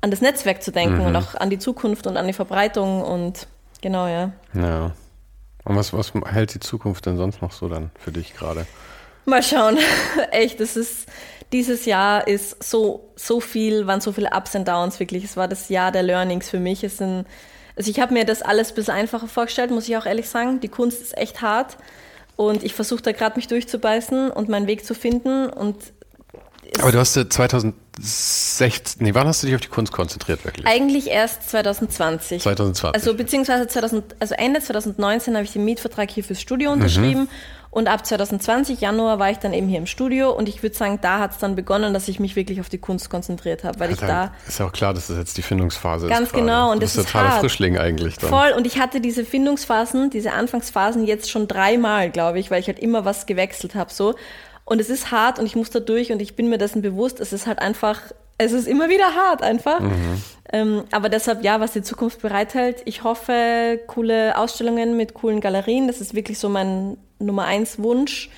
an 0.02 0.12
das 0.12 0.22
Netzwerk 0.22 0.62
zu 0.62 0.72
denken 0.72 1.00
mhm. 1.00 1.06
und 1.08 1.16
auch 1.16 1.34
an 1.34 1.50
die 1.50 1.58
Zukunft 1.58 2.06
und 2.06 2.18
an 2.18 2.28
die 2.28 2.34
Verbreitung 2.34 3.02
und 3.02 3.48
genau, 3.82 4.06
ja. 4.06 4.32
Ja. 4.54 4.92
Und 5.66 5.76
was, 5.76 5.94
was 5.94 6.14
hält 6.26 6.54
die 6.54 6.60
Zukunft 6.60 7.06
denn 7.06 7.18
sonst 7.18 7.42
noch 7.42 7.52
so 7.52 7.68
dann 7.68 7.92
für 8.00 8.12
dich 8.12 8.36
gerade? 8.36 8.66
Mal 9.26 9.42
schauen. 9.42 9.78
Echt, 10.32 10.62
es 10.62 10.78
ist, 10.78 11.08
dieses 11.52 11.86
Jahr 11.86 12.28
ist 12.28 12.64
so, 12.64 13.10
so 13.16 13.40
viel, 13.40 13.88
waren 13.88 14.00
so 14.00 14.12
viele 14.12 14.30
Ups 14.30 14.56
und 14.56 14.68
Downs 14.68 15.00
wirklich. 15.00 15.24
Es 15.24 15.36
war 15.36 15.48
das 15.48 15.70
Jahr 15.70 15.92
der 15.92 16.04
Learnings 16.04 16.50
für 16.50 16.60
mich. 16.60 16.84
Es 16.84 16.98
sind, 16.98 17.26
also 17.76 17.90
ich 17.90 18.00
habe 18.00 18.14
mir 18.14 18.26
das 18.26 18.44
alles 18.44 18.72
ein 18.72 18.76
bisschen 18.76 18.94
einfacher 18.94 19.28
vorgestellt, 19.28 19.72
muss 19.72 19.90
ich 19.90 19.98
auch 19.98 20.06
ehrlich 20.06 20.30
sagen. 20.30 20.60
Die 20.60 20.70
Kunst 20.70 21.02
ist 21.02 21.18
echt 21.18 21.42
hart. 21.42 21.78
Und 22.36 22.64
ich 22.64 22.74
versuche 22.74 23.02
da 23.02 23.12
gerade 23.12 23.38
mich 23.38 23.48
durchzubeißen 23.48 24.30
und 24.30 24.50
meinen 24.50 24.68
Weg 24.68 24.86
zu 24.86 24.94
finden. 24.94 25.50
Und 25.50 25.78
aber 26.80 26.92
du 26.92 27.00
hast 27.00 27.14
2016, 27.14 29.04
nee, 29.04 29.14
wann 29.14 29.28
hast 29.28 29.44
du 29.44 29.48
dich 29.48 29.56
auf 29.56 29.62
die 29.62 29.68
Kunst 29.68 29.92
konzentriert 29.92 30.44
wirklich? 30.46 30.66
Eigentlich 30.68 31.08
erst 31.08 31.50
2020. 31.50 32.42
2020. 32.42 32.96
Also 32.96 33.16
beziehungsweise 33.16 33.68
2000, 33.68 34.16
also 34.20 34.36
Ende 34.36 34.60
2019 34.60 35.36
habe 35.36 35.46
ich 35.46 35.54
den 35.54 35.66
Mietvertrag 35.66 36.10
hier 36.10 36.24
fürs 36.24 36.42
Studio 36.42 36.72
unterschrieben 36.72 37.22
mhm. 37.22 37.30
und 37.72 37.88
ab 37.88 38.06
2020 38.06 38.82
Januar 38.82 39.20
war 39.20 39.32
ich 39.32 39.38
dann 39.38 39.54
eben 39.54 39.68
hier 39.68 39.78
im 39.78 39.86
Studio 39.86 40.32
und 40.32 40.50
ich 40.50 40.64
würde 40.64 40.76
sagen, 40.76 41.00
da 41.02 41.20
hat 41.20 41.32
es 41.32 41.38
dann 41.38 41.56
begonnen, 41.56 41.94
dass 41.94 42.08
ich 42.08 42.20
mich 42.20 42.36
wirklich 42.36 42.60
auf 42.60 42.70
die 42.70 42.80
Kunst 42.80 43.10
konzentriert 43.10 43.64
habe, 43.64 43.80
weil 43.80 43.90
ja, 43.90 43.94
ich 43.94 44.00
da 44.02 44.34
ist 44.48 44.60
ja 44.60 44.66
auch 44.66 44.74
klar, 44.74 44.94
dass 44.94 45.08
das 45.08 45.18
jetzt 45.18 45.38
die 45.38 45.44
Findungsphase 45.44 46.08
ganz 46.08 46.28
ist. 46.28 46.34
Ganz 46.34 46.42
genau 46.42 46.72
und 46.72 46.84
das 46.84 46.96
ist 46.96 47.06
totaler 47.06 47.32
hart. 47.32 47.40
Frischling 47.42 47.78
eigentlich. 47.78 48.18
Dann. 48.18 48.30
Voll 48.30 48.52
und 48.58 48.68
ich 48.68 48.80
hatte 48.80 49.02
diese 49.02 49.24
Findungsphasen, 49.24 50.10
diese 50.10 50.34
Anfangsphasen 50.34 51.06
jetzt 51.06 51.30
schon 51.30 51.48
dreimal, 51.48 52.10
glaube 52.10 52.40
ich, 52.40 52.52
weil 52.52 52.60
ich 52.60 52.68
halt 52.68 52.80
immer 52.80 53.06
was 53.06 53.26
gewechselt 53.26 53.76
habe 53.76 53.94
so 53.94 54.16
und 54.66 54.82
es 54.82 54.90
ist 54.90 55.12
hart 55.12 55.40
und 55.40 55.46
ich 55.46 55.56
muss 55.56 55.70
da 55.70 55.80
durch 55.80 56.12
und 56.12 56.22
ich 56.22 56.36
bin 56.36 56.50
mir 56.50 56.58
dessen 56.58 56.82
bewusst, 56.82 57.20
es 57.20 57.32
ist 57.32 57.48
halt 57.48 57.60
einfach, 57.60 58.02
es 58.38 58.52
ist 58.52 58.68
immer 58.68 58.90
wieder 58.90 59.16
hart 59.16 59.44
einfach. 59.44 59.80
Mhm. 59.80 60.24
Ähm, 60.52 60.84
aber 60.92 61.10
deshalb, 61.10 61.44
ja, 61.44 61.60
was 61.60 61.74
die 61.74 61.84
Zukunft 61.84 62.22
bereithält, 62.22 62.82
ich 62.86 63.04
hoffe, 63.04 63.80
coole 63.88 64.38
Ausstellungen 64.38 64.98
mit 64.98 65.14
coolen 65.14 65.40
Galerien, 65.40 65.88
das 65.88 66.02
ist 66.02 66.14
wirklich 66.14 66.40
so 66.40 66.50
mein 66.50 66.98
Nummer 67.20 67.46
eins 67.46 67.80
Wunsch. 67.80 68.30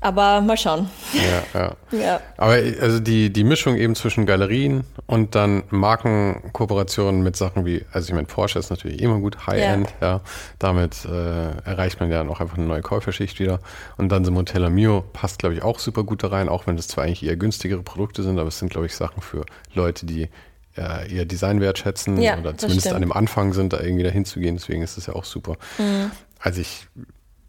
Aber 0.00 0.40
mal 0.40 0.56
schauen. 0.56 0.88
Ja, 1.12 1.60
ja. 1.60 1.76
ja. 1.98 2.20
Aber 2.36 2.52
also 2.80 3.00
die, 3.00 3.32
die 3.32 3.42
Mischung 3.42 3.76
eben 3.76 3.94
zwischen 3.96 4.26
Galerien 4.26 4.84
und 5.06 5.34
dann 5.34 5.64
Markenkooperationen 5.70 7.22
mit 7.22 7.36
Sachen 7.36 7.66
wie, 7.66 7.84
also 7.92 8.08
ich 8.08 8.14
meine, 8.14 8.26
Porsche 8.26 8.58
ist 8.58 8.70
natürlich 8.70 9.00
immer 9.02 9.18
gut, 9.18 9.46
High-End, 9.46 9.88
ja. 10.00 10.06
ja. 10.06 10.20
Damit 10.58 11.04
äh, 11.04 11.50
erreicht 11.64 11.98
man 11.98 12.10
ja 12.10 12.26
auch 12.28 12.40
einfach 12.40 12.58
eine 12.58 12.66
neue 12.66 12.82
Käuferschicht 12.82 13.40
wieder. 13.40 13.58
Und 13.96 14.10
dann 14.10 14.24
so 14.24 14.30
Montella 14.30 14.70
Mio 14.70 15.02
passt, 15.12 15.40
glaube 15.40 15.56
ich, 15.56 15.62
auch 15.62 15.80
super 15.80 16.04
gut 16.04 16.22
da 16.22 16.28
rein, 16.28 16.48
auch 16.48 16.66
wenn 16.66 16.76
das 16.76 16.86
zwar 16.86 17.04
eigentlich 17.04 17.24
eher 17.24 17.36
günstigere 17.36 17.82
Produkte 17.82 18.22
sind, 18.22 18.38
aber 18.38 18.48
es 18.48 18.58
sind, 18.58 18.70
glaube 18.70 18.86
ich, 18.86 18.94
Sachen 18.94 19.20
für 19.20 19.44
Leute, 19.74 20.06
die 20.06 20.28
äh, 20.76 21.12
ihr 21.12 21.24
Design 21.24 21.60
wertschätzen 21.60 22.20
ja, 22.20 22.38
oder 22.38 22.56
zumindest 22.56 22.92
an 22.92 23.00
dem 23.00 23.12
Anfang 23.12 23.52
sind, 23.52 23.72
da 23.72 23.80
irgendwie 23.80 24.04
dahin 24.04 24.24
zu 24.24 24.38
gehen. 24.38 24.56
Deswegen 24.56 24.82
ist 24.82 24.96
das 24.96 25.06
ja 25.06 25.14
auch 25.14 25.24
super. 25.24 25.56
Mhm. 25.78 26.12
Also 26.40 26.60
ich 26.60 26.86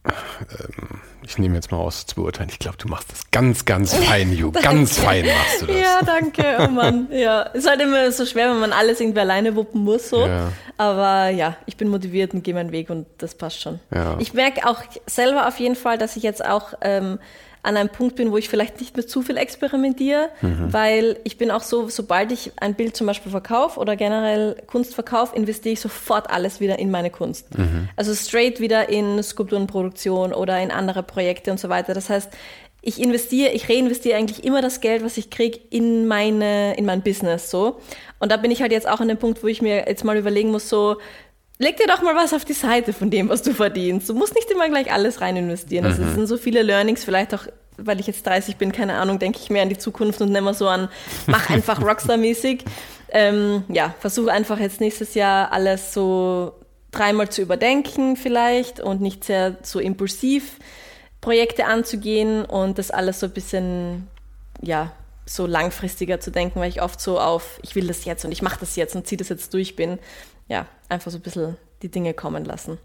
ähm, 0.10 1.02
ich 1.24 1.38
nehme 1.38 1.56
jetzt 1.56 1.72
mal 1.72 1.78
aus 1.78 2.06
zu 2.06 2.16
beurteilen, 2.16 2.50
ich 2.52 2.60
glaube, 2.60 2.78
du 2.78 2.88
machst 2.88 3.12
das 3.12 3.30
ganz, 3.32 3.66
ganz 3.66 3.94
fein, 3.94 4.34
Ju. 4.34 4.52
ganz 4.64 4.98
fein 4.98 5.26
machst 5.26 5.62
du 5.62 5.66
das. 5.68 5.76
Ja, 5.78 6.00
danke, 6.06 6.44
oh 6.60 6.68
Mann. 6.68 7.08
Ja, 7.12 7.42
ist 7.42 7.70
halt 7.70 7.82
immer 7.82 8.12
so 8.12 8.26
schwer, 8.26 8.50
wenn 8.52 8.60
man 8.60 8.74
alles 8.74 9.00
irgendwie 9.00 9.20
alleine 9.20 9.56
wuppen 9.56 9.84
muss. 9.84 10.10
So. 10.10 10.26
Ja. 10.26 10.52
Aber 10.78 11.30
ja, 11.30 11.58
ich 11.66 11.78
bin 11.78 11.90
motiviert 11.90 12.34
und 12.34 12.44
gehe 12.44 12.54
meinen 12.54 12.72
Weg 12.72 12.90
und 12.90 13.06
das 13.18 13.36
passt 13.36 13.62
schon. 13.62 13.80
Ja. 13.94 14.18
Ich 14.20 14.34
merke 14.34 14.68
auch 14.68 14.82
selber 15.06 15.48
auf 15.48 15.60
jeden 15.60 15.76
Fall, 15.76 15.98
dass 15.98 16.16
ich 16.16 16.24
jetzt 16.24 16.44
auch 16.44 16.74
ähm, 16.82 17.20
an 17.62 17.76
einem 17.76 17.90
Punkt 17.90 18.16
bin, 18.16 18.32
wo 18.32 18.38
ich 18.38 18.48
vielleicht 18.48 18.80
nicht 18.80 18.96
mehr 18.96 19.06
zu 19.06 19.22
viel 19.22 19.38
experimentiere, 19.38 20.30
mhm. 20.42 20.72
weil 20.72 21.18
ich 21.24 21.38
bin 21.38 21.52
auch 21.52 21.64
so, 21.64 21.90
sobald 21.90 22.32
ich 22.32 22.52
ein 22.58 22.74
Bild 22.76 22.96
zum 22.96 23.08
Beispiel 23.08 23.32
verkaufe 23.32 23.80
oder 23.80 23.96
generell 23.96 24.56
Kunst 24.68 24.96
verkaufe, 24.96 25.36
investiere 25.36 25.74
ich 25.74 25.82
sofort 25.82 26.30
alles 26.30 26.62
wieder 26.62 26.80
in 26.80 26.90
meine 26.90 27.10
Kunst. 27.10 27.58
Mhm. 27.58 27.90
Also 27.96 28.14
straight 28.16 28.60
wieder 28.60 28.90
in 28.90 29.22
Skulpturenproduktion 29.22 30.34
oder 30.34 30.60
in 30.62 30.72
andere 30.72 31.04
Projekte 31.04 31.52
und 31.52 31.60
so 31.60 31.68
weiter. 31.68 31.94
Das 31.94 32.10
heißt, 32.10 32.30
ich 32.82 33.02
investiere, 33.02 33.52
ich 33.52 33.70
reinvestiere 33.70 34.18
eigentlich 34.18 34.46
immer 34.46 34.62
das 34.62 34.80
Geld, 34.80 35.04
was 35.04 35.18
ich 35.18 35.30
kriege, 35.30 35.60
in 35.70 36.08
meine, 36.08 36.76
in 36.78 36.86
mein 36.86 37.02
Business, 37.02 37.50
so. 37.52 37.82
Und 38.20 38.32
da 38.32 38.38
bin 38.38 38.52
ich 38.52 38.62
halt 38.62 38.72
jetzt 38.72 38.88
auch 38.88 39.02
an 39.02 39.10
dem 39.10 39.18
Punkt, 39.18 39.44
wo 39.44 39.48
ich 39.48 39.62
mir 39.62 39.86
jetzt 39.88 40.06
mal 40.06 40.18
überlegen 40.18 40.52
muss, 40.52 40.70
so, 40.70 40.98
leg 41.60 41.78
dir 41.78 41.88
doch 41.88 42.02
mal 42.02 42.16
was 42.16 42.34
auf 42.34 42.46
die 42.46 42.54
Seite 42.54 42.94
von 42.94 43.12
dem, 43.12 43.30
was 43.30 43.44
du 43.44 43.54
verdienst. 43.54 44.10
Du 44.10 44.16
musst 44.16 44.34
nicht 44.34 44.50
immer 44.50 44.68
gleich 44.70 44.92
alles 44.92 45.22
rein 45.22 45.38
investieren. 45.38 45.86
Also, 45.86 46.02
es 46.04 46.16
sind 46.16 46.26
so 46.26 46.38
viele 46.38 46.64
Learnings, 46.64 47.04
vielleicht 47.04 47.34
auch, 47.36 47.44
weil 47.78 48.00
ich 48.00 48.08
jetzt 48.08 48.26
30 48.26 48.56
bin, 48.56 48.72
keine 48.72 48.96
Ahnung, 48.96 49.20
denke 49.20 49.40
ich 49.42 49.50
mehr 49.50 49.62
an 49.62 49.70
die 49.70 49.78
Zukunft 49.78 50.22
und 50.22 50.32
nicht 50.32 50.42
mehr 50.42 50.54
so 50.54 50.68
an, 50.68 50.90
mach 51.28 51.50
einfach 51.50 51.82
Rockstar-mäßig. 51.82 52.64
Ähm, 53.12 53.64
ja, 53.68 53.94
versuche 54.00 54.32
einfach 54.32 54.60
jetzt 54.60 54.80
nächstes 54.80 55.14
Jahr 55.16 55.52
alles 55.52 55.94
so 55.94 56.54
dreimal 56.92 57.30
zu 57.30 57.42
überdenken 57.42 58.16
vielleicht 58.16 58.80
und 58.80 59.02
nicht 59.02 59.24
sehr 59.24 59.58
so 59.62 59.80
impulsiv 59.80 60.58
Projekte 61.22 61.66
anzugehen 61.66 62.46
und 62.46 62.78
das 62.78 62.90
alles 62.90 63.20
so 63.20 63.28
ein 63.28 63.32
bisschen, 63.32 64.08
ja, 64.62 64.92
so 65.26 65.46
langfristiger 65.46 66.20
zu 66.20 66.32
denken, 66.32 66.60
weil 66.60 66.70
ich 66.70 66.82
oft 66.82 67.00
so 67.00 67.20
auf, 67.20 67.60
ich 67.62 67.76
will 67.76 67.88
das 67.88 68.06
jetzt 68.06 68.26
und 68.26 68.32
ich 68.32 68.42
mache 68.42 68.60
das 68.60 68.76
jetzt 68.76 68.96
und 68.96 69.06
ziehe 69.06 69.18
das 69.18 69.30
jetzt 69.30 69.54
durch 69.54 69.76
bin 69.76 70.00
ja, 70.50 70.66
einfach 70.90 71.12
so 71.12 71.18
ein 71.18 71.22
bisschen 71.22 71.56
die 71.82 71.90
Dinge 71.90 72.14
kommen 72.14 72.44
lassen. 72.44 72.78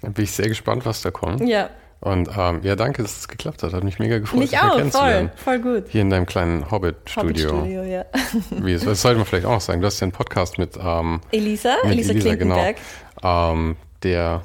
Dann 0.00 0.14
bin 0.14 0.24
ich 0.24 0.32
sehr 0.32 0.48
gespannt, 0.48 0.86
was 0.86 1.02
da 1.02 1.10
kommt. 1.10 1.46
Ja. 1.46 1.68
Und 2.00 2.30
ähm, 2.34 2.60
ja, 2.62 2.76
danke, 2.76 3.02
dass 3.02 3.18
es 3.18 3.28
geklappt 3.28 3.62
hat. 3.62 3.74
Hat 3.74 3.84
mich 3.84 3.98
mega 3.98 4.18
gefreut, 4.18 4.40
mich 4.40 4.58
auch, 4.58 4.80
voll, 4.86 5.30
voll 5.36 5.58
gut. 5.58 5.84
Hier 5.88 6.00
in 6.00 6.08
deinem 6.08 6.24
kleinen 6.24 6.70
Hobbit-Studio. 6.70 7.50
Hobbit-Studio, 7.50 7.82
ja. 7.82 8.06
Wie, 8.50 8.78
das 8.78 9.02
sollte 9.02 9.18
man 9.18 9.26
vielleicht 9.26 9.44
auch 9.44 9.52
noch 9.52 9.60
sagen. 9.60 9.82
Du 9.82 9.86
hast 9.86 10.00
ja 10.00 10.06
einen 10.06 10.12
Podcast 10.12 10.56
mit 10.56 10.78
ähm, 10.82 11.20
Elisa, 11.30 11.74
mit 11.84 11.92
Elisa, 11.92 12.12
Elisa 12.12 12.28
Klinkenberg. 12.28 12.76
Genau, 13.20 13.52
ähm, 13.52 13.76
der 14.02 14.42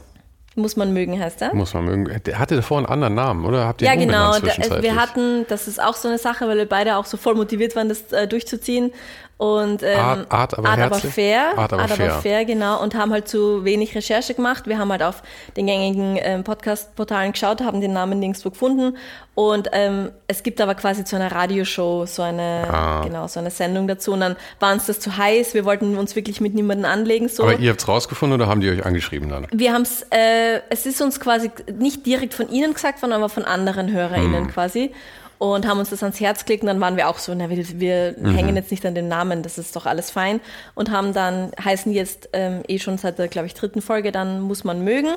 muss 0.58 0.78
man 0.78 0.94
mögen, 0.94 1.20
heißt 1.20 1.42
er? 1.42 1.54
Muss 1.54 1.74
man 1.74 1.84
mögen. 1.84 2.22
Der 2.26 2.40
hatte 2.40 2.56
davor 2.56 2.78
einen 2.78 2.88
anderen 2.88 3.14
Namen, 3.16 3.46
oder? 3.46 3.66
Habt 3.68 3.82
ihr 3.82 3.88
ja, 3.88 3.96
genau. 3.96 4.34
Wir 4.82 4.96
hatten, 4.96 5.46
das 5.50 5.68
ist 5.68 5.82
auch 5.82 5.96
so 5.96 6.08
eine 6.08 6.18
Sache, 6.18 6.48
weil 6.48 6.58
wir 6.58 6.68
beide 6.68 6.96
auch 6.96 7.06
so 7.06 7.18
voll 7.18 7.36
motiviert 7.36 7.76
waren, 7.76 7.90
das 7.90 8.14
äh, 8.14 8.26
durchzuziehen. 8.26 8.94
Und 9.38 9.84
ähm, 9.84 10.00
Art, 10.00 10.32
Art, 10.32 10.58
aber, 10.58 10.70
Art 10.70 10.80
aber 10.80 10.96
fair. 10.96 11.58
Art 11.58 11.74
aber, 11.74 11.82
Art 11.82 11.92
aber 11.92 11.96
fair. 11.96 12.12
fair. 12.22 12.46
genau. 12.46 12.82
Und 12.82 12.96
haben 12.96 13.12
halt 13.12 13.28
zu 13.28 13.66
wenig 13.66 13.94
Recherche 13.94 14.34
gemacht. 14.34 14.66
Wir 14.66 14.80
haben 14.80 14.90
halt 14.92 15.04
auf 15.04 15.24
den 15.58 15.68
gängigen 15.68 16.18
ähm, 16.22 16.46
Podcast-Portalen 16.46 17.34
geschaut, 17.34 17.62
haben 17.62 17.82
den 17.82 17.92
Namen 17.92 18.20
nirgendwo 18.20 18.50
gefunden. 18.50 18.96
Und 19.34 19.68
ähm, 19.74 20.12
es 20.28 20.42
gibt 20.42 20.62
aber 20.62 20.74
quasi 20.76 21.04
zu 21.04 21.18
einer 21.18 21.34
Radioshow 21.34 22.06
so 22.06 22.22
eine, 22.22 22.66
ah. 22.72 23.02
genau, 23.04 23.28
so 23.28 23.42
eine 23.42 23.52
Sendung 23.52 23.90
dazu. 23.90 24.14
Und 24.14 24.22
dann 24.22 24.38
war 24.62 24.72
uns 24.72 24.86
das 24.86 25.02
zu 25.02 25.18
heiß. 25.18 25.54
Wir 25.54 25.66
wollten 25.66 25.98
uns 25.98 26.16
wirklich 26.16 26.40
mit 26.40 26.56
niemandem 26.56 26.90
anlegen. 26.90 27.28
So. 27.28 27.44
Aber 27.44 27.60
ihr 27.60 27.72
habt 27.72 27.82
es 27.82 27.88
rausgefunden 27.90 28.40
oder 28.40 28.50
haben 28.50 28.62
die 28.62 28.70
euch 28.70 28.86
angeschrieben 28.86 29.28
dann? 29.28 29.48
Wir 29.52 29.74
haben 29.74 29.82
es, 29.82 30.04
äh, 30.12 30.62
es 30.70 30.86
ist 30.86 31.02
uns 31.02 31.20
quasi 31.20 31.52
nicht 31.78 32.06
direkt 32.06 32.34
von 32.34 32.50
ihnen 32.50 32.74
gesagt 32.74 33.02
worden, 33.02 33.12
aber 33.12 33.28
von 33.28 33.44
anderen 33.44 33.92
HörerInnen 33.92 34.46
hm. 34.46 34.48
quasi 34.48 34.94
und 35.38 35.68
haben 35.68 35.80
uns 35.80 35.90
das 35.90 36.04
ans 36.04 36.20
Herz 36.20 36.46
gelegt 36.46 36.64
und 36.64 36.68
dann 36.68 36.80
waren 36.80 36.98
wir 36.98 37.10
auch 37.10 37.18
so, 37.18 37.34
na, 37.34 37.50
wir, 37.50 37.80
wir 37.80 38.16
mhm. 38.18 38.36
hängen 38.36 38.56
jetzt 38.56 38.72
nicht 38.72 38.86
an 38.86 38.96
den 38.96 39.08
Namen, 39.08 39.44
das 39.44 39.58
ist 39.58 39.76
doch 39.76 39.86
alles 39.86 40.12
fein 40.12 40.40
und 40.74 40.92
haben 40.92 41.14
dann, 41.14 41.52
heißen 41.64 41.92
jetzt 41.92 42.30
ähm, 42.34 42.62
eh 42.68 42.80
schon 42.80 42.98
seit 42.98 43.20
der, 43.20 43.28
glaube 43.28 43.48
ich, 43.48 43.54
dritten 43.54 43.82
Folge, 43.82 44.12
dann 44.12 44.42
muss 44.42 44.64
man 44.64 44.84
mögen. 44.84 45.10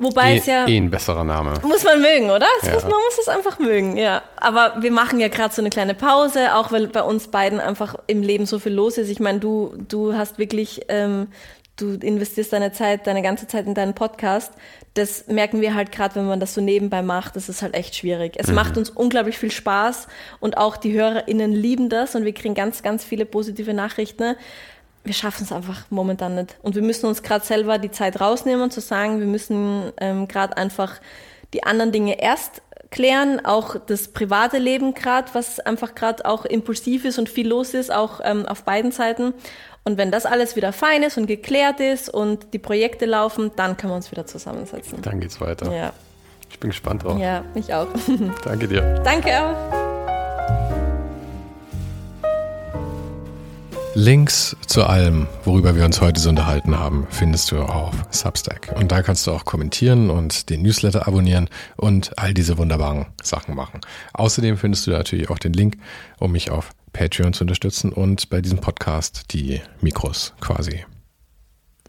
Wobei 0.00 0.32
eh, 0.32 0.38
es 0.38 0.46
ja. 0.46 0.66
Eh 0.66 0.76
ein 0.78 0.90
besserer 0.90 1.24
Name. 1.24 1.54
Muss 1.62 1.84
man 1.84 2.00
mögen, 2.00 2.30
oder? 2.30 2.46
Ja. 2.62 2.72
Muss, 2.72 2.82
man 2.84 2.92
muss 2.92 3.18
es 3.20 3.28
einfach 3.28 3.58
mögen, 3.58 3.96
ja. 3.96 4.22
Aber 4.36 4.76
wir 4.80 4.90
machen 4.90 5.20
ja 5.20 5.28
gerade 5.28 5.54
so 5.54 5.60
eine 5.60 5.70
kleine 5.70 5.94
Pause, 5.94 6.54
auch 6.56 6.72
weil 6.72 6.88
bei 6.88 7.02
uns 7.02 7.28
beiden 7.28 7.60
einfach 7.60 7.96
im 8.06 8.22
Leben 8.22 8.46
so 8.46 8.58
viel 8.58 8.72
los 8.72 8.96
ist. 8.96 9.10
Ich 9.10 9.20
meine, 9.20 9.40
du, 9.40 9.74
du 9.88 10.14
hast 10.14 10.38
wirklich 10.38 10.82
ähm, 10.88 11.28
du 11.80 11.94
investierst 11.94 12.52
deine 12.52 12.72
Zeit, 12.72 13.06
deine 13.06 13.22
ganze 13.22 13.46
Zeit 13.46 13.66
in 13.66 13.74
deinen 13.74 13.94
Podcast. 13.94 14.52
Das 14.94 15.26
merken 15.28 15.60
wir 15.60 15.74
halt 15.74 15.92
gerade, 15.92 16.16
wenn 16.16 16.26
man 16.26 16.40
das 16.40 16.54
so 16.54 16.60
nebenbei 16.60 17.02
macht, 17.02 17.36
das 17.36 17.48
ist 17.48 17.62
halt 17.62 17.74
echt 17.74 17.94
schwierig. 17.96 18.34
Es 18.36 18.48
mhm. 18.48 18.54
macht 18.54 18.76
uns 18.76 18.90
unglaublich 18.90 19.38
viel 19.38 19.50
Spaß 19.50 20.08
und 20.40 20.56
auch 20.56 20.76
die 20.76 20.92
HörerInnen 20.92 21.52
lieben 21.52 21.88
das 21.88 22.14
und 22.14 22.24
wir 22.24 22.34
kriegen 22.34 22.54
ganz, 22.54 22.82
ganz 22.82 23.04
viele 23.04 23.24
positive 23.24 23.74
Nachrichten. 23.74 24.36
Wir 25.04 25.14
schaffen 25.14 25.44
es 25.44 25.52
einfach 25.52 25.84
momentan 25.90 26.34
nicht. 26.34 26.58
Und 26.62 26.74
wir 26.74 26.82
müssen 26.82 27.06
uns 27.06 27.22
gerade 27.22 27.44
selber 27.44 27.78
die 27.78 27.90
Zeit 27.90 28.20
rausnehmen 28.20 28.62
und 28.62 28.72
zu 28.72 28.80
sagen, 28.80 29.18
wir 29.18 29.26
müssen 29.26 29.92
ähm, 29.98 30.28
gerade 30.28 30.56
einfach 30.56 31.00
die 31.54 31.64
anderen 31.64 31.90
Dinge 31.90 32.20
erst 32.20 32.62
klären, 32.90 33.44
auch 33.44 33.76
das 33.76 34.08
private 34.08 34.58
Leben 34.58 34.94
gerade, 34.94 35.28
was 35.32 35.60
einfach 35.60 35.94
gerade 35.94 36.24
auch 36.24 36.44
impulsiv 36.44 37.04
ist 37.04 37.18
und 37.18 37.28
viel 37.28 37.48
los 37.48 37.74
ist, 37.74 37.92
auch 37.92 38.20
ähm, 38.24 38.46
auf 38.46 38.64
beiden 38.64 38.92
Seiten. 38.92 39.32
Und 39.84 39.96
wenn 39.96 40.10
das 40.10 40.26
alles 40.26 40.56
wieder 40.56 40.72
fein 40.72 41.02
ist 41.02 41.16
und 41.16 41.26
geklärt 41.26 41.80
ist 41.80 42.08
und 42.08 42.52
die 42.52 42.58
Projekte 42.58 43.06
laufen, 43.06 43.50
dann 43.56 43.76
können 43.76 43.92
wir 43.92 43.96
uns 43.96 44.10
wieder 44.10 44.26
zusammensetzen. 44.26 45.00
Dann 45.02 45.20
geht's 45.20 45.40
weiter. 45.40 45.72
Ja. 45.74 45.92
Ich 46.50 46.58
bin 46.58 46.70
gespannt 46.70 47.04
drauf. 47.04 47.18
Ja, 47.18 47.44
ich 47.54 47.72
auch. 47.72 47.86
Danke 48.44 48.68
dir. 48.68 49.00
Danke 49.04 49.30
auch. 49.30 49.80
Links 53.94 54.56
zu 54.66 54.84
allem, 54.84 55.26
worüber 55.44 55.74
wir 55.74 55.84
uns 55.84 56.00
heute 56.00 56.20
so 56.20 56.28
unterhalten 56.28 56.78
haben, 56.78 57.08
findest 57.10 57.50
du 57.50 57.58
auf 57.60 57.94
Substack. 58.10 58.72
Und 58.76 58.92
da 58.92 59.02
kannst 59.02 59.26
du 59.26 59.32
auch 59.32 59.44
kommentieren 59.44 60.10
und 60.10 60.48
den 60.48 60.62
Newsletter 60.62 61.08
abonnieren 61.08 61.48
und 61.76 62.16
all 62.16 62.32
diese 62.32 62.56
wunderbaren 62.56 63.06
Sachen 63.20 63.56
machen. 63.56 63.80
Außerdem 64.12 64.58
findest 64.58 64.86
du 64.86 64.92
natürlich 64.92 65.28
auch 65.28 65.40
den 65.40 65.52
Link, 65.52 65.76
um 66.20 66.30
mich 66.32 66.50
auf 66.50 66.70
Patreon 66.92 67.32
zu 67.32 67.44
unterstützen 67.44 67.92
und 67.92 68.30
bei 68.30 68.40
diesem 68.40 68.60
Podcast 68.60 69.32
die 69.32 69.60
Mikros 69.80 70.34
quasi 70.40 70.84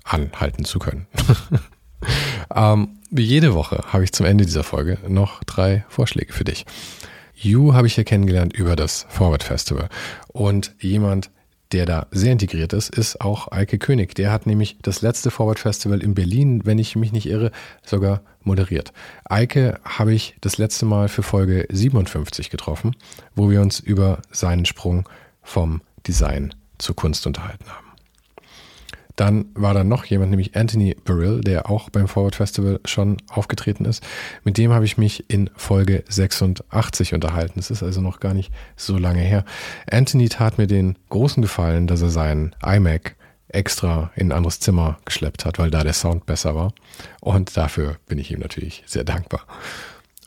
anhalten 0.04 0.66
zu 0.66 0.80
können. 0.80 1.08
ähm, 2.56 3.00
wie 3.10 3.24
jede 3.24 3.54
Woche 3.54 3.84
habe 3.88 4.04
ich 4.04 4.14
zum 4.14 4.26
Ende 4.26 4.46
dieser 4.46 4.64
Folge 4.64 4.98
noch 5.08 5.44
drei 5.44 5.86
Vorschläge 5.90 6.34
für 6.34 6.44
dich. 6.44 6.66
You 7.36 7.74
habe 7.74 7.88
ich 7.88 7.96
hier 7.96 8.04
kennengelernt 8.04 8.54
über 8.54 8.76
das 8.76 9.06
Forward 9.10 9.44
Festival 9.44 9.90
und 10.28 10.76
jemand, 10.80 11.32
der 11.72 11.86
da 11.86 12.08
sehr 12.12 12.32
integriert 12.32 12.74
ist, 12.74 12.90
ist 12.90 13.22
auch 13.22 13.52
Eike 13.52 13.78
König. 13.78 14.16
Der 14.16 14.32
hat 14.32 14.46
nämlich 14.46 14.78
das 14.82 15.02
letzte 15.02 15.32
Forward 15.32 15.60
Festival 15.60 16.02
in 16.02 16.14
Berlin, 16.14 16.62
wenn 16.66 16.80
ich 16.80 16.96
mich 16.96 17.12
nicht 17.12 17.28
irre, 17.28 17.52
sogar 17.84 18.22
moderiert. 18.44 18.92
Eike 19.26 19.80
habe 19.84 20.14
ich 20.14 20.36
das 20.42 20.58
letzte 20.58 20.86
Mal 20.86 21.08
für 21.08 21.24
Folge 21.24 21.68
57 21.70 22.50
getroffen, 22.50 22.96
wo 23.36 23.50
wir 23.50 23.62
uns 23.62 23.80
über 23.80 24.20
seinen 24.32 24.66
Sprung 24.66 25.08
vom 25.44 25.82
Design 26.08 26.54
zur 26.78 26.96
Kunst 26.96 27.28
unterhalten 27.28 27.66
haben. 27.70 27.81
Dann 29.22 29.46
war 29.54 29.76
da 29.76 29.84
noch 29.84 30.06
jemand, 30.06 30.32
nämlich 30.32 30.56
Anthony 30.56 30.96
Burrill, 31.06 31.42
der 31.42 31.70
auch 31.70 31.92
beim 31.92 32.08
Forward 32.08 32.34
Festival 32.34 32.80
schon 32.86 33.18
aufgetreten 33.30 33.86
ist. 33.86 34.04
Mit 34.44 34.58
dem 34.58 34.74
habe 34.74 34.84
ich 34.84 34.98
mich 34.98 35.30
in 35.30 35.52
Folge 35.56 36.04
86 36.10 37.14
unterhalten. 37.14 37.54
Das 37.58 37.70
ist 37.70 37.84
also 37.84 38.02
noch 38.02 38.20
gar 38.20 38.34
nicht 38.34 38.52
so 38.76 38.98
lange 38.98 39.22
her. 39.22 39.46
Anthony 39.92 40.28
tat 40.28 40.58
mir 40.58 40.66
den 40.66 40.98
großen 41.10 41.44
Gefallen, 41.44 41.86
dass 41.86 42.02
er 42.02 42.10
seinen 42.10 42.56
iMac 42.66 43.16
extra 43.48 44.10
in 44.16 44.30
ein 44.30 44.38
anderes 44.38 44.60
Zimmer 44.60 44.98
geschleppt 45.06 45.46
hat, 45.46 45.60
weil 45.60 45.70
da 45.70 45.84
der 45.84 45.94
Sound 45.94 46.26
besser 46.26 46.56
war. 46.56 46.74
Und 47.20 47.56
dafür 47.56 47.98
bin 48.08 48.18
ich 48.18 48.32
ihm 48.32 48.40
natürlich 48.40 48.82
sehr 48.88 49.04
dankbar. 49.04 49.46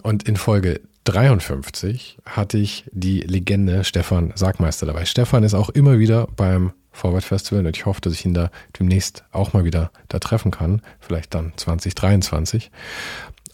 Und 0.05 0.29
in 0.29 0.37
Folge 0.37 0.81
53 1.03 2.19
hatte 2.27 2.59
ich 2.59 2.85
die 2.93 3.23
Legende 3.23 3.83
Stefan 3.83 4.31
Sagmeister 4.37 4.87
dabei. 4.87 5.05
Stefan 5.05 5.43
ist 5.43 5.55
auch 5.55 5.71
immer 5.71 5.99
wieder 5.99 6.29
beim 6.37 6.75
Forward 6.95 7.25
Festival 7.25 7.67
und 7.67 7.77
ich 7.77 7.85
hoffe, 7.87 8.01
dass 8.01 8.15
ich 8.15 8.25
ihn 8.25 8.35
da 8.35 8.51
demnächst 8.79 9.25
auch 9.33 9.53
mal 9.53 9.65
wieder 9.65 9.91
da 10.09 10.21
treffen 10.21 10.51
kann, 10.51 10.81
vielleicht 11.01 11.35
dann 11.35 11.53
2023. 11.57 12.71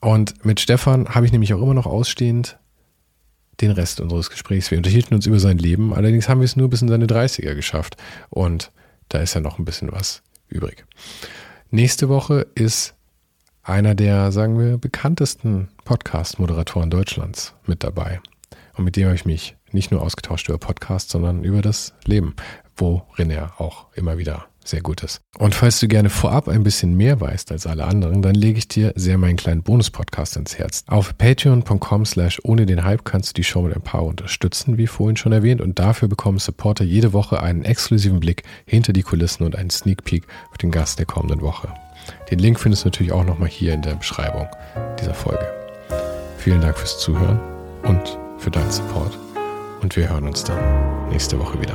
Und 0.00 0.44
mit 0.44 0.60
Stefan 0.60 1.08
habe 1.08 1.26
ich 1.26 1.32
nämlich 1.32 1.52
auch 1.54 1.62
immer 1.62 1.74
noch 1.74 1.86
ausstehend 1.86 2.58
den 3.60 3.70
Rest 3.70 4.00
unseres 4.00 4.30
Gesprächs. 4.30 4.70
Wir 4.70 4.78
unterhielten 4.78 5.14
uns 5.14 5.26
über 5.26 5.40
sein 5.40 5.58
Leben, 5.58 5.94
allerdings 5.94 6.28
haben 6.28 6.40
wir 6.40 6.44
es 6.44 6.56
nur 6.56 6.70
bis 6.70 6.82
in 6.82 6.88
seine 6.88 7.06
30er 7.06 7.54
geschafft 7.54 7.96
und 8.28 8.70
da 9.08 9.18
ist 9.18 9.34
ja 9.34 9.40
noch 9.40 9.58
ein 9.58 9.64
bisschen 9.64 9.90
was 9.90 10.22
übrig. 10.48 10.84
Nächste 11.70 12.08
Woche 12.08 12.46
ist 12.54 12.94
einer 13.62 13.94
der, 13.94 14.32
sagen 14.32 14.58
wir, 14.58 14.76
bekanntesten 14.76 15.68
Podcast-Moderatoren 15.84 16.90
Deutschlands 16.90 17.54
mit 17.66 17.84
dabei. 17.84 18.20
Und 18.76 18.84
mit 18.84 18.96
dem 18.96 19.06
habe 19.06 19.14
ich 19.14 19.26
mich 19.26 19.56
nicht 19.72 19.90
nur 19.90 20.02
ausgetauscht 20.02 20.48
über 20.48 20.58
Podcasts, 20.58 21.12
sondern 21.12 21.44
über 21.44 21.62
das 21.62 21.94
Leben 22.04 22.34
worin 22.80 23.30
er 23.30 23.60
auch 23.60 23.86
immer 23.94 24.18
wieder 24.18 24.46
sehr 24.64 24.82
gut 24.82 25.02
ist. 25.02 25.20
Und 25.38 25.54
falls 25.54 25.80
du 25.80 25.88
gerne 25.88 26.10
vorab 26.10 26.48
ein 26.48 26.62
bisschen 26.62 26.96
mehr 26.96 27.20
weißt 27.20 27.50
als 27.52 27.66
alle 27.66 27.84
anderen, 27.84 28.22
dann 28.22 28.34
lege 28.34 28.58
ich 28.58 28.68
dir 28.68 28.92
sehr 28.94 29.18
meinen 29.18 29.36
kleinen 29.36 29.62
Bonus-Podcast 29.62 30.36
ins 30.36 30.58
Herz. 30.58 30.84
Auf 30.86 31.16
patreon.com 31.16 32.04
slash 32.04 32.40
ohne 32.44 32.66
den 32.66 32.84
Hype 32.84 33.04
kannst 33.04 33.30
du 33.30 33.34
die 33.34 33.44
Show 33.44 33.62
mit 33.62 33.74
ein 33.74 33.82
paar 33.82 34.04
unterstützen, 34.04 34.78
wie 34.78 34.86
vorhin 34.86 35.16
schon 35.16 35.32
erwähnt, 35.32 35.60
und 35.60 35.78
dafür 35.78 36.08
bekommen 36.08 36.38
Supporter 36.38 36.84
jede 36.84 37.12
Woche 37.12 37.42
einen 37.42 37.64
exklusiven 37.64 38.20
Blick 38.20 38.42
hinter 38.66 38.92
die 38.92 39.02
Kulissen 39.02 39.44
und 39.44 39.56
einen 39.56 39.70
Sneak 39.70 40.04
Peek 40.04 40.26
auf 40.50 40.58
den 40.58 40.70
Gast 40.70 40.98
der 40.98 41.06
kommenden 41.06 41.40
Woche. 41.40 41.72
Den 42.30 42.38
Link 42.38 42.58
findest 42.58 42.84
du 42.84 42.88
natürlich 42.88 43.12
auch 43.12 43.24
nochmal 43.24 43.48
hier 43.48 43.74
in 43.74 43.82
der 43.82 43.94
Beschreibung 43.94 44.48
dieser 45.00 45.14
Folge. 45.14 45.46
Vielen 46.38 46.60
Dank 46.60 46.78
fürs 46.78 46.98
Zuhören 46.98 47.40
und 47.82 48.18
für 48.38 48.50
deinen 48.50 48.70
Support. 48.70 49.18
Und 49.82 49.96
wir 49.96 50.08
hören 50.08 50.26
uns 50.26 50.44
dann 50.44 51.08
nächste 51.10 51.38
Woche 51.38 51.60
wieder. 51.60 51.74